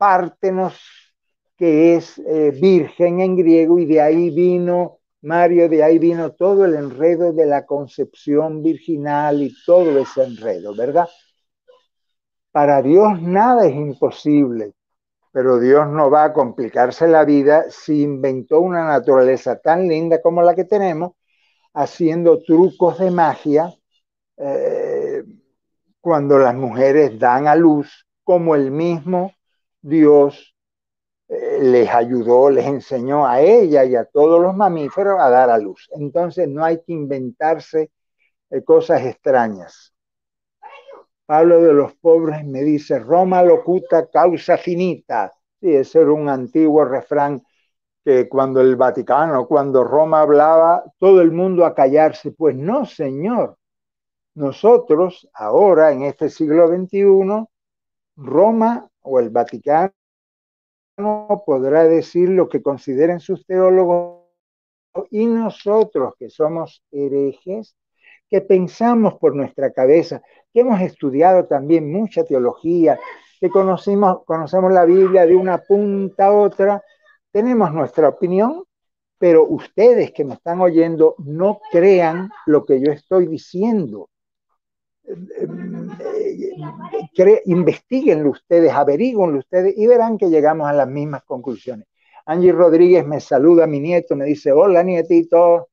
pártenos, 0.00 0.80
que 1.58 1.94
es 1.94 2.18
eh, 2.20 2.52
virgen 2.58 3.20
en 3.20 3.36
griego, 3.36 3.78
y 3.78 3.84
de 3.84 4.00
ahí 4.00 4.30
vino, 4.30 5.00
Mario, 5.20 5.68
de 5.68 5.82
ahí 5.82 5.98
vino 5.98 6.32
todo 6.32 6.64
el 6.64 6.74
enredo 6.74 7.34
de 7.34 7.44
la 7.44 7.66
concepción 7.66 8.62
virginal 8.62 9.42
y 9.42 9.54
todo 9.66 9.98
ese 9.98 10.24
enredo, 10.24 10.74
¿verdad? 10.74 11.06
Para 12.50 12.80
Dios 12.80 13.20
nada 13.20 13.66
es 13.66 13.74
imposible, 13.74 14.72
pero 15.32 15.60
Dios 15.60 15.86
no 15.86 16.10
va 16.10 16.24
a 16.24 16.32
complicarse 16.32 17.06
la 17.06 17.26
vida 17.26 17.66
si 17.68 18.00
inventó 18.00 18.60
una 18.60 18.86
naturaleza 18.86 19.60
tan 19.60 19.86
linda 19.86 20.22
como 20.22 20.40
la 20.40 20.54
que 20.54 20.64
tenemos, 20.64 21.12
haciendo 21.74 22.38
trucos 22.42 22.98
de 23.00 23.10
magia 23.10 23.70
eh, 24.38 25.22
cuando 26.00 26.38
las 26.38 26.54
mujeres 26.54 27.18
dan 27.18 27.46
a 27.46 27.54
luz, 27.54 28.06
como 28.24 28.54
el 28.54 28.70
mismo 28.70 29.34
Dios 29.82 30.54
eh, 31.28 31.58
les 31.62 31.88
ayudó, 31.88 32.50
les 32.50 32.66
enseñó 32.66 33.26
a 33.26 33.40
ella 33.40 33.84
y 33.84 33.96
a 33.96 34.04
todos 34.04 34.40
los 34.40 34.56
mamíferos 34.56 35.20
a 35.20 35.30
dar 35.30 35.50
a 35.50 35.58
luz. 35.58 35.88
Entonces 35.92 36.48
no 36.48 36.64
hay 36.64 36.78
que 36.82 36.92
inventarse 36.92 37.90
eh, 38.50 38.64
cosas 38.64 39.02
extrañas. 39.06 39.94
Pablo 41.26 41.62
de 41.62 41.72
los 41.72 41.94
pobres 41.94 42.44
me 42.44 42.62
dice, 42.62 42.98
Roma 42.98 43.42
locuta 43.44 44.08
causa 44.10 44.58
finita. 44.58 45.32
Sí, 45.60 45.72
ese 45.74 46.00
era 46.00 46.12
un 46.12 46.28
antiguo 46.28 46.84
refrán 46.84 47.42
que 48.04 48.28
cuando 48.28 48.60
el 48.60 48.76
Vaticano, 48.76 49.46
cuando 49.46 49.84
Roma 49.84 50.22
hablaba, 50.22 50.82
todo 50.98 51.20
el 51.20 51.30
mundo 51.30 51.64
a 51.64 51.74
callarse. 51.74 52.32
Pues 52.32 52.56
no, 52.56 52.84
señor. 52.86 53.56
Nosotros, 54.34 55.28
ahora, 55.34 55.92
en 55.92 56.02
este 56.02 56.30
siglo 56.30 56.66
XXI, 56.68 57.46
Roma 58.16 58.89
o 59.02 59.18
el 59.18 59.30
Vaticano 59.30 59.92
podrá 61.46 61.84
decir 61.84 62.28
lo 62.28 62.48
que 62.48 62.62
consideren 62.62 63.20
sus 63.20 63.46
teólogos 63.46 64.20
y 65.10 65.26
nosotros 65.26 66.14
que 66.18 66.30
somos 66.30 66.82
herejes, 66.90 67.76
que 68.28 68.40
pensamos 68.40 69.14
por 69.18 69.34
nuestra 69.34 69.72
cabeza, 69.72 70.22
que 70.52 70.60
hemos 70.60 70.80
estudiado 70.80 71.46
también 71.46 71.90
mucha 71.90 72.24
teología, 72.24 72.98
que 73.40 73.50
conocemos 73.50 74.72
la 74.72 74.84
Biblia 74.84 75.26
de 75.26 75.34
una 75.34 75.58
punta 75.58 76.26
a 76.26 76.32
otra, 76.32 76.82
tenemos 77.32 77.72
nuestra 77.72 78.08
opinión, 78.08 78.64
pero 79.18 79.46
ustedes 79.46 80.12
que 80.12 80.24
me 80.24 80.34
están 80.34 80.60
oyendo 80.60 81.14
no 81.18 81.60
crean 81.70 82.30
lo 82.46 82.64
que 82.64 82.80
yo 82.80 82.92
estoy 82.92 83.26
diciendo. 83.26 84.08
Investiguenlo 87.46 88.30
ustedes, 88.30 88.72
averigüenlo 88.72 89.38
ustedes 89.38 89.74
y 89.76 89.86
verán 89.86 90.18
que 90.18 90.30
llegamos 90.30 90.68
a 90.68 90.72
las 90.72 90.88
mismas 90.88 91.22
conclusiones. 91.24 91.86
Angie 92.26 92.52
Rodríguez 92.52 93.06
me 93.06 93.20
saluda, 93.20 93.66
mi 93.66 93.80
nieto, 93.80 94.16
me 94.16 94.24
dice, 94.24 94.52
hola 94.52 94.82
nietito, 94.82 95.68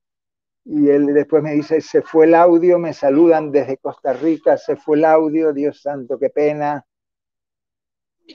y 0.66 0.90
él 0.90 1.14
después 1.14 1.44
me 1.44 1.54
dice, 1.54 1.82
se 1.82 2.02
fue 2.02 2.26
el 2.26 2.36
audio, 2.36 2.80
me 2.80 2.94
saludan 2.94 3.52
desde 3.52 3.78
Costa 3.78 4.14
Rica, 4.14 4.58
se 4.58 4.76
fue 4.76 4.98
el 4.98 5.06
audio, 5.06 5.54
Dios 5.54 5.82
santo, 5.82 6.20
qué 6.20 6.30
pena. 6.30 6.86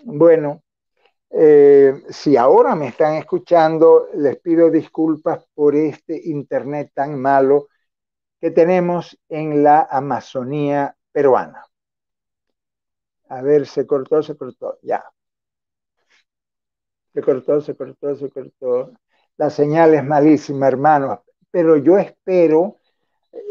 Bueno, 0.04 0.62
eh, 1.30 2.02
si 2.08 2.36
ahora 2.36 2.74
me 2.74 2.88
están 2.88 3.14
escuchando, 3.14 4.08
les 4.14 4.38
pido 4.38 4.70
disculpas 4.70 5.44
por 5.54 5.74
este 5.74 6.20
internet 6.28 6.90
tan 6.94 7.18
malo 7.20 7.68
que 8.40 8.50
tenemos 8.50 9.18
en 9.28 9.62
la 9.62 9.88
Amazonía 9.90 10.96
peruana. 11.12 11.64
A 13.36 13.42
ver, 13.42 13.66
se 13.66 13.84
cortó, 13.84 14.22
se 14.22 14.36
cortó, 14.36 14.78
ya. 14.82 15.02
Se 17.14 17.22
cortó, 17.22 17.60
se 17.60 17.74
cortó, 17.74 18.14
se 18.16 18.30
cortó. 18.30 18.92
La 19.38 19.50
señal 19.50 19.94
es 19.94 20.04
malísima, 20.04 20.68
hermanos 20.68 21.20
pero 21.52 21.76
yo 21.76 21.98
espero, 21.98 22.78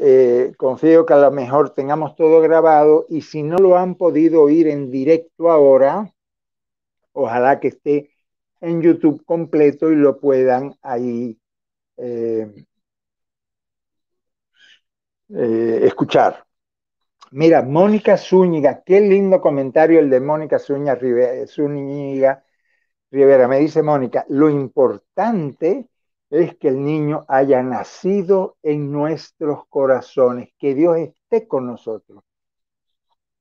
eh, 0.02 0.54
confío 0.58 1.06
que 1.06 1.14
a 1.14 1.18
lo 1.18 1.32
mejor 1.32 1.72
tengamos 1.72 2.16
todo 2.16 2.42
grabado 2.42 3.06
y 3.10 3.22
si 3.22 3.44
no 3.44 3.58
lo 3.58 3.78
han 3.78 3.96
podido 3.96 4.44
oír 4.44 4.68
en 4.68 4.92
directo 4.92 5.52
ahora, 5.52 6.12
ojalá 7.14 7.60
que 7.60 7.70
esté 7.70 8.12
en 8.62 8.82
YouTube 8.82 9.24
completo 9.26 9.92
y 9.92 9.96
lo 9.96 10.20
puedan 10.20 10.76
ahí 10.82 11.40
eh, 11.98 12.66
eh, 15.30 15.80
escuchar. 15.84 16.46
Mira, 17.32 17.62
Mónica 17.62 18.18
Zúñiga, 18.18 18.84
qué 18.86 19.00
lindo 19.00 19.40
comentario 19.40 20.00
el 20.00 20.10
de 20.10 20.20
Mónica 20.20 20.60
Zúñiga, 20.60 21.00
Zúñiga 21.48 22.44
Rivera. 23.10 23.48
Me 23.48 23.60
dice 23.60 23.82
Mónica, 23.84 24.26
lo 24.30 24.50
importante 24.50 25.88
es 26.30 26.56
que 26.58 26.68
el 26.70 26.84
niño 26.84 27.26
haya 27.30 27.64
nacido 27.64 28.58
en 28.64 28.92
nuestros 28.92 29.66
corazones, 29.68 30.50
que 30.58 30.76
Dios 30.76 30.98
esté 30.98 31.48
con 31.48 31.68
nosotros. 31.68 32.22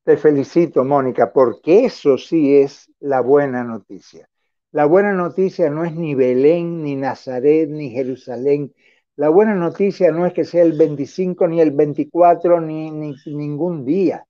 Te 0.04 0.16
felicito, 0.16 0.84
Mónica, 0.84 1.32
porque 1.32 1.84
eso 1.84 2.16
sí 2.16 2.56
es 2.56 2.90
la 3.00 3.20
buena 3.20 3.64
noticia. 3.64 4.28
La 4.72 4.84
buena 4.86 5.12
noticia 5.12 5.68
no 5.68 5.84
es 5.84 5.94
ni 5.94 6.14
Belén, 6.14 6.82
ni 6.84 6.94
Nazaret, 6.94 7.68
ni 7.68 7.90
Jerusalén. 7.90 8.72
La 9.20 9.28
buena 9.28 9.54
noticia 9.54 10.10
no 10.12 10.24
es 10.24 10.32
que 10.32 10.44
sea 10.44 10.62
el 10.62 10.72
25, 10.72 11.46
ni 11.46 11.60
el 11.60 11.72
24, 11.72 12.58
ni, 12.58 12.90
ni 12.90 13.14
ningún 13.26 13.84
día. 13.84 14.26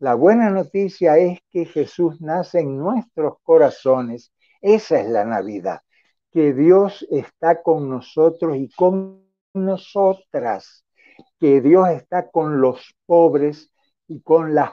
La 0.00 0.16
buena 0.16 0.50
noticia 0.50 1.16
es 1.18 1.38
que 1.50 1.66
Jesús 1.66 2.20
nace 2.20 2.58
en 2.58 2.76
nuestros 2.76 3.34
corazones. 3.44 4.32
Esa 4.60 4.98
es 4.98 5.08
la 5.08 5.24
Navidad 5.24 5.82
que 6.32 6.52
Dios 6.52 7.06
está 7.12 7.62
con 7.62 7.88
nosotros 7.88 8.56
y 8.56 8.68
con 8.70 9.24
nosotras, 9.52 10.84
que 11.38 11.60
Dios 11.60 11.90
está 11.90 12.28
con 12.28 12.60
los 12.60 12.92
pobres 13.06 13.70
y 14.08 14.20
con 14.20 14.52
las 14.52 14.72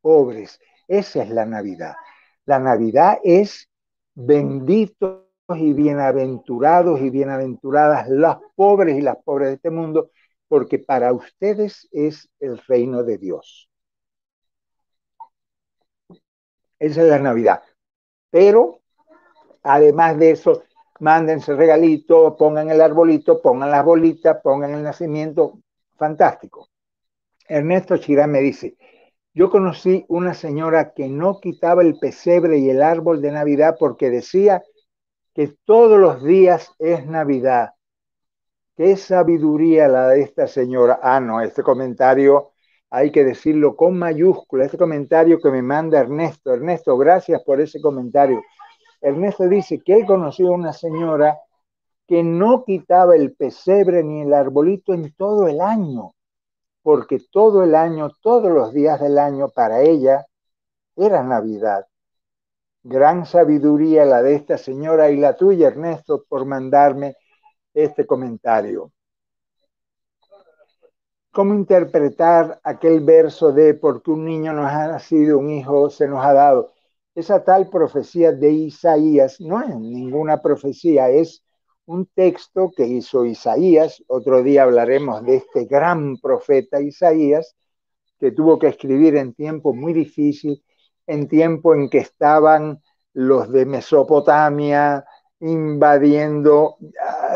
pobres. 0.00 0.60
Esa 0.86 1.24
es 1.24 1.30
la 1.30 1.44
Navidad. 1.44 1.96
La 2.44 2.60
Navidad 2.60 3.18
es 3.24 3.68
benditos 4.14 5.31
y 5.58 5.72
bienaventurados 5.72 7.00
y 7.00 7.10
bienaventuradas 7.10 8.08
las 8.08 8.38
pobres 8.54 8.96
y 8.96 9.00
las 9.00 9.16
pobres 9.24 9.48
de 9.48 9.54
este 9.54 9.70
mundo, 9.70 10.10
porque 10.48 10.78
para 10.78 11.12
ustedes 11.12 11.88
es 11.92 12.30
el 12.40 12.58
reino 12.66 13.02
de 13.02 13.18
Dios. 13.18 13.68
Esa 16.78 17.02
es 17.02 17.08
la 17.08 17.18
Navidad. 17.18 17.62
Pero, 18.30 18.80
además 19.62 20.18
de 20.18 20.32
eso, 20.32 20.64
mándense 21.00 21.54
regalito, 21.54 22.36
pongan 22.36 22.70
el 22.70 22.80
arbolito, 22.80 23.40
pongan 23.40 23.70
las 23.70 23.84
bolitas, 23.84 24.40
pongan 24.42 24.74
el 24.74 24.82
nacimiento, 24.82 25.60
fantástico. 25.96 26.68
Ernesto 27.48 27.96
Chirán 27.98 28.30
me 28.30 28.40
dice, 28.40 28.76
yo 29.34 29.50
conocí 29.50 30.04
una 30.08 30.34
señora 30.34 30.92
que 30.92 31.08
no 31.08 31.40
quitaba 31.40 31.82
el 31.82 31.98
pesebre 31.98 32.58
y 32.58 32.68
el 32.68 32.82
árbol 32.82 33.22
de 33.22 33.32
Navidad 33.32 33.76
porque 33.78 34.10
decía 34.10 34.62
que 35.34 35.54
todos 35.64 35.98
los 35.98 36.22
días 36.22 36.72
es 36.78 37.06
Navidad. 37.06 37.70
Qué 38.76 38.96
sabiduría 38.96 39.88
la 39.88 40.08
de 40.08 40.22
esta 40.22 40.46
señora. 40.46 40.98
Ah, 41.02 41.20
no, 41.20 41.40
este 41.40 41.62
comentario 41.62 42.52
hay 42.90 43.10
que 43.10 43.24
decirlo 43.24 43.76
con 43.76 43.98
mayúscula. 43.98 44.64
Este 44.64 44.78
comentario 44.78 45.38
que 45.40 45.50
me 45.50 45.62
manda 45.62 46.00
Ernesto. 46.00 46.52
Ernesto, 46.52 46.96
gracias 46.98 47.42
por 47.42 47.60
ese 47.60 47.80
comentario. 47.80 48.42
Ernesto 49.00 49.48
dice 49.48 49.80
que 49.80 49.94
él 49.94 50.06
conoció 50.06 50.48
a 50.48 50.56
una 50.56 50.72
señora 50.72 51.38
que 52.06 52.22
no 52.22 52.64
quitaba 52.64 53.16
el 53.16 53.34
pesebre 53.34 54.02
ni 54.04 54.22
el 54.22 54.34
arbolito 54.34 54.92
en 54.92 55.12
todo 55.14 55.48
el 55.48 55.60
año, 55.60 56.12
porque 56.82 57.18
todo 57.30 57.62
el 57.64 57.74
año, 57.74 58.10
todos 58.20 58.50
los 58.52 58.72
días 58.72 59.00
del 59.00 59.18
año 59.18 59.48
para 59.48 59.82
ella 59.82 60.26
era 60.96 61.22
Navidad. 61.22 61.86
Gran 62.84 63.26
sabiduría 63.26 64.04
la 64.04 64.22
de 64.22 64.34
esta 64.34 64.58
señora 64.58 65.10
y 65.10 65.16
la 65.16 65.36
tuya, 65.36 65.68
Ernesto, 65.68 66.24
por 66.28 66.44
mandarme 66.46 67.16
este 67.74 68.06
comentario. 68.06 68.92
¿Cómo 71.30 71.54
interpretar 71.54 72.60
aquel 72.62 73.00
verso 73.00 73.52
de 73.52 73.74
porque 73.74 74.10
un 74.10 74.24
niño 74.24 74.52
nos 74.52 74.70
ha 74.70 74.88
nacido, 74.88 75.38
un 75.38 75.50
hijo 75.50 75.88
se 75.90 76.06
nos 76.06 76.24
ha 76.24 76.32
dado? 76.32 76.72
esa 77.14 77.44
tal 77.44 77.68
profecía 77.68 78.32
de 78.32 78.50
Isaías 78.50 79.40
no 79.40 79.60
es 79.62 79.76
ninguna 79.76 80.40
profecía, 80.40 81.10
es 81.10 81.44
un 81.84 82.06
texto 82.06 82.70
que 82.74 82.86
hizo 82.86 83.24
Isaías. 83.26 84.02
Otro 84.06 84.42
día 84.42 84.62
hablaremos 84.62 85.22
de 85.24 85.36
este 85.36 85.66
gran 85.66 86.16
profeta 86.18 86.80
Isaías, 86.80 87.54
que 88.18 88.32
tuvo 88.32 88.58
que 88.58 88.68
escribir 88.68 89.16
en 89.16 89.34
tiempo 89.34 89.74
muy 89.74 89.92
difícil, 89.92 90.62
en 91.06 91.28
tiempo 91.28 91.74
en 91.74 91.88
que 91.88 91.98
estaban 91.98 92.82
los 93.12 93.50
de 93.50 93.66
Mesopotamia 93.66 95.04
invadiendo 95.40 96.76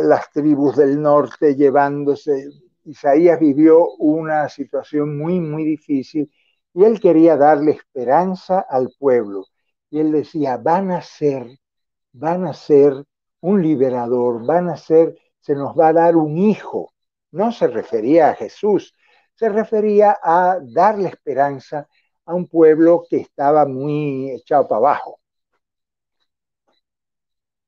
las 0.00 0.30
tribus 0.30 0.76
del 0.76 1.00
norte, 1.00 1.56
llevándose. 1.56 2.50
Isaías 2.84 3.40
vivió 3.40 3.90
una 3.96 4.48
situación 4.48 5.18
muy, 5.18 5.40
muy 5.40 5.64
difícil 5.64 6.30
y 6.72 6.84
él 6.84 7.00
quería 7.00 7.36
darle 7.36 7.72
esperanza 7.72 8.60
al 8.60 8.92
pueblo 8.98 9.46
y 9.90 10.00
él 10.00 10.12
decía, 10.12 10.56
van 10.56 10.90
a 10.90 11.02
ser, 11.02 11.58
van 12.12 12.46
a 12.46 12.52
ser 12.52 13.04
un 13.40 13.62
liberador, 13.62 14.44
van 14.46 14.68
a 14.68 14.76
ser, 14.76 15.16
se 15.40 15.54
nos 15.54 15.76
va 15.78 15.88
a 15.88 15.92
dar 15.92 16.16
un 16.16 16.36
hijo. 16.38 16.92
No 17.30 17.52
se 17.52 17.66
refería 17.66 18.30
a 18.30 18.34
Jesús, 18.34 18.94
se 19.34 19.48
refería 19.48 20.18
a 20.22 20.58
darle 20.62 21.08
esperanza 21.08 21.88
a 22.26 22.34
un 22.34 22.46
pueblo 22.48 23.04
que 23.08 23.18
estaba 23.18 23.66
muy 23.66 24.30
echado 24.32 24.68
para 24.68 24.78
abajo. 24.78 25.20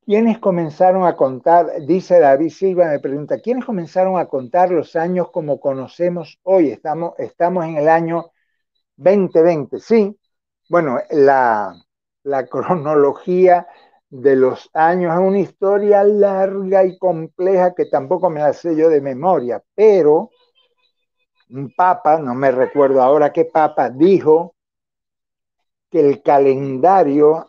¿Quiénes 0.04 0.38
comenzaron 0.38 1.04
a 1.06 1.16
contar? 1.16 1.66
Dice 1.86 2.18
David 2.18 2.48
Silva, 2.50 2.86
me 2.88 2.98
pregunta, 2.98 3.38
¿quiénes 3.40 3.64
comenzaron 3.66 4.18
a 4.18 4.26
contar 4.26 4.70
los 4.70 4.96
años 4.96 5.30
como 5.30 5.60
conocemos 5.60 6.38
hoy? 6.44 6.70
Estamos, 6.70 7.12
estamos 7.18 7.64
en 7.66 7.76
el 7.76 7.88
año 7.88 8.30
2020, 8.96 9.80
sí. 9.80 10.18
Bueno, 10.70 10.98
la, 11.10 11.74
la 12.24 12.46
cronología 12.46 13.66
de 14.10 14.36
los 14.36 14.70
años. 14.74 15.12
Es 15.14 15.20
una 15.20 15.40
historia 15.40 16.04
larga 16.04 16.84
y 16.84 16.98
compleja 16.98 17.74
que 17.74 17.86
tampoco 17.86 18.30
me 18.30 18.40
la 18.40 18.52
sé 18.54 18.76
yo 18.76 18.88
de 18.90 19.00
memoria, 19.02 19.62
pero 19.74 20.30
un 21.50 21.72
papa, 21.74 22.18
no 22.18 22.34
me 22.34 22.50
recuerdo 22.50 23.02
ahora 23.02 23.32
qué 23.32 23.44
papa, 23.44 23.90
dijo 23.90 24.54
que 25.90 26.00
el 26.00 26.22
calendario, 26.22 27.46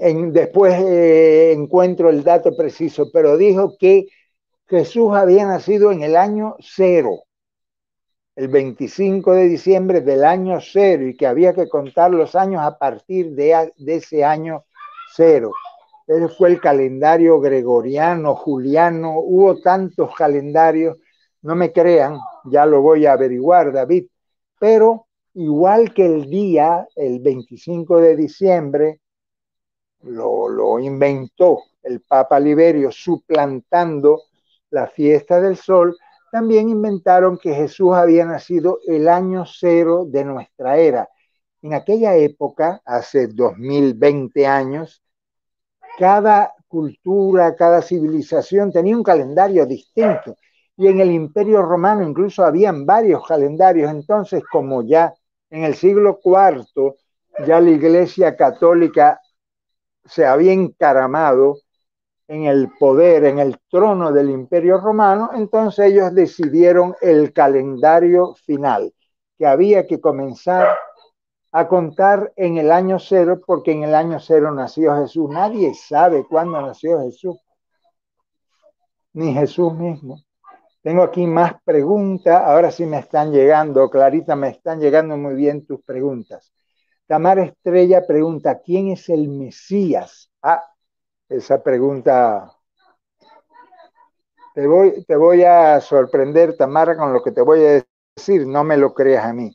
en, 0.00 0.32
después 0.32 0.74
eh, 0.80 1.52
encuentro 1.52 2.08
el 2.08 2.24
dato 2.24 2.56
preciso, 2.56 3.10
pero 3.12 3.36
dijo 3.36 3.76
que 3.78 4.06
Jesús 4.66 5.14
había 5.14 5.46
nacido 5.46 5.92
en 5.92 6.02
el 6.02 6.16
año 6.16 6.56
cero 6.60 7.24
el 8.38 8.46
25 8.46 9.32
de 9.32 9.48
diciembre 9.48 10.00
del 10.00 10.24
año 10.24 10.60
cero 10.60 11.08
y 11.08 11.16
que 11.16 11.26
había 11.26 11.52
que 11.54 11.68
contar 11.68 12.12
los 12.12 12.36
años 12.36 12.62
a 12.62 12.78
partir 12.78 13.32
de, 13.32 13.72
ese 13.84 14.24
año 14.24 14.64
cero. 15.12 15.50
ese 16.06 16.28
fue 16.28 16.50
el 16.50 16.60
calendario 16.60 17.40
gregoriano, 17.40 18.36
juliano, 18.36 19.18
hubo 19.18 19.60
tantos 19.60 20.14
calendarios, 20.14 20.98
no 21.42 21.54
me 21.54 21.72
crean, 21.72 22.18
ya 22.44 22.66
lo 22.66 22.82
voy 22.82 23.06
a 23.06 23.12
averiguar, 23.12 23.72
David, 23.72 24.06
pero 24.58 25.06
igual 25.34 25.94
que 25.94 26.06
el 26.06 26.28
día, 26.28 26.86
el 26.96 27.20
25 27.20 28.00
de 28.00 28.16
diciembre, 28.16 29.00
lo, 30.02 30.48
lo 30.48 30.78
inventó 30.78 31.62
el 31.82 32.00
Papa 32.00 32.38
Liberio 32.38 32.90
suplantando 32.92 34.22
la 34.70 34.86
fiesta 34.86 35.40
del 35.40 35.56
sol, 35.56 35.96
también 36.30 36.68
inventaron 36.68 37.38
que 37.38 37.54
Jesús 37.54 37.94
había 37.94 38.24
nacido 38.26 38.80
el 38.86 39.08
año 39.08 39.44
cero 39.46 40.04
de 40.06 40.24
nuestra 40.24 40.76
era. 40.76 41.08
En 41.62 41.74
aquella 41.74 42.14
época, 42.16 42.82
hace 42.84 43.28
2020 43.28 44.46
años, 44.46 45.02
cada 45.98 46.54
cultura, 46.68 47.56
cada 47.56 47.82
civilización 47.82 48.70
tenía 48.70 48.96
un 48.96 49.02
calendario 49.02 49.66
distinto. 49.66 50.36
Y 50.78 50.86
en 50.86 51.00
el 51.00 51.10
Imperio 51.10 51.60
Romano 51.62 52.08
incluso 52.08 52.44
habían 52.44 52.86
varios 52.86 53.26
calendarios. 53.26 53.90
Entonces, 53.90 54.42
como 54.50 54.82
ya 54.82 55.12
en 55.50 55.64
el 55.64 55.74
siglo 55.74 56.20
IV, 56.24 56.94
ya 57.44 57.60
la 57.60 57.70
Iglesia 57.70 58.36
Católica 58.36 59.20
se 60.04 60.24
había 60.24 60.52
encaramado 60.52 61.58
en 62.28 62.44
el 62.44 62.70
poder, 62.78 63.24
en 63.24 63.38
el 63.40 63.58
trono 63.70 64.12
del 64.12 64.30
imperio 64.30 64.78
romano, 64.78 65.30
entonces 65.34 65.86
ellos 65.86 66.14
decidieron 66.14 66.94
el 67.00 67.32
calendario 67.32 68.34
final, 68.34 68.92
que 69.38 69.46
había 69.46 69.86
que 69.86 70.00
comenzar 70.00 70.76
a 71.52 71.66
contar 71.66 72.32
en 72.36 72.58
el 72.58 72.70
año 72.70 72.98
cero, 72.98 73.40
porque 73.44 73.72
en 73.72 73.84
el 73.84 73.94
año 73.94 74.20
cero 74.20 74.52
nació 74.52 74.94
Jesús. 74.96 75.30
Nadie 75.30 75.74
sabe 75.74 76.26
cuándo 76.28 76.60
nació 76.60 77.00
Jesús, 77.00 77.36
ni 79.14 79.32
Jesús 79.32 79.72
mismo. 79.74 80.18
Tengo 80.88 81.02
aquí 81.02 81.26
más 81.26 81.52
preguntas, 81.64 82.40
ahora 82.42 82.70
sí 82.70 82.86
me 82.86 82.98
están 82.98 83.30
llegando, 83.30 83.90
Clarita, 83.90 84.34
me 84.34 84.48
están 84.48 84.80
llegando 84.80 85.18
muy 85.18 85.34
bien 85.34 85.66
tus 85.66 85.82
preguntas. 85.82 86.50
Tamara 87.06 87.44
Estrella 87.44 88.06
pregunta, 88.06 88.62
¿quién 88.64 88.88
es 88.88 89.10
el 89.10 89.28
Mesías? 89.28 90.30
Ah, 90.40 90.64
esa 91.28 91.62
pregunta. 91.62 92.50
Te 94.54 94.66
voy, 94.66 95.42
a 95.44 95.78
sorprender, 95.82 96.56
Tamara, 96.56 96.96
con 96.96 97.12
lo 97.12 97.22
que 97.22 97.32
te 97.32 97.42
voy 97.42 97.60
a 97.66 97.84
decir, 98.16 98.46
no 98.46 98.64
me 98.64 98.78
lo 98.78 98.94
creas 98.94 99.26
a 99.26 99.34
mí. 99.34 99.54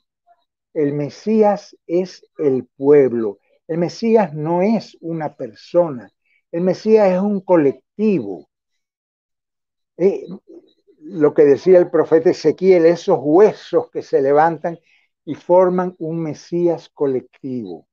El 0.71 0.93
Mesías 0.93 1.75
es 1.87 2.23
el 2.37 2.67
pueblo. 2.77 3.39
El 3.67 3.79
Mesías 3.79 4.35
no 4.35 4.61
es 4.61 4.95
una 5.01 5.35
persona. 5.35 6.11
El 6.51 6.61
Mesías 6.61 7.11
es 7.11 7.19
un 7.19 7.41
colectivo. 7.41 8.47
Eh, 9.97 10.27
lo 11.05 11.33
que 11.33 11.43
decía 11.43 11.79
el 11.79 11.89
profeta 11.89 12.29
Ezequiel, 12.29 12.85
esos 12.85 13.19
huesos 13.21 13.89
que 13.91 14.01
se 14.01 14.21
levantan 14.21 14.79
y 15.25 15.35
forman 15.35 15.95
un 15.99 16.21
Mesías 16.21 16.89
colectivo. 16.89 17.87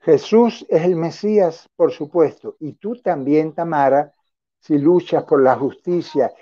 Jesús 0.00 0.66
es 0.68 0.82
el 0.82 0.96
Mesías, 0.96 1.68
por 1.76 1.92
supuesto, 1.92 2.56
y 2.60 2.74
tú 2.74 3.00
también, 3.00 3.54
Tamara, 3.54 4.12
si 4.60 4.78
luchas 4.78 5.24
por 5.24 5.42
la 5.42 5.56
justicia. 5.56 6.32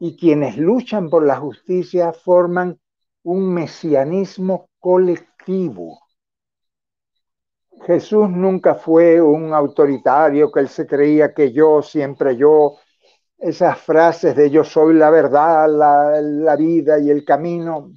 Y 0.00 0.16
quienes 0.16 0.56
luchan 0.56 1.10
por 1.10 1.24
la 1.26 1.36
justicia 1.36 2.12
forman 2.12 2.80
un 3.22 3.52
mesianismo 3.52 4.70
colectivo. 4.78 6.00
Jesús 7.86 8.30
nunca 8.30 8.74
fue 8.74 9.20
un 9.20 9.52
autoritario 9.52 10.50
que 10.50 10.60
él 10.60 10.68
se 10.68 10.86
creía 10.86 11.34
que 11.34 11.52
yo, 11.52 11.82
siempre 11.82 12.36
yo, 12.36 12.76
esas 13.40 13.78
frases 13.78 14.36
de 14.36 14.50
yo 14.50 14.64
soy 14.64 14.94
la 14.94 15.10
verdad, 15.10 15.68
la, 15.68 16.20
la, 16.20 16.56
vida 16.56 16.98
y 16.98 17.10
el 17.10 17.24
camino, 17.24 17.90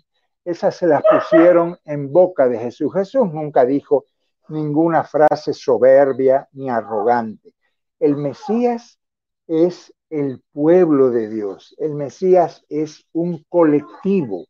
esas 0.45 0.75
se 0.75 0.87
las 0.87 1.03
pusieron 1.03 1.77
en 1.85 2.11
boca 2.11 2.47
de 2.47 2.57
Jesús. 2.57 2.93
Jesús 2.93 3.31
nunca 3.31 3.65
dijo, 3.65 4.05
ninguna 4.47 5.03
frase 5.03 5.53
soberbia 5.53 6.47
ni 6.53 6.69
arrogante. 6.69 7.53
El 7.99 8.15
Mesías 8.17 8.99
es 9.47 9.93
el 10.09 10.41
pueblo 10.51 11.09
de 11.09 11.29
Dios. 11.29 11.75
El 11.77 11.95
Mesías 11.95 12.63
es 12.69 13.05
un 13.11 13.43
colectivo. 13.49 14.45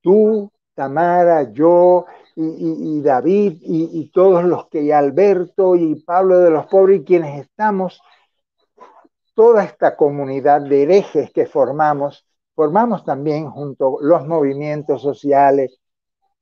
Tú, 0.00 0.50
Tamara, 0.74 1.52
yo 1.52 2.06
y, 2.36 3.00
David 3.00 3.58
y, 3.60 4.00
y, 4.00 4.10
todos 4.10 4.44
los 4.44 4.68
que, 4.68 4.82
y 4.82 4.90
Alberto 4.90 5.76
y 5.76 5.94
Pablo 6.02 6.38
de 6.40 6.50
los 6.50 6.66
pobres 6.66 7.00
y 7.00 7.04
quienes 7.04 7.40
estamos, 7.40 8.00
toda 9.34 9.64
esta 9.64 9.96
comunidad 9.96 10.62
de 10.62 10.82
herejes 10.82 11.30
que 11.32 11.46
formamos, 11.46 12.26
formamos 12.54 13.04
también 13.04 13.50
junto 13.50 13.98
los 14.00 14.26
movimientos 14.26 15.02
sociales, 15.02 15.80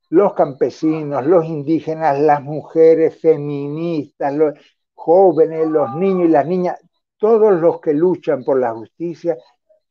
los 0.09 0.33
campesinos, 0.33 1.25
los 1.25 1.45
indígenas, 1.45 2.19
las 2.19 2.41
mujeres 2.41 3.19
feministas, 3.19 4.33
los 4.33 4.53
jóvenes, 4.93 5.67
los 5.67 5.95
niños 5.95 6.29
y 6.29 6.31
las 6.31 6.45
niñas, 6.45 6.79
todos 7.17 7.59
los 7.59 7.81
que 7.81 7.93
luchan 7.93 8.43
por 8.43 8.59
la 8.59 8.73
justicia, 8.73 9.37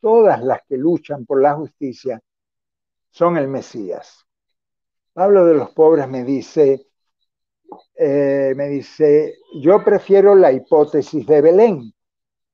todas 0.00 0.42
las 0.42 0.60
que 0.68 0.76
luchan 0.76 1.26
por 1.26 1.42
la 1.42 1.54
justicia, 1.54 2.20
son 3.10 3.36
el 3.36 3.48
Mesías. 3.48 4.24
Pablo 5.12 5.44
de 5.44 5.54
los 5.54 5.70
pobres 5.70 6.08
me 6.08 6.24
dice, 6.24 6.86
eh, 7.96 8.54
me 8.56 8.68
dice, 8.68 9.34
yo 9.60 9.82
prefiero 9.84 10.34
la 10.34 10.52
hipótesis 10.52 11.26
de 11.26 11.40
Belén, 11.40 11.92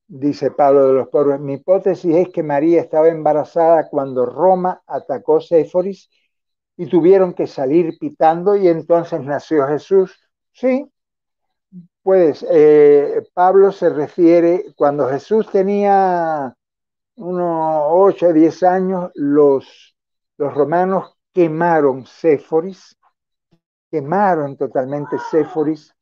dice 0.09 0.51
Pablo 0.51 0.89
de 0.89 0.95
los 0.95 1.09
pobres. 1.09 1.39
Mi 1.41 1.55
hipótesis 1.55 2.15
es 2.17 2.29
que 2.31 2.43
María 2.43 2.81
estaba 2.81 3.09
embarazada 3.09 3.89
cuando 3.89 4.27
Roma 4.27 4.83
atacó 4.87 5.41
Séforis 5.41 6.11
y 6.77 6.87
tuvieron 6.87 7.35
que 7.35 7.47
salir 7.47 7.99
pitando 7.99 8.57
y 8.57 8.69
entonces 8.69 9.21
nació 9.23 9.67
Jesús. 9.69 10.19
Sí, 10.53 10.91
pues 12.03 12.45
eh, 12.51 13.23
Pablo 13.35 13.71
se 13.71 13.91
refiere, 13.91 14.65
cuando 14.77 15.09
Jesús 15.09 15.51
tenía 15.51 16.55
unos 17.17 17.83
8 17.91 18.29
o 18.29 18.33
10 18.33 18.63
años, 18.63 19.11
los, 19.15 19.95
los 20.39 20.55
romanos 20.55 21.17
quemaron 21.35 22.07
Séforis, 22.07 22.97
quemaron 23.91 24.57
totalmente 24.57 25.17
Séforis, 25.31 25.95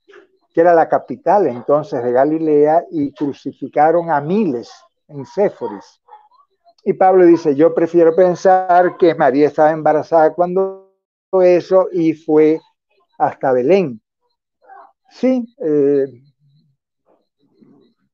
que 0.56 0.62
era 0.62 0.72
la 0.72 0.88
capital 0.88 1.46
entonces 1.48 2.02
de 2.02 2.12
Galilea, 2.12 2.86
y 2.90 3.12
crucificaron 3.12 4.10
a 4.10 4.22
miles 4.22 4.72
en 5.06 5.26
Séforis. 5.26 6.00
Y 6.82 6.94
Pablo 6.94 7.26
dice, 7.26 7.54
yo 7.54 7.74
prefiero 7.74 8.16
pensar 8.16 8.96
que 8.96 9.14
María 9.14 9.48
estaba 9.48 9.70
embarazada 9.70 10.32
cuando 10.32 10.94
eso 11.42 11.88
y 11.92 12.14
fue 12.14 12.58
hasta 13.18 13.52
Belén. 13.52 14.00
Sí, 15.10 15.46
eh, 15.58 16.06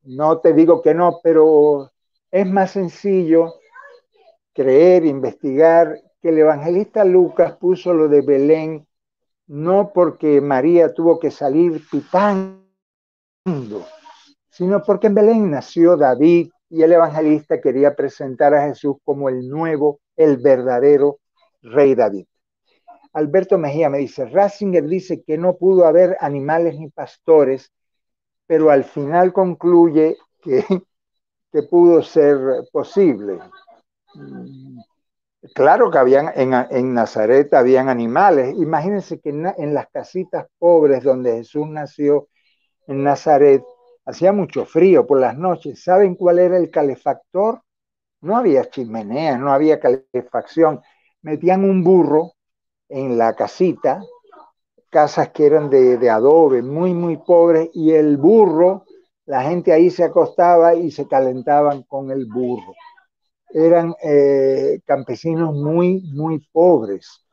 no 0.03 0.40
te 0.40 0.53
digo 0.53 0.82
que 0.82 0.95
no, 0.95 1.20
pero 1.22 1.93
es 2.28 2.45
más 2.45 2.72
sencillo 2.72 3.55
creer, 4.53 5.05
investigar, 5.05 5.97
que 6.20 6.30
el 6.30 6.38
evangelista 6.38 7.05
Lucas 7.05 7.57
puso 7.57 7.95
lo 7.95 8.09
de 8.09 8.20
Belén 8.20 8.84
no 9.47 9.93
porque 9.93 10.40
María 10.40 10.93
tuvo 10.93 11.18
que 11.18 11.30
salir 11.30 11.82
pitando, 11.90 12.62
sino 14.49 14.82
porque 14.82 15.09
en 15.09 15.14
Belén 15.14 15.51
nació 15.51 15.97
David, 15.97 16.51
y 16.72 16.82
el 16.82 16.93
evangelista 16.93 17.61
quería 17.61 17.95
presentar 17.95 18.55
a 18.55 18.66
Jesús 18.66 18.97
como 19.05 19.28
el 19.28 19.47
nuevo, 19.47 20.01
el 20.16 20.38
verdadero 20.38 21.18
rey 21.61 21.95
David. 21.95 22.26
Alberto 23.12 23.59
Mejía 23.59 23.90
me 23.90 23.99
dice, 23.99 24.24
Ratzinger 24.24 24.86
dice 24.86 25.22
que 25.22 25.36
no 25.36 25.59
pudo 25.59 25.84
haber 25.84 26.16
animales 26.18 26.78
ni 26.78 26.88
pastores, 26.88 27.70
pero 28.47 28.70
al 28.70 28.84
final 28.84 29.34
concluye 29.34 30.16
que, 30.40 30.64
que 31.53 31.62
pudo 31.64 32.03
ser 32.03 32.38
posible. 32.72 33.38
Claro 35.55 35.90
que 35.90 35.99
habían, 35.99 36.30
en, 36.36 36.55
en 36.55 36.95
Nazaret 36.95 37.53
habían 37.55 37.88
animales. 37.88 38.55
Imagínense 38.57 39.20
que 39.20 39.30
en, 39.30 39.74
las 39.74 39.88
casitas 39.90 40.47
pobres 40.59 41.03
donde 41.03 41.32
Jesús 41.32 41.66
nació, 41.68 42.28
en 42.86 43.03
Nazaret, 43.03 43.62
hacía 44.05 44.32
mucho 44.32 44.64
frío 44.66 45.07
por 45.07 45.18
las 45.20 45.36
noches. 45.36 45.82
¿Saben 45.82 46.14
cuál 46.14 46.38
era 46.38 46.57
el 46.57 46.70
calefactor? 46.70 47.61
No 48.20 48.36
había 48.36 48.70
chimenea, 48.70 49.36
no 49.36 49.53
había 49.53 49.80
calefacción. 49.80 50.80
Metían 51.22 51.64
un 51.64 51.82
burro 51.82 52.34
en 52.88 53.18
la 53.18 53.34
casita, 53.34 54.01
casas 54.90 55.30
que 55.30 55.47
eran 55.47 55.70
de, 55.70 55.99
de, 55.99 56.11
adobe, 56.11 56.62
muy, 56.62 56.95
muy 56.95 57.16
pobres, 57.16 57.68
y 57.72 57.93
el 57.93 58.16
burro, 58.16 58.84
la 59.26 59.43
gente 59.43 59.72
ahí 59.72 59.90
se 59.90 60.05
acostaba 60.05 60.74
y 60.74 60.90
se 60.93 61.09
calentaban 61.09 61.82
con 61.82 62.12
el 62.12 62.26
burro. 62.26 62.74
Eran 63.53 63.94
eh, 64.03 64.80
campesinos 64.84 65.55
muy, 65.55 66.00
muy 66.12 66.38
pobres. 66.53 67.24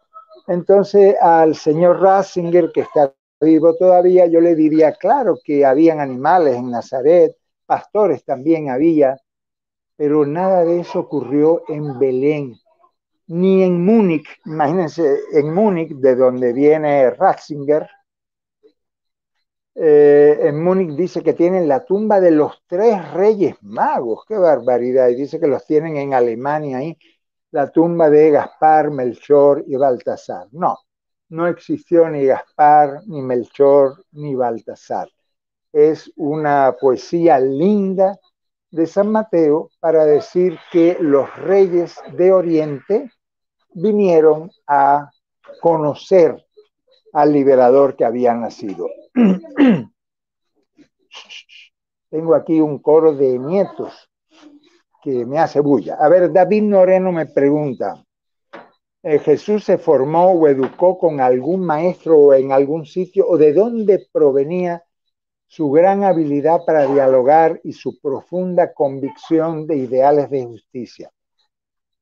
Entonces 0.47 1.15
al 1.21 1.55
señor 1.55 2.01
Ratzinger, 2.01 2.71
que 2.73 2.81
está 2.81 3.13
vivo 3.39 3.75
todavía, 3.75 4.25
yo 4.27 4.41
le 4.41 4.55
diría, 4.55 4.93
claro 4.93 5.37
que 5.43 5.65
habían 5.65 5.99
animales 5.99 6.55
en 6.55 6.71
Nazaret, 6.71 7.35
pastores 7.65 8.23
también 8.25 8.69
había, 8.69 9.17
pero 9.95 10.25
nada 10.25 10.63
de 10.65 10.79
eso 10.79 10.99
ocurrió 10.99 11.63
en 11.67 11.99
Belén, 11.99 12.55
ni 13.27 13.63
en 13.63 13.85
Múnich. 13.85 14.27
Imagínense, 14.45 15.19
en 15.33 15.53
Múnich, 15.53 15.91
de 15.91 16.15
donde 16.15 16.51
viene 16.53 17.11
Ratzinger, 17.11 17.87
eh, 19.75 20.39
en 20.41 20.63
Múnich 20.63 20.95
dice 20.95 21.21
que 21.21 21.33
tienen 21.33 21.67
la 21.67 21.85
tumba 21.85 22.19
de 22.19 22.31
los 22.31 22.63
tres 22.67 23.11
reyes 23.13 23.55
magos, 23.61 24.25
qué 24.27 24.37
barbaridad, 24.37 25.09
y 25.09 25.15
dice 25.15 25.39
que 25.39 25.47
los 25.47 25.65
tienen 25.65 25.95
en 25.97 26.13
Alemania 26.13 26.79
ahí, 26.79 26.97
la 27.51 27.71
tumba 27.71 28.09
de 28.09 28.31
Gaspar, 28.31 28.91
Melchor 28.91 29.63
y 29.67 29.75
Baltasar. 29.75 30.47
No, 30.51 30.77
no 31.29 31.47
existió 31.47 32.09
ni 32.09 32.25
Gaspar, 32.25 33.01
ni 33.07 33.21
Melchor, 33.21 34.03
ni 34.11 34.35
Baltasar. 34.35 35.09
Es 35.71 36.11
una 36.15 36.75
poesía 36.79 37.39
linda 37.39 38.19
de 38.71 38.85
San 38.85 39.11
Mateo 39.11 39.71
para 39.79 40.05
decir 40.05 40.59
que 40.71 40.97
los 40.99 41.33
reyes 41.37 41.95
de 42.13 42.31
Oriente 42.31 43.11
vinieron 43.73 44.51
a 44.67 45.09
conocer 45.61 46.45
al 47.13 47.33
liberador 47.33 47.95
que 47.95 48.05
había 48.05 48.33
nacido. 48.33 48.87
Tengo 52.09 52.35
aquí 52.35 52.59
un 52.59 52.79
coro 52.79 53.13
de 53.13 53.37
nietos 53.37 54.09
que 55.01 55.25
me 55.25 55.37
hace 55.39 55.59
bulla. 55.59 55.95
A 55.95 56.09
ver, 56.09 56.31
David 56.31 56.63
Noreno 56.63 57.11
me 57.11 57.25
pregunta, 57.25 58.03
eh, 59.03 59.19
¿Jesús 59.19 59.63
se 59.63 59.77
formó 59.77 60.31
o 60.31 60.47
educó 60.47 60.97
con 60.97 61.21
algún 61.21 61.65
maestro 61.65 62.17
o 62.17 62.33
en 62.33 62.51
algún 62.51 62.85
sitio? 62.85 63.27
¿O 63.27 63.37
de 63.37 63.53
dónde 63.53 64.07
provenía 64.11 64.83
su 65.47 65.71
gran 65.71 66.03
habilidad 66.03 66.61
para 66.65 66.85
dialogar 66.85 67.59
y 67.63 67.73
su 67.73 67.99
profunda 67.99 68.73
convicción 68.73 69.67
de 69.67 69.77
ideales 69.77 70.29
de 70.29 70.43
justicia? 70.43 71.11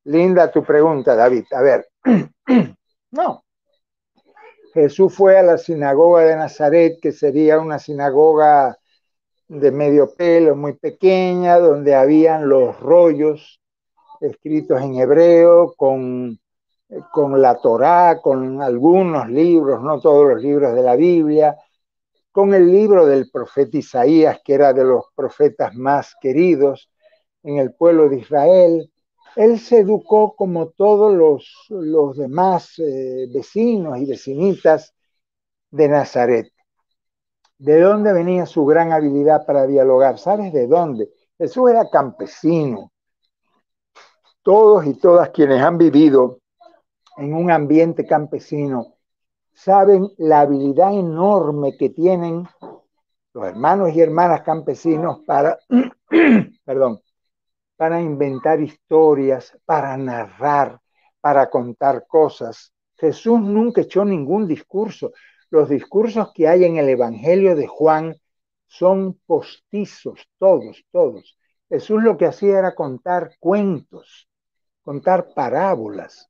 Linda 0.05 0.51
tu 0.51 0.63
pregunta, 0.63 1.15
David. 1.15 1.45
A 1.51 1.61
ver, 1.61 1.87
no. 3.11 3.43
Jesús 4.77 5.11
fue 5.15 5.39
a 5.39 5.41
la 5.41 5.57
sinagoga 5.57 6.23
de 6.23 6.35
Nazaret, 6.35 6.99
que 7.01 7.11
sería 7.11 7.59
una 7.59 7.79
sinagoga 7.79 8.77
de 9.47 9.71
medio 9.71 10.13
pelo, 10.13 10.55
muy 10.55 10.73
pequeña, 10.73 11.57
donde 11.57 11.95
habían 11.95 12.47
los 12.47 12.79
rollos 12.79 13.59
escritos 14.21 14.79
en 14.79 14.95
hebreo, 14.99 15.73
con, 15.75 16.39
con 17.11 17.41
la 17.41 17.59
Torá, 17.59 18.19
con 18.21 18.61
algunos 18.61 19.27
libros, 19.29 19.81
no 19.81 19.99
todos 19.99 20.27
los 20.35 20.43
libros 20.43 20.75
de 20.75 20.83
la 20.83 20.95
Biblia, 20.95 21.57
con 22.31 22.53
el 22.53 22.71
libro 22.71 23.07
del 23.07 23.31
profeta 23.31 23.77
Isaías, 23.77 24.41
que 24.45 24.53
era 24.53 24.73
de 24.73 24.83
los 24.83 25.05
profetas 25.15 25.73
más 25.73 26.15
queridos 26.21 26.91
en 27.41 27.57
el 27.57 27.73
pueblo 27.73 28.09
de 28.09 28.17
Israel. 28.17 28.91
Él 29.37 29.59
se 29.59 29.81
educó 29.81 30.35
como 30.35 30.69
todos 30.69 31.13
los, 31.13 31.67
los 31.69 32.17
demás 32.17 32.79
eh, 32.79 33.27
vecinos 33.31 33.99
y 33.99 34.05
vecinitas 34.07 34.95
de 35.69 35.87
Nazaret. 35.87 36.51
¿De 37.59 37.79
dónde 37.79 38.13
venía 38.13 38.47
su 38.47 38.65
gran 38.65 38.91
habilidad 38.91 39.45
para 39.45 39.67
dialogar? 39.67 40.17
¿Sabes 40.17 40.51
de 40.53 40.65
dónde? 40.65 41.11
Jesús 41.37 41.69
era 41.69 41.87
campesino. 41.87 42.91
Todos 44.41 44.87
y 44.87 44.95
todas 44.95 45.29
quienes 45.29 45.61
han 45.61 45.77
vivido 45.77 46.39
en 47.17 47.35
un 47.35 47.51
ambiente 47.51 48.07
campesino 48.07 48.95
saben 49.53 50.09
la 50.17 50.41
habilidad 50.41 50.93
enorme 50.93 51.77
que 51.77 51.91
tienen 51.91 52.47
los 53.33 53.45
hermanos 53.45 53.91
y 53.93 54.01
hermanas 54.01 54.41
campesinos 54.41 55.19
para, 55.27 55.59
perdón, 56.65 57.01
para 57.77 58.01
inventar 58.01 58.59
historias, 58.59 59.57
para 59.65 59.95
narrar, 59.95 60.79
para 61.21 61.49
contar 61.49 62.05
cosas. 62.07 62.73
Jesús 62.97 63.39
nunca 63.39 63.81
echó 63.81 64.03
ningún 64.03 64.47
discurso. 64.47 65.13
Los 65.49 65.69
discursos 65.69 66.33
que 66.33 66.47
hay 66.47 66.65
en 66.65 66.77
el 66.77 66.89
Evangelio 66.89 67.55
de 67.55 67.67
Juan 67.67 68.15
son 68.67 69.19
postizos, 69.25 70.27
todos, 70.39 70.83
todos. 70.91 71.37
Jesús 71.69 72.03
lo 72.03 72.17
que 72.17 72.25
hacía 72.25 72.59
era 72.59 72.75
contar 72.75 73.37
cuentos, 73.39 74.27
contar 74.81 75.33
parábolas. 75.33 76.29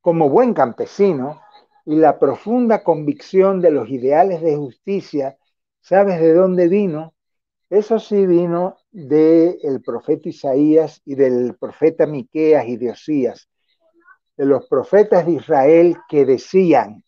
Como 0.00 0.30
buen 0.30 0.54
campesino 0.54 1.40
y 1.84 1.96
la 1.96 2.18
profunda 2.18 2.82
convicción 2.82 3.60
de 3.60 3.70
los 3.70 3.88
ideales 3.90 4.40
de 4.40 4.56
justicia, 4.56 5.36
¿sabes 5.80 6.20
de 6.20 6.32
dónde 6.32 6.68
vino? 6.68 7.15
Eso 7.68 7.98
sí 7.98 8.26
vino 8.26 8.76
del 8.92 9.82
profeta 9.84 10.28
Isaías 10.28 11.02
y 11.04 11.14
del 11.16 11.56
profeta 11.56 12.06
Miqueas 12.06 12.66
y 12.68 12.76
de 12.76 12.90
Osías, 12.90 13.48
de 14.36 14.44
los 14.44 14.66
profetas 14.68 15.26
de 15.26 15.32
Israel 15.32 15.96
que 16.08 16.24
decían, 16.24 17.02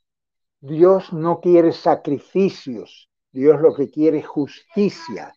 Dios 0.61 1.13
no 1.13 1.41
quiere 1.41 1.73
sacrificios, 1.73 3.09
Dios 3.31 3.61
lo 3.61 3.75
que 3.75 3.91
quiere 3.91 4.19
es 4.19 4.27
justicia. 4.27 5.33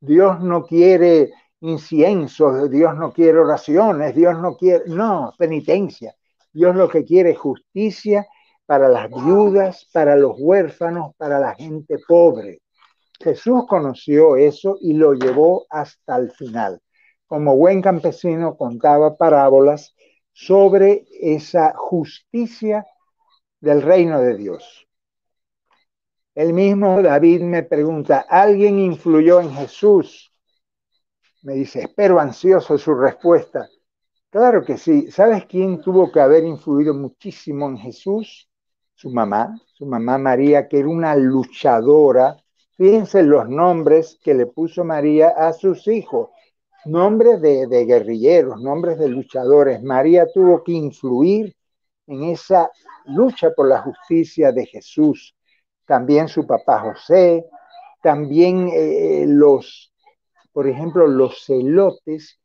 Dios 0.00 0.40
no 0.40 0.64
quiere 0.64 1.32
inciensos, 1.60 2.70
Dios 2.70 2.94
no 2.96 3.12
quiere 3.12 3.38
oraciones, 3.38 4.14
Dios 4.14 4.38
no 4.38 4.56
quiere, 4.56 4.84
no, 4.88 5.32
penitencia. 5.38 6.14
Dios 6.52 6.74
lo 6.74 6.88
que 6.88 7.04
quiere 7.04 7.30
es 7.30 7.38
justicia 7.38 8.26
para 8.66 8.88
las 8.88 9.08
viudas, 9.08 9.88
para 9.92 10.16
los 10.16 10.34
huérfanos, 10.38 11.14
para 11.16 11.38
la 11.38 11.54
gente 11.54 11.98
pobre. 12.06 12.60
Jesús 13.20 13.64
conoció 13.68 14.36
eso 14.36 14.78
y 14.80 14.92
lo 14.92 15.14
llevó 15.14 15.66
hasta 15.70 16.16
el 16.16 16.30
final. 16.30 16.80
Como 17.26 17.56
buen 17.56 17.82
campesino 17.82 18.56
contaba 18.56 19.16
parábolas 19.16 19.94
sobre 20.32 21.06
esa 21.20 21.74
justicia 21.76 22.86
del 23.60 23.82
reino 23.82 24.20
de 24.20 24.36
Dios. 24.36 24.86
El 26.34 26.52
mismo 26.52 27.00
David 27.02 27.40
me 27.40 27.62
pregunta, 27.62 28.26
¿alguien 28.28 28.78
influyó 28.78 29.40
en 29.40 29.52
Jesús? 29.52 30.30
Me 31.42 31.54
dice, 31.54 31.80
espero 31.82 32.20
ansioso 32.20 32.76
su 32.76 32.94
respuesta. 32.94 33.66
Claro 34.30 34.62
que 34.64 34.76
sí. 34.76 35.10
¿Sabes 35.10 35.46
quién 35.46 35.80
tuvo 35.80 36.12
que 36.12 36.20
haber 36.20 36.44
influido 36.44 36.92
muchísimo 36.92 37.68
en 37.68 37.78
Jesús? 37.78 38.50
Su 38.94 39.10
mamá, 39.10 39.58
su 39.72 39.86
mamá 39.86 40.18
María, 40.18 40.68
que 40.68 40.80
era 40.80 40.88
una 40.88 41.16
luchadora. 41.16 42.36
Fíjense 42.76 43.22
los 43.22 43.48
nombres 43.48 44.18
que 44.22 44.34
le 44.34 44.46
puso 44.46 44.84
María 44.84 45.28
a 45.28 45.52
sus 45.52 45.88
hijos. 45.88 46.30
Nombres 46.84 47.40
de, 47.40 47.66
de 47.66 47.84
guerrilleros, 47.84 48.60
nombres 48.60 48.98
de 48.98 49.08
luchadores. 49.08 49.82
María 49.82 50.26
tuvo 50.32 50.62
que 50.62 50.72
influir 50.72 51.56
en 52.06 52.24
esa 52.24 52.70
lucha 53.06 53.50
por 53.50 53.68
la 53.68 53.82
justicia 53.82 54.52
de 54.52 54.66
Jesús. 54.66 55.34
También 55.86 56.28
su 56.28 56.46
papá 56.46 56.80
José, 56.80 57.46
también 58.02 58.68
eh, 58.72 59.24
los, 59.26 59.92
por 60.52 60.68
ejemplo, 60.68 61.06
los 61.06 61.44
celotes 61.44 62.38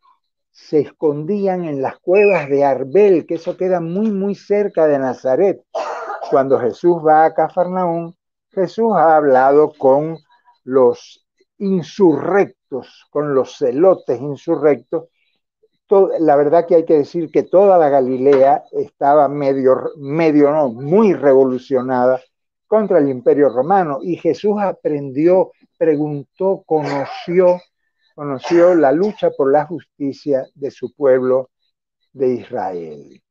se 0.51 0.79
escondían 0.79 1.65
en 1.65 1.81
las 1.81 1.99
cuevas 1.99 2.49
de 2.49 2.63
Arbel, 2.63 3.25
que 3.25 3.35
eso 3.35 3.57
queda 3.57 3.79
muy, 3.79 4.11
muy 4.11 4.35
cerca 4.35 4.87
de 4.87 4.99
Nazaret. 4.99 5.61
Cuando 6.29 6.59
Jesús 6.59 6.97
va 7.05 7.25
a 7.25 7.33
Cafarnaún, 7.33 8.15
Jesús 8.51 8.93
ha 8.95 9.15
hablado 9.15 9.71
con 9.77 10.17
los 10.63 11.25
insurrectos, 11.57 13.05
con 13.09 13.33
los 13.33 13.57
celotes 13.57 14.19
insurrectos, 14.19 15.09
la 16.19 16.35
verdad 16.35 16.65
que 16.65 16.75
hay 16.75 16.85
que 16.85 16.97
decir 16.99 17.29
que 17.31 17.43
toda 17.43 17.77
la 17.77 17.89
Galilea 17.89 18.63
estaba 18.71 19.27
medio, 19.27 19.91
medio 19.97 20.51
no, 20.51 20.69
muy 20.69 21.13
revolucionada 21.13 22.21
contra 22.67 22.99
el 22.99 23.09
imperio 23.09 23.49
romano 23.49 23.99
y 24.01 24.15
Jesús 24.15 24.55
aprendió, 24.61 25.51
preguntó, 25.77 26.63
conoció, 26.65 27.59
conoció 28.15 28.73
la 28.75 28.93
lucha 28.93 29.31
por 29.31 29.51
la 29.51 29.65
justicia 29.65 30.45
de 30.55 30.71
su 30.71 30.93
pueblo 30.93 31.49
de 32.13 32.35
Israel. 32.35 33.21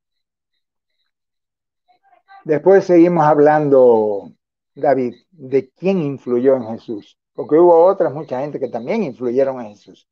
Después 2.44 2.84
seguimos 2.84 3.24
hablando, 3.24 4.32
David, 4.80 5.14
de 5.30 5.70
quién 5.70 6.00
influyó 6.00 6.56
en 6.56 6.66
Jesús, 6.68 7.18
porque 7.34 7.56
hubo 7.56 7.84
otras, 7.84 8.12
mucha 8.12 8.40
gente 8.40 8.58
que 8.58 8.68
también 8.68 9.02
influyeron 9.02 9.60
en 9.60 9.70
Jesús. 9.70 10.08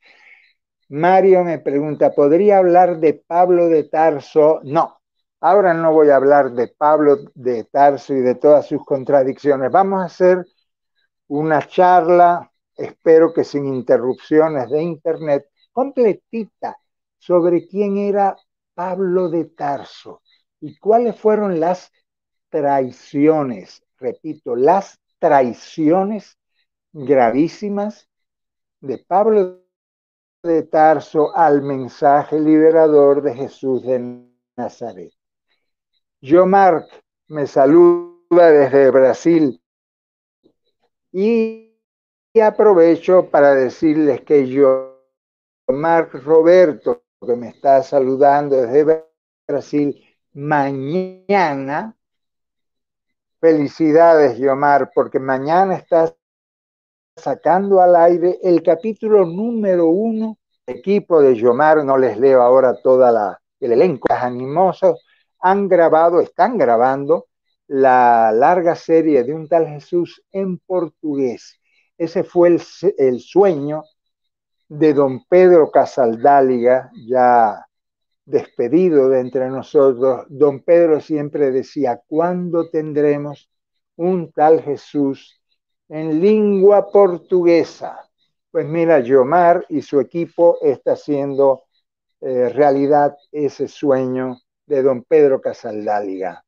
Mario 0.88 1.44
me 1.44 1.58
pregunta, 1.58 2.12
¿podría 2.14 2.58
hablar 2.58 2.98
de 3.00 3.14
Pablo 3.14 3.68
de 3.68 3.84
Tarso? 3.84 4.60
No, 4.64 5.00
ahora 5.40 5.74
no 5.74 5.92
voy 5.92 6.10
a 6.10 6.16
hablar 6.16 6.52
de 6.52 6.68
Pablo 6.68 7.18
de 7.34 7.64
Tarso 7.64 8.14
y 8.14 8.20
de 8.20 8.34
todas 8.36 8.66
sus 8.66 8.84
contradicciones. 8.84 9.70
Vamos 9.70 10.02
a 10.02 10.06
hacer 10.06 10.46
una 11.28 11.66
charla, 11.66 12.50
espero 12.76 13.32
que 13.34 13.44
sin 13.44 13.66
interrupciones 13.66 14.70
de 14.70 14.82
internet, 14.82 15.50
completita 15.72 16.78
sobre 17.18 17.66
quién 17.66 17.98
era 17.98 18.36
Pablo 18.74 19.28
de 19.28 19.44
Tarso 19.44 20.22
y 20.60 20.76
cuáles 20.78 21.20
fueron 21.20 21.60
las 21.60 21.92
traiciones, 22.48 23.82
repito, 23.98 24.56
las 24.56 24.98
traiciones 25.18 26.38
gravísimas 26.92 28.08
de 28.80 28.98
Pablo 28.98 29.60
de 30.42 30.62
Tarso 30.62 31.34
al 31.34 31.62
mensaje 31.62 32.38
liberador 32.38 33.22
de 33.22 33.34
Jesús 33.34 33.82
de 33.82 34.24
Nazaret. 34.56 35.12
Yo, 36.20 36.46
Mark, 36.46 36.86
me 37.28 37.46
saluda 37.46 38.50
desde 38.50 38.90
Brasil 38.90 39.60
y 41.12 41.74
aprovecho 42.40 43.28
para 43.30 43.54
decirles 43.54 44.22
que 44.22 44.46
yo, 44.46 45.02
Mark 45.68 46.10
Roberto, 46.24 47.04
que 47.26 47.34
me 47.34 47.48
está 47.48 47.82
saludando 47.82 48.56
desde 48.56 49.04
Brasil, 49.46 50.04
mañana, 50.32 51.97
felicidades, 53.40 54.38
Yomar, 54.38 54.90
porque 54.94 55.18
mañana 55.18 55.74
estás 55.76 56.14
sacando 57.16 57.80
al 57.80 57.96
aire 57.96 58.38
el 58.42 58.62
capítulo 58.62 59.24
número 59.24 59.86
uno. 59.88 60.38
Equipo 60.66 61.22
de 61.22 61.34
Yomar, 61.34 61.84
no 61.84 61.96
les 61.96 62.18
leo 62.18 62.42
ahora 62.42 62.76
toda 62.82 63.40
el 63.60 63.72
elenco, 63.72 64.06
animosos 64.12 65.02
han 65.40 65.68
grabado, 65.68 66.20
están 66.20 66.58
grabando 66.58 67.26
la 67.68 68.32
larga 68.32 68.74
serie 68.74 69.24
de 69.24 69.32
un 69.32 69.48
tal 69.48 69.66
Jesús 69.66 70.22
en 70.32 70.58
portugués. 70.58 71.60
Ese 71.96 72.24
fue 72.24 72.58
el 72.98 73.20
sueño 73.20 73.84
de 74.68 74.94
don 74.94 75.24
Pedro 75.24 75.70
Casaldáliga, 75.70 76.90
ya 77.06 77.67
despedido 78.28 79.08
de 79.08 79.20
entre 79.20 79.48
nosotros. 79.48 80.26
Don 80.28 80.60
Pedro 80.60 81.00
siempre 81.00 81.50
decía, 81.50 82.00
¿cuándo 82.06 82.68
tendremos 82.70 83.50
un 83.96 84.30
tal 84.32 84.62
Jesús 84.62 85.40
en 85.88 86.20
lengua 86.20 86.90
portuguesa? 86.90 87.98
Pues 88.50 88.66
mira, 88.66 89.00
Yomar 89.00 89.64
y 89.68 89.82
su 89.82 89.98
equipo 90.00 90.58
está 90.60 90.92
haciendo 90.92 91.64
eh, 92.20 92.50
realidad 92.50 93.16
ese 93.32 93.66
sueño 93.66 94.38
de 94.66 94.82
don 94.82 95.04
Pedro 95.04 95.40
Casaldáliga. 95.40 96.44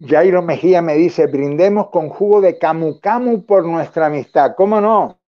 Jairo 0.00 0.42
Mejía 0.42 0.82
me 0.82 0.94
dice, 0.94 1.26
brindemos 1.26 1.88
con 1.90 2.10
jugo 2.10 2.40
de 2.40 2.58
camu 2.58 3.00
camu 3.00 3.44
por 3.44 3.64
nuestra 3.64 4.06
amistad. 4.06 4.54
¿Cómo 4.56 4.80
no? 4.80 5.18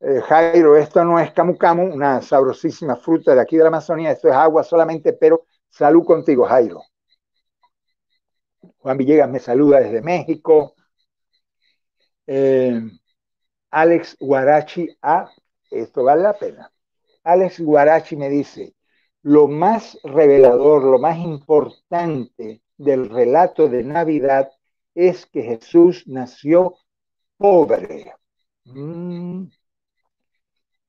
Eh, 0.00 0.20
Jairo, 0.20 0.76
esto 0.76 1.04
no 1.04 1.18
es 1.18 1.32
camu 1.32 1.56
camu, 1.56 1.84
una 1.94 2.20
sabrosísima 2.22 2.96
fruta 2.96 3.34
de 3.34 3.40
aquí 3.40 3.56
de 3.56 3.62
la 3.62 3.68
Amazonía, 3.68 4.10
esto 4.12 4.28
es 4.28 4.34
agua 4.34 4.62
solamente, 4.62 5.12
pero 5.14 5.46
salud 5.70 6.04
contigo, 6.04 6.44
Jairo. 6.46 6.82
Juan 8.78 8.98
Villegas 8.98 9.30
me 9.30 9.38
saluda 9.40 9.80
desde 9.80 10.02
México. 10.02 10.74
Eh, 12.26 12.80
Alex 13.70 14.16
Guarachi, 14.20 14.88
ah, 15.02 15.30
esto 15.70 16.04
vale 16.04 16.22
la 16.22 16.34
pena. 16.34 16.72
Alex 17.24 17.60
Guarachi 17.60 18.16
me 18.16 18.28
dice, 18.28 18.74
lo 19.22 19.48
más 19.48 19.98
revelador, 20.04 20.84
lo 20.84 20.98
más 20.98 21.18
importante 21.18 22.62
del 22.76 23.08
relato 23.10 23.68
de 23.68 23.82
Navidad 23.82 24.50
es 24.94 25.26
que 25.26 25.42
Jesús 25.42 26.04
nació 26.06 26.76
pobre. 27.36 28.14
Mm. 28.64 29.46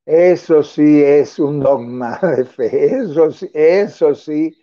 Eso 0.07 0.63
sí 0.63 1.03
es 1.03 1.37
un 1.37 1.59
dogma 1.59 2.17
de 2.37 2.45
fe, 2.45 2.95
eso, 2.95 3.27
eso 3.53 4.15
sí 4.15 4.57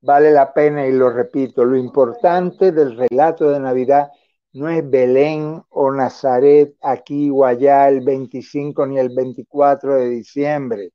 vale 0.00 0.32
la 0.32 0.52
pena 0.52 0.84
y 0.84 0.90
lo 0.90 1.10
repito, 1.10 1.64
lo 1.64 1.76
importante 1.76 2.72
del 2.72 2.96
relato 2.96 3.50
de 3.50 3.60
Navidad 3.60 4.10
no 4.52 4.68
es 4.68 4.90
Belén 4.90 5.62
o 5.68 5.92
Nazaret 5.92 6.74
aquí 6.82 7.30
o 7.30 7.44
allá 7.44 7.88
el 7.88 8.00
25 8.00 8.84
ni 8.86 8.98
el 8.98 9.10
24 9.10 9.94
de 9.94 10.08
diciembre. 10.08 10.90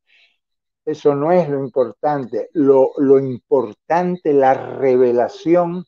Eso 0.84 1.16
no 1.16 1.32
es 1.32 1.48
lo 1.48 1.60
importante. 1.60 2.50
Lo, 2.52 2.92
importante, 3.18 4.34
la 4.34 4.54
revelación 4.54 5.86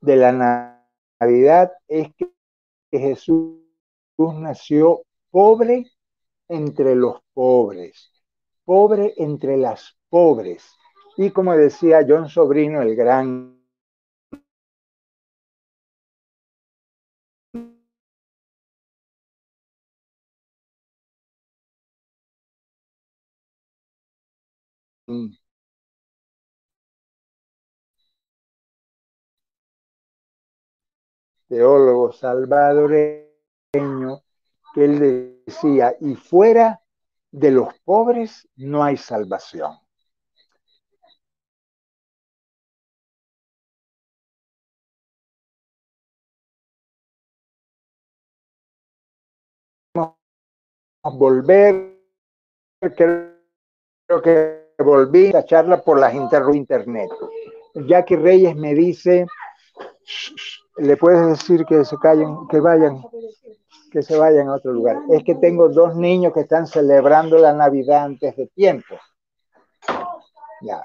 de 0.00 0.16
la 0.16 0.78
Navidad 1.20 1.72
es 1.88 2.14
que, 2.16 2.30
Jesús 2.92 3.58
nació 4.16 5.02
pobre 5.32 5.84
entre 6.48 6.94
los 6.94 7.20
pobres, 7.32 8.12
pobre 8.64 9.14
entre 9.16 9.56
las 9.56 9.96
pobres. 10.08 10.64
Y 11.16 11.30
como 11.30 11.56
decía 11.56 12.04
John 12.06 12.28
Sobrino, 12.28 12.82
el 12.82 12.96
gran 12.96 13.54
teólogo 31.48 32.12
salvadoreño 32.12 34.22
que 34.74 34.84
él 34.84 35.33
decía, 35.46 35.94
y 36.00 36.14
fuera 36.14 36.80
de 37.30 37.50
los 37.50 37.74
pobres 37.84 38.48
no 38.56 38.82
hay 38.82 38.96
salvación. 38.96 39.72
volver, 51.10 52.00
creo 52.80 54.22
que 54.22 54.64
volví 54.78 55.34
a 55.34 55.44
charla 55.44 55.82
por 55.82 55.98
las 55.98 56.14
internet. 56.14 57.10
Jackie 57.74 58.16
Reyes 58.16 58.56
me 58.56 58.74
dice, 58.74 59.26
le 60.78 60.96
puedes 60.96 61.26
decir 61.26 61.64
que 61.64 61.84
se 61.84 61.96
callen, 61.98 62.46
que 62.48 62.60
vayan, 62.60 63.02
que 63.94 64.02
se 64.02 64.18
vayan 64.18 64.48
a 64.48 64.56
otro 64.56 64.72
lugar. 64.72 64.98
Es 65.08 65.22
que 65.22 65.36
tengo 65.36 65.68
dos 65.68 65.94
niños 65.94 66.32
que 66.34 66.40
están 66.40 66.66
celebrando 66.66 67.38
la 67.38 67.52
Navidad 67.52 68.06
antes 68.06 68.34
de 68.36 68.48
tiempo. 68.48 68.96
Ya. 70.60 70.82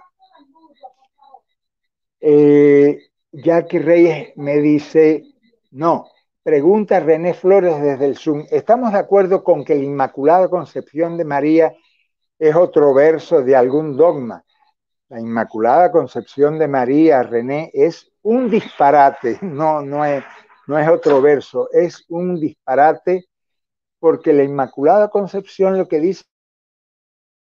Eh, 2.22 2.99
Jackie 3.31 3.80
Reyes 3.80 4.38
me 4.38 4.57
dice, 4.57 5.23
no, 5.72 6.07
pregunta 6.44 6.99
René 6.99 7.34
Flores 7.34 7.81
desde 7.81 8.06
el 8.06 8.15
Zoom, 8.15 8.45
¿estamos 8.52 8.94
de 8.94 8.99
acuerdo 8.99 9.44
con 9.44 9.65
que 9.65 9.73
la 9.73 9.84
Inmaculada 9.84 10.48
Concepción 10.48 11.18
de 11.18 11.26
María 11.26 11.73
es 12.38 12.56
otro 12.56 12.94
verso 12.94 13.41
de 13.41 13.56
algún 13.56 13.98
dogma. 13.98 14.44
La 15.07 15.19
Inmaculada 15.19 15.91
Concepción 15.91 16.60
de 16.60 16.68
María, 16.68 17.23
René, 17.23 17.72
es 17.73 18.11
un 18.22 18.52
disparate, 18.52 19.40
no, 19.41 19.81
no, 19.81 20.06
es, 20.06 20.23
no 20.69 20.77
es 20.77 20.87
otro 20.87 21.19
verso, 21.19 21.67
es 21.71 22.05
un 22.09 22.39
disparate 22.39 23.25
porque 23.97 24.33
la 24.33 24.43
Inmaculada 24.43 25.09
Concepción 25.09 25.79
lo 25.79 25.87
que 25.87 25.99
dice 25.99 26.25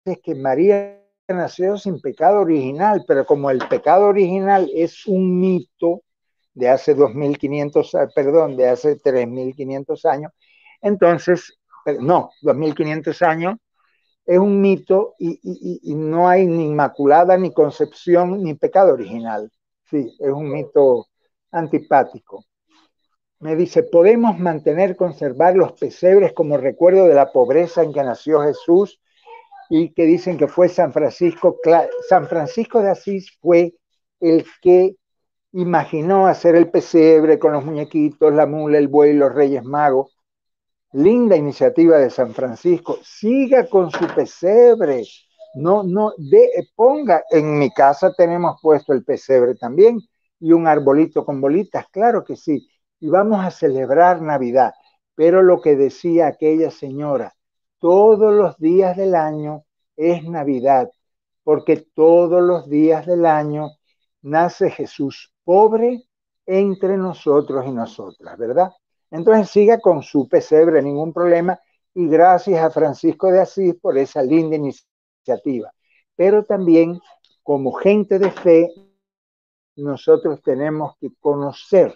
es 0.06 0.20
que 0.24 0.36
María 0.36 1.04
nació 1.28 1.78
sin 1.78 2.00
pecado 2.00 2.40
original, 2.40 3.04
pero 3.06 3.26
como 3.26 3.52
el 3.52 3.60
pecado 3.68 4.06
original 4.06 4.72
es 4.74 5.06
un 5.06 5.38
mito 5.38 6.04
de 6.54 6.70
hace 6.70 6.96
2500, 6.96 7.92
perdón, 8.16 8.56
de 8.56 8.70
hace 8.70 8.96
3500 8.96 10.06
años, 10.06 10.32
entonces, 10.82 11.60
no, 12.00 12.32
2500 12.42 13.22
años, 13.22 13.56
es 14.26 14.40
un 14.40 14.62
mito 14.62 15.16
y, 15.20 15.94
no 15.94 16.30
hay 16.30 16.46
ni 16.46 16.68
inmaculada, 16.68 17.38
ni 17.38 17.52
concepción, 17.52 18.42
ni 18.42 18.54
pecado 18.54 18.94
original. 18.94 19.52
Sí, 19.90 20.10
es 20.20 20.32
un 20.32 20.50
mito 20.54 21.08
antipático. 21.52 22.46
Me 23.40 23.56
dice, 23.56 23.84
¿podemos 23.84 24.38
mantener, 24.38 24.96
conservar 24.96 25.56
los 25.56 25.74
pesebres 25.74 26.34
como 26.34 26.58
recuerdo 26.58 27.06
de 27.06 27.16
la 27.16 27.32
pobreza 27.32 27.84
en 27.84 27.94
que 27.94 28.04
nació 28.04 28.42
Jesús? 28.42 29.00
Y 29.70 29.94
que 29.94 30.06
dicen 30.06 30.38
que 30.38 30.48
fue 30.48 30.68
San 30.68 30.92
Francisco. 30.92 31.58
San 32.08 32.28
Francisco 32.28 32.82
de 32.82 32.90
Asís 32.90 33.38
fue 33.42 33.76
el 34.20 34.46
que 34.62 34.96
imaginó 35.54 36.28
hacer 36.28 36.56
el 36.56 36.70
pesebre 36.70 37.40
con 37.40 37.54
los 37.54 37.64
muñequitos, 37.64 38.34
la 38.34 38.46
mula, 38.46 38.78
el 38.78 38.88
buey, 38.88 39.14
los 39.14 39.34
reyes 39.34 39.64
magos 39.64 40.20
linda 40.94 41.36
iniciativa 41.36 41.98
de 41.98 42.10
San 42.10 42.34
Francisco, 42.34 42.98
siga 43.04 43.68
con 43.68 43.92
su 43.92 44.08
pesebre, 44.08 45.04
no, 45.56 45.84
no, 45.84 46.14
de, 46.18 46.50
ponga, 46.76 47.24
en 47.30 47.58
mi 47.58 47.70
casa 47.72 48.14
tenemos 48.16 48.60
puesto 48.62 48.94
el 48.94 49.04
pesebre 49.04 49.56
también 49.56 50.00
y 50.40 50.52
un 50.52 50.68
arbolito 50.68 51.26
con 51.26 51.42
bolitas, 51.42 51.86
claro 51.92 52.24
que 52.24 52.36
sí, 52.36 52.68
y 53.00 53.10
vamos 53.10 53.44
a 53.44 53.52
celebrar 53.52 54.22
Navidad, 54.22 54.74
pero 55.16 55.42
lo 55.42 55.62
que 55.62 55.76
decía 55.76 56.28
aquella 56.28 56.72
señora, 56.72 57.36
todos 57.80 58.34
los 58.34 58.58
días 58.58 58.98
del 58.98 59.16
año 59.16 59.64
es 59.96 60.24
Navidad, 60.24 60.90
porque 61.44 61.78
todos 61.94 62.42
los 62.42 62.70
días 62.70 63.06
del 63.06 63.26
año 63.26 63.72
nace 64.22 64.70
Jesús 64.70 65.34
pobre 65.44 66.04
entre 66.46 66.98
nosotros 66.98 67.66
y 67.66 67.72
nosotras, 67.72 68.38
¿verdad? 68.38 68.72
Entonces 69.12 69.50
siga 69.50 69.80
con 69.80 70.04
su 70.04 70.28
pesebre, 70.28 70.82
ningún 70.82 71.14
problema, 71.14 71.60
y 71.94 72.08
gracias 72.08 72.64
a 72.64 72.70
Francisco 72.70 73.32
de 73.32 73.42
Asís 73.42 73.76
por 73.76 73.98
esa 73.98 74.22
linda 74.22 74.56
iniciativa. 74.56 75.72
Pero 76.16 76.44
también, 76.44 77.00
como 77.44 77.72
gente 77.74 78.20
de 78.20 78.32
fe, 78.32 78.70
nosotros 79.76 80.42
tenemos 80.42 80.96
que 81.00 81.10
conocer 81.20 81.96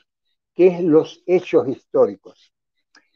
qué 0.53 0.67
es 0.67 0.81
los 0.81 1.23
hechos 1.25 1.67
históricos. 1.67 2.53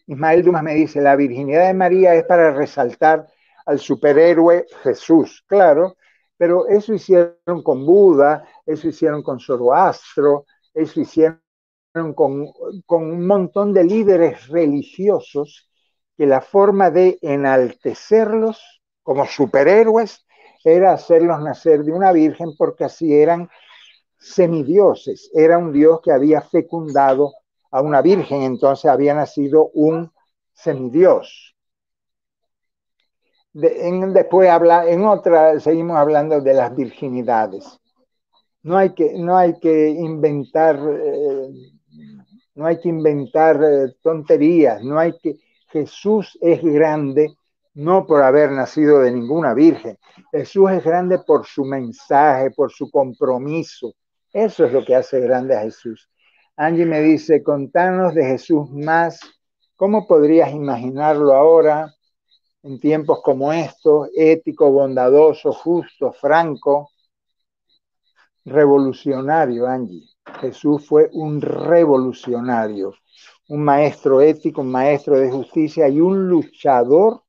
Ismael 0.07 0.43
Dumas 0.43 0.63
me 0.63 0.73
dice, 0.73 1.01
la 1.01 1.15
virginidad 1.15 1.67
de 1.67 1.73
María 1.73 2.15
es 2.15 2.23
para 2.23 2.51
resaltar 2.51 3.27
al 3.65 3.79
superhéroe 3.79 4.65
Jesús, 4.83 5.43
claro, 5.45 5.97
pero 6.37 6.67
eso 6.67 6.93
hicieron 6.93 7.61
con 7.63 7.85
Buda, 7.85 8.47
eso 8.65 8.87
hicieron 8.87 9.21
con 9.21 9.39
Zoroastro, 9.39 10.45
eso 10.73 11.01
hicieron 11.01 11.41
con, 12.15 12.47
con 12.85 13.11
un 13.11 13.27
montón 13.27 13.73
de 13.73 13.83
líderes 13.83 14.47
religiosos 14.47 15.69
que 16.15 16.25
la 16.25 16.41
forma 16.41 16.89
de 16.89 17.17
enaltecerlos 17.21 18.81
como 19.03 19.25
superhéroes 19.25 20.25
era 20.63 20.93
hacerlos 20.93 21.41
nacer 21.41 21.83
de 21.83 21.91
una 21.91 22.11
virgen 22.11 22.55
porque 22.57 22.85
así 22.85 23.13
eran 23.13 23.49
semidioses. 24.17 25.29
Era 25.33 25.57
un 25.57 25.71
dios 25.71 25.99
que 26.01 26.11
había 26.11 26.41
fecundado 26.41 27.33
a 27.71 27.81
una 27.81 28.01
virgen, 28.01 28.41
entonces 28.43 28.89
había 28.89 29.13
nacido 29.13 29.69
un 29.73 30.11
semidios. 30.53 31.55
después 33.53 34.49
habla, 34.49 34.87
en 34.89 35.05
otra 35.05 35.59
seguimos 35.59 35.97
hablando 35.97 36.41
de 36.41 36.53
las 36.53 36.75
virginidades. 36.75 37.79
No 38.63 38.77
hay 38.77 38.93
que, 38.93 39.13
no 39.13 39.37
hay 39.37 39.59
que 39.59 39.89
inventar, 39.89 40.77
eh, 40.77 41.49
no 42.55 42.65
hay 42.65 42.79
que 42.79 42.89
inventar 42.89 43.63
eh, 43.63 43.93
tonterías, 44.01 44.83
no 44.83 44.99
hay 44.99 45.17
que. 45.19 45.37
Jesús 45.69 46.37
es 46.41 46.63
grande 46.63 47.35
no 47.77 48.07
por 48.07 48.23
haber 48.23 48.51
nacido 48.51 49.01
de 49.01 49.11
ninguna 49.11 49.53
virgen. 49.53 49.99
Jesús 50.31 50.71
es 50.71 50.83
grande 50.83 51.19
por 51.19 51.45
su 51.45 51.63
mensaje, 51.63 52.49
por 52.49 52.71
su 52.71 52.89
compromiso. 52.89 53.93
Eso 54.37 54.65
es 54.65 54.71
lo 54.71 54.85
que 54.85 54.93
hace 54.93 55.19
grande 55.19 55.57
a 55.57 55.61
Jesús. 55.61 56.11
Angie 56.55 56.85
me 56.85 57.01
dice, 57.01 57.41
contanos 57.41 58.13
de 58.13 58.23
Jesús 58.23 58.69
más. 58.69 59.19
¿Cómo 59.75 60.05
podrías 60.05 60.53
imaginarlo 60.53 61.33
ahora 61.33 61.91
en 62.61 62.79
tiempos 62.79 63.23
como 63.23 63.51
estos? 63.51 64.09
Ético, 64.15 64.69
bondadoso, 64.69 65.51
justo, 65.51 66.13
franco, 66.13 66.91
revolucionario, 68.45 69.65
Angie. 69.65 70.07
Jesús 70.39 70.85
fue 70.85 71.09
un 71.13 71.41
revolucionario, 71.41 72.93
un 73.47 73.63
maestro 73.63 74.21
ético, 74.21 74.61
un 74.61 74.69
maestro 74.69 75.17
de 75.17 75.31
justicia 75.31 75.89
y 75.89 75.99
un 75.99 76.29
luchador 76.29 77.23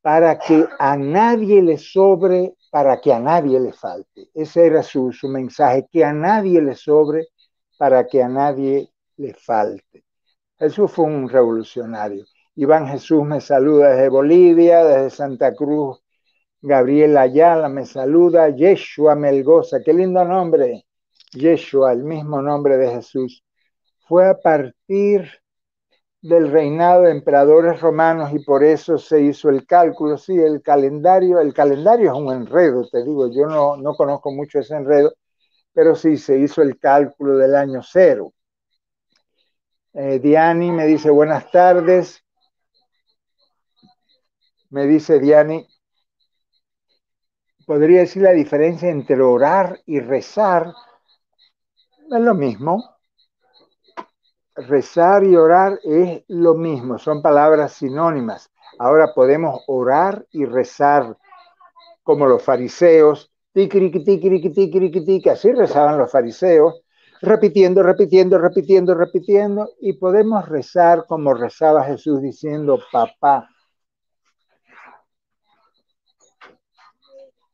para 0.00 0.38
que 0.38 0.66
a 0.78 0.96
nadie 0.96 1.60
le 1.60 1.76
sobre 1.76 2.54
para 2.72 3.02
que 3.02 3.12
a 3.12 3.20
nadie 3.20 3.60
le 3.60 3.74
falte. 3.74 4.30
Ese 4.32 4.66
era 4.66 4.82
su, 4.82 5.12
su 5.12 5.28
mensaje, 5.28 5.86
que 5.92 6.06
a 6.06 6.14
nadie 6.14 6.62
le 6.62 6.74
sobre 6.74 7.28
para 7.76 8.06
que 8.06 8.22
a 8.22 8.28
nadie 8.28 8.88
le 9.18 9.34
falte. 9.34 10.04
Jesús 10.58 10.90
fue 10.90 11.04
un 11.04 11.28
revolucionario. 11.28 12.24
Iván 12.54 12.86
Jesús 12.88 13.26
me 13.26 13.42
saluda 13.42 13.90
desde 13.90 14.08
Bolivia, 14.08 14.84
desde 14.84 15.10
Santa 15.10 15.54
Cruz. 15.54 16.02
Gabriel 16.62 17.18
Ayala 17.18 17.68
me 17.68 17.84
saluda. 17.84 18.48
Yeshua 18.48 19.16
Melgoza, 19.16 19.82
qué 19.84 19.92
lindo 19.92 20.24
nombre. 20.24 20.86
Yeshua, 21.34 21.92
el 21.92 22.04
mismo 22.04 22.40
nombre 22.40 22.78
de 22.78 22.88
Jesús. 22.88 23.44
Fue 24.08 24.26
a 24.26 24.38
partir 24.40 25.30
del 26.22 26.50
reinado 26.52 27.02
de 27.02 27.10
emperadores 27.10 27.80
romanos 27.80 28.32
y 28.32 28.38
por 28.38 28.64
eso 28.64 28.96
se 28.96 29.20
hizo 29.20 29.50
el 29.50 29.66
cálculo. 29.66 30.16
Sí, 30.16 30.38
el 30.38 30.62
calendario, 30.62 31.40
el 31.40 31.52
calendario 31.52 32.12
es 32.12 32.18
un 32.18 32.32
enredo, 32.32 32.88
te 32.88 33.02
digo, 33.04 33.28
yo 33.30 33.46
no, 33.46 33.76
no 33.76 33.94
conozco 33.94 34.30
mucho 34.32 34.60
ese 34.60 34.76
enredo, 34.76 35.12
pero 35.72 35.94
sí 35.94 36.16
se 36.16 36.38
hizo 36.38 36.62
el 36.62 36.78
cálculo 36.78 37.36
del 37.38 37.56
año 37.56 37.82
cero. 37.82 38.32
Eh, 39.94 40.18
Diani 40.20 40.70
me 40.72 40.86
dice 40.86 41.10
buenas 41.10 41.50
tardes. 41.50 42.22
Me 44.70 44.86
dice 44.86 45.18
Diani, 45.20 45.66
podría 47.66 48.00
decir 48.00 48.22
la 48.22 48.32
diferencia 48.32 48.88
entre 48.88 49.20
orar 49.20 49.80
y 49.86 50.00
rezar. 50.00 50.72
Es 52.10 52.20
lo 52.20 52.34
mismo 52.34 53.01
rezar 54.54 55.24
y 55.24 55.36
orar 55.36 55.78
es 55.82 56.22
lo 56.28 56.54
mismo, 56.54 56.98
son 56.98 57.22
palabras 57.22 57.74
sinónimas. 57.74 58.50
Ahora 58.78 59.12
podemos 59.14 59.62
orar 59.66 60.26
y 60.30 60.44
rezar 60.44 61.16
como 62.02 62.26
los 62.26 62.42
fariseos, 62.42 63.30
que 63.54 65.30
así 65.30 65.52
rezaban 65.52 65.98
los 65.98 66.10
fariseos, 66.10 66.82
repitiendo, 67.20 67.82
repitiendo, 67.82 68.38
repitiendo, 68.38 68.94
repitiendo, 68.94 69.70
y 69.80 69.92
podemos 69.94 70.48
rezar 70.48 71.04
como 71.06 71.34
rezaba 71.34 71.84
Jesús 71.84 72.20
diciendo, 72.22 72.78
papá, 72.90 73.48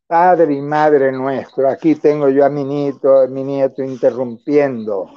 Padre 0.06 0.54
y 0.54 0.62
Madre 0.62 1.12
nuestro, 1.12 1.68
aquí 1.68 1.94
tengo 1.96 2.30
yo 2.30 2.46
a 2.46 2.48
mi 2.48 2.64
nieto, 2.64 3.28
mi 3.28 3.44
nieto 3.44 3.82
interrumpiendo 3.82 5.10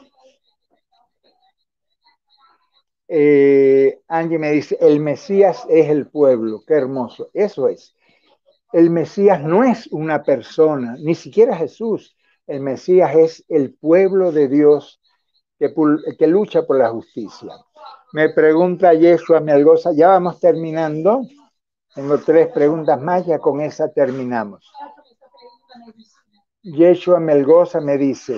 eh, 3.14 4.00
Angie 4.08 4.40
me 4.40 4.52
dice, 4.52 4.78
el 4.80 5.02
Mesías 5.02 5.66
es 5.70 5.90
el 5.90 6.08
pueblo, 6.08 6.64
qué 6.66 6.76
hermoso. 6.76 7.30
Eso 7.34 7.68
es. 7.68 7.94
El 8.72 8.90
Mesías 8.90 9.42
no 9.44 9.66
es 9.66 9.88
una 9.88 10.24
persona, 10.24 10.96
ni 10.98 11.14
siquiera 11.14 11.58
Jesús. 11.58 12.16
El 12.48 12.62
Mesías 12.62 13.14
es 13.14 13.44
el 13.50 13.74
pueblo 13.74 14.32
de 14.32 14.48
Dios 14.48 15.02
que, 15.60 15.74
que 16.18 16.28
lucha 16.28 16.66
por 16.66 16.78
la 16.78 16.90
justicia. 16.90 17.50
Me 18.14 18.30
pregunta 18.30 18.94
Yeshua 18.94 19.42
Melgoza, 19.42 19.92
ya 19.94 20.08
vamos 20.08 20.40
terminando. 20.40 21.24
Tengo 21.94 22.18
tres 22.20 22.48
preguntas 22.54 23.02
más, 23.02 23.26
ya 23.26 23.40
con 23.40 23.60
esa 23.60 23.92
terminamos. 23.92 24.72
Yeshua 26.62 27.20
Melgoza 27.20 27.82
me 27.82 27.98
dice, 27.98 28.38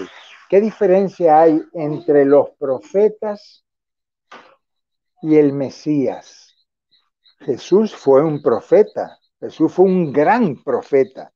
¿qué 0.50 0.60
diferencia 0.60 1.42
hay 1.42 1.62
entre 1.74 2.26
los 2.26 2.50
profetas 2.58 3.63
y 5.24 5.38
el 5.38 5.54
Mesías. 5.54 6.54
Jesús 7.40 7.96
fue 7.96 8.24
un 8.24 8.42
profeta, 8.42 9.18
Jesús 9.40 9.74
fue 9.74 9.86
un 9.86 10.12
gran 10.12 10.62
profeta. 10.62 11.32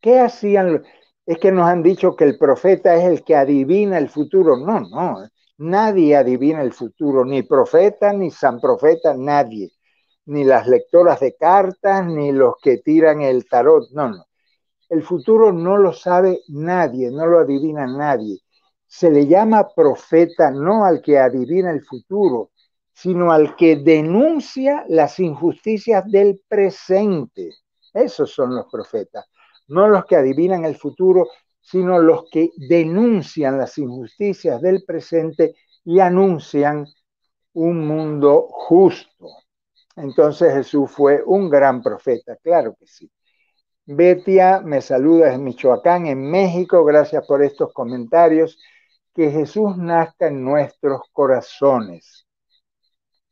¿Qué 0.00 0.20
hacían? 0.20 0.84
Es 1.26 1.38
que 1.38 1.50
nos 1.52 1.66
han 1.66 1.82
dicho 1.82 2.14
que 2.16 2.24
el 2.24 2.38
profeta 2.38 2.94
es 2.94 3.04
el 3.04 3.24
que 3.24 3.34
adivina 3.34 3.98
el 3.98 4.08
futuro. 4.08 4.56
No, 4.56 4.80
no, 4.80 5.28
nadie 5.58 6.16
adivina 6.16 6.62
el 6.62 6.72
futuro, 6.72 7.24
ni 7.24 7.42
profeta, 7.42 8.12
ni 8.12 8.30
san 8.30 8.60
profeta, 8.60 9.14
nadie. 9.16 9.72
Ni 10.26 10.44
las 10.44 10.68
lectoras 10.68 11.18
de 11.18 11.34
cartas, 11.34 12.06
ni 12.06 12.30
los 12.30 12.54
que 12.62 12.78
tiran 12.78 13.22
el 13.22 13.48
tarot. 13.48 13.90
No, 13.90 14.08
no. 14.08 14.24
El 14.88 15.02
futuro 15.02 15.52
no 15.52 15.78
lo 15.78 15.92
sabe 15.92 16.40
nadie, 16.48 17.10
no 17.10 17.26
lo 17.26 17.40
adivina 17.40 17.86
nadie. 17.86 18.38
Se 18.86 19.10
le 19.10 19.26
llama 19.26 19.68
profeta 19.74 20.50
no 20.52 20.84
al 20.84 21.02
que 21.02 21.18
adivina 21.18 21.72
el 21.72 21.84
futuro, 21.84 22.51
sino 22.92 23.32
al 23.32 23.56
que 23.56 23.76
denuncia 23.76 24.84
las 24.88 25.18
injusticias 25.18 26.10
del 26.10 26.40
presente. 26.46 27.50
Esos 27.92 28.30
son 28.30 28.54
los 28.54 28.66
profetas, 28.70 29.26
no 29.68 29.88
los 29.88 30.04
que 30.04 30.16
adivinan 30.16 30.64
el 30.64 30.76
futuro, 30.76 31.28
sino 31.60 31.98
los 31.98 32.28
que 32.30 32.50
denuncian 32.56 33.58
las 33.58 33.78
injusticias 33.78 34.60
del 34.60 34.84
presente 34.84 35.54
y 35.84 36.00
anuncian 36.00 36.86
un 37.54 37.86
mundo 37.86 38.48
justo. 38.50 39.28
Entonces 39.96 40.54
Jesús 40.54 40.90
fue 40.90 41.22
un 41.24 41.50
gran 41.50 41.82
profeta, 41.82 42.36
claro 42.42 42.74
que 42.78 42.86
sí. 42.86 43.10
Betia 43.84 44.60
me 44.60 44.80
saluda 44.80 45.26
desde 45.26 45.38
Michoacán, 45.38 46.06
en 46.06 46.30
México. 46.30 46.84
Gracias 46.84 47.26
por 47.26 47.42
estos 47.42 47.72
comentarios. 47.72 48.58
Que 49.12 49.30
Jesús 49.30 49.76
nazca 49.76 50.28
en 50.28 50.42
nuestros 50.42 51.02
corazones 51.12 52.26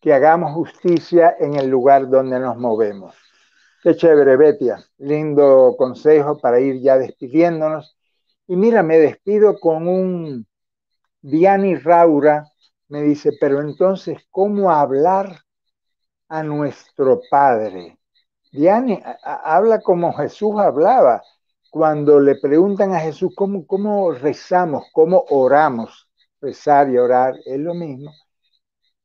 que 0.01 0.13
hagamos 0.15 0.53
justicia 0.55 1.37
en 1.39 1.57
el 1.57 1.69
lugar 1.69 2.09
donde 2.09 2.41
nos 2.41 2.57
movemos. 2.57 3.15
Qué 3.83 3.97
chévere, 3.97 4.37
Betia. 4.37 4.79
Lindo 4.99 5.75
consejo 5.79 6.39
para 6.39 6.61
ir 6.61 6.81
ya 6.81 6.99
despidiéndonos. 6.99 7.97
Y 8.47 8.57
mira, 8.57 8.83
me 8.83 8.99
despido 8.99 9.59
con 9.59 9.89
un 9.89 10.47
Diani 11.23 11.77
Raura. 11.77 12.47
Me 12.89 13.03
dice, 13.03 13.31
pero 13.41 13.61
entonces, 13.61 14.19
¿cómo 14.31 14.71
hablar 14.71 15.39
a 16.29 16.43
nuestro 16.43 17.21
Padre? 17.31 17.99
Diani 18.53 19.01
habla 19.23 19.81
como 19.81 20.13
Jesús 20.15 20.59
hablaba. 20.59 21.23
cuando 21.71 22.21
le 22.21 22.37
preguntan 22.37 22.95
a 22.95 23.01
Jesús 23.01 23.33
cómo, 23.37 23.67
cómo 23.67 24.13
rezamos, 24.13 24.87
cómo 24.93 25.25
oramos, 25.31 26.09
rezar 26.41 26.91
y 26.91 26.99
orar 26.99 27.37
es 27.47 27.59
lo 27.61 27.75
mismo. 27.75 28.13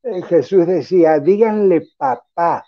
Eh, 0.05 0.21
Jesús 0.21 0.67
decía, 0.67 1.19
díganle 1.19 1.87
papá, 1.97 2.63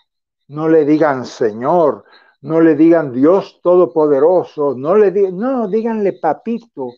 no 0.48 0.68
le 0.68 0.84
digan 0.84 1.24
Señor, 1.24 2.04
no 2.40 2.60
le 2.60 2.74
digan 2.74 3.12
Dios 3.12 3.60
Todopoderoso, 3.62 4.74
no 4.76 4.96
le 4.96 5.12
digan, 5.12 5.38
no, 5.38 5.68
díganle 5.68 6.14
papito, 6.14 6.94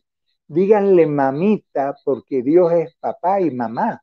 díganle 0.49 1.07
mamita, 1.07 1.95
porque 2.05 2.43
Dios 2.43 2.73
es 2.73 2.97
papá 2.99 3.41
y 3.43 3.51
mamá. 3.51 4.03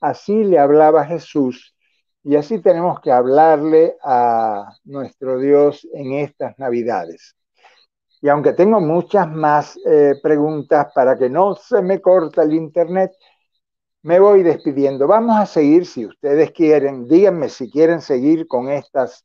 Así 0.00 0.42
le 0.42 0.58
hablaba 0.58 1.04
Jesús 1.04 1.76
y 2.24 2.34
así 2.34 2.60
tenemos 2.60 3.00
que 3.00 3.12
hablarle 3.12 3.96
a 4.02 4.68
nuestro 4.84 5.38
Dios 5.38 5.86
en 5.92 6.14
estas 6.14 6.58
Navidades. 6.58 7.36
Y 8.20 8.28
aunque 8.28 8.52
tengo 8.52 8.80
muchas 8.80 9.28
más 9.28 9.78
eh, 9.86 10.14
preguntas 10.20 10.88
para 10.92 11.16
que 11.16 11.30
no 11.30 11.54
se 11.54 11.82
me 11.82 12.00
corta 12.00 12.42
el 12.42 12.54
internet, 12.54 13.12
me 14.02 14.18
voy 14.18 14.42
despidiendo. 14.42 15.06
Vamos 15.06 15.36
a 15.38 15.46
seguir 15.46 15.86
si 15.86 16.06
ustedes 16.06 16.50
quieren. 16.52 17.06
Díganme 17.08 17.48
si 17.48 17.70
quieren 17.70 18.00
seguir 18.00 18.46
con 18.46 18.68
estas 18.70 19.24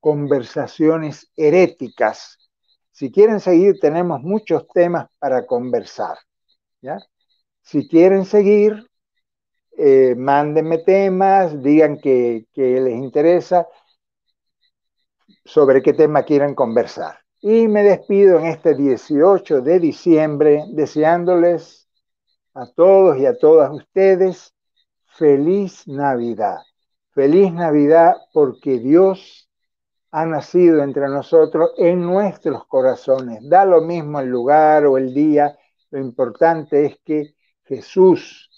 conversaciones 0.00 1.30
heréticas. 1.36 2.38
Si 2.90 3.12
quieren 3.12 3.40
seguir, 3.40 3.78
tenemos 3.80 4.20
muchos 4.22 4.66
temas 4.68 5.06
para 5.18 5.46
conversar. 5.46 6.18
¿ya? 6.80 6.98
Si 7.62 7.86
quieren 7.86 8.24
seguir, 8.24 8.88
eh, 9.76 10.14
mándenme 10.16 10.78
temas, 10.78 11.62
digan 11.62 11.98
que, 11.98 12.46
que 12.52 12.80
les 12.80 12.94
interesa, 12.94 13.68
sobre 15.44 15.82
qué 15.82 15.92
tema 15.92 16.24
quieren 16.24 16.54
conversar. 16.54 17.20
Y 17.40 17.68
me 17.68 17.82
despido 17.82 18.38
en 18.38 18.46
este 18.46 18.74
18 18.74 19.60
de 19.60 19.78
diciembre 19.78 20.64
deseándoles 20.70 21.87
a 22.58 22.66
todos 22.66 23.18
y 23.18 23.26
a 23.26 23.38
todas 23.38 23.70
ustedes 23.70 24.52
feliz 25.06 25.86
Navidad. 25.86 26.58
Feliz 27.10 27.52
Navidad 27.52 28.16
porque 28.32 28.80
Dios 28.80 29.48
ha 30.10 30.26
nacido 30.26 30.82
entre 30.82 31.08
nosotros 31.08 31.70
en 31.76 32.02
nuestros 32.02 32.66
corazones. 32.66 33.48
Da 33.48 33.64
lo 33.64 33.80
mismo 33.82 34.18
el 34.18 34.28
lugar 34.28 34.86
o 34.86 34.98
el 34.98 35.14
día, 35.14 35.56
lo 35.90 36.00
importante 36.00 36.86
es 36.86 36.98
que 37.04 37.34
Jesús, 37.64 38.50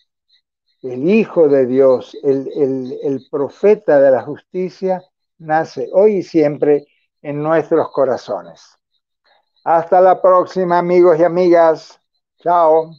el 0.82 1.06
Hijo 1.08 1.48
de 1.48 1.66
Dios, 1.66 2.16
el, 2.22 3.26
profeta 3.30 4.00
de 4.00 4.12
la 4.12 4.22
justicia, 4.22 5.02
nace 5.38 5.90
hoy 5.92 6.16
y 6.16 6.22
siempre 6.22 6.86
en 7.20 7.42
nuestros 7.42 7.90
corazones. 7.90 8.78
Hasta 9.62 10.00
la 10.00 10.22
próxima, 10.22 10.78
amigos 10.78 11.18
y 11.18 11.24
amigas. 11.24 12.00
Chao. 12.38 12.92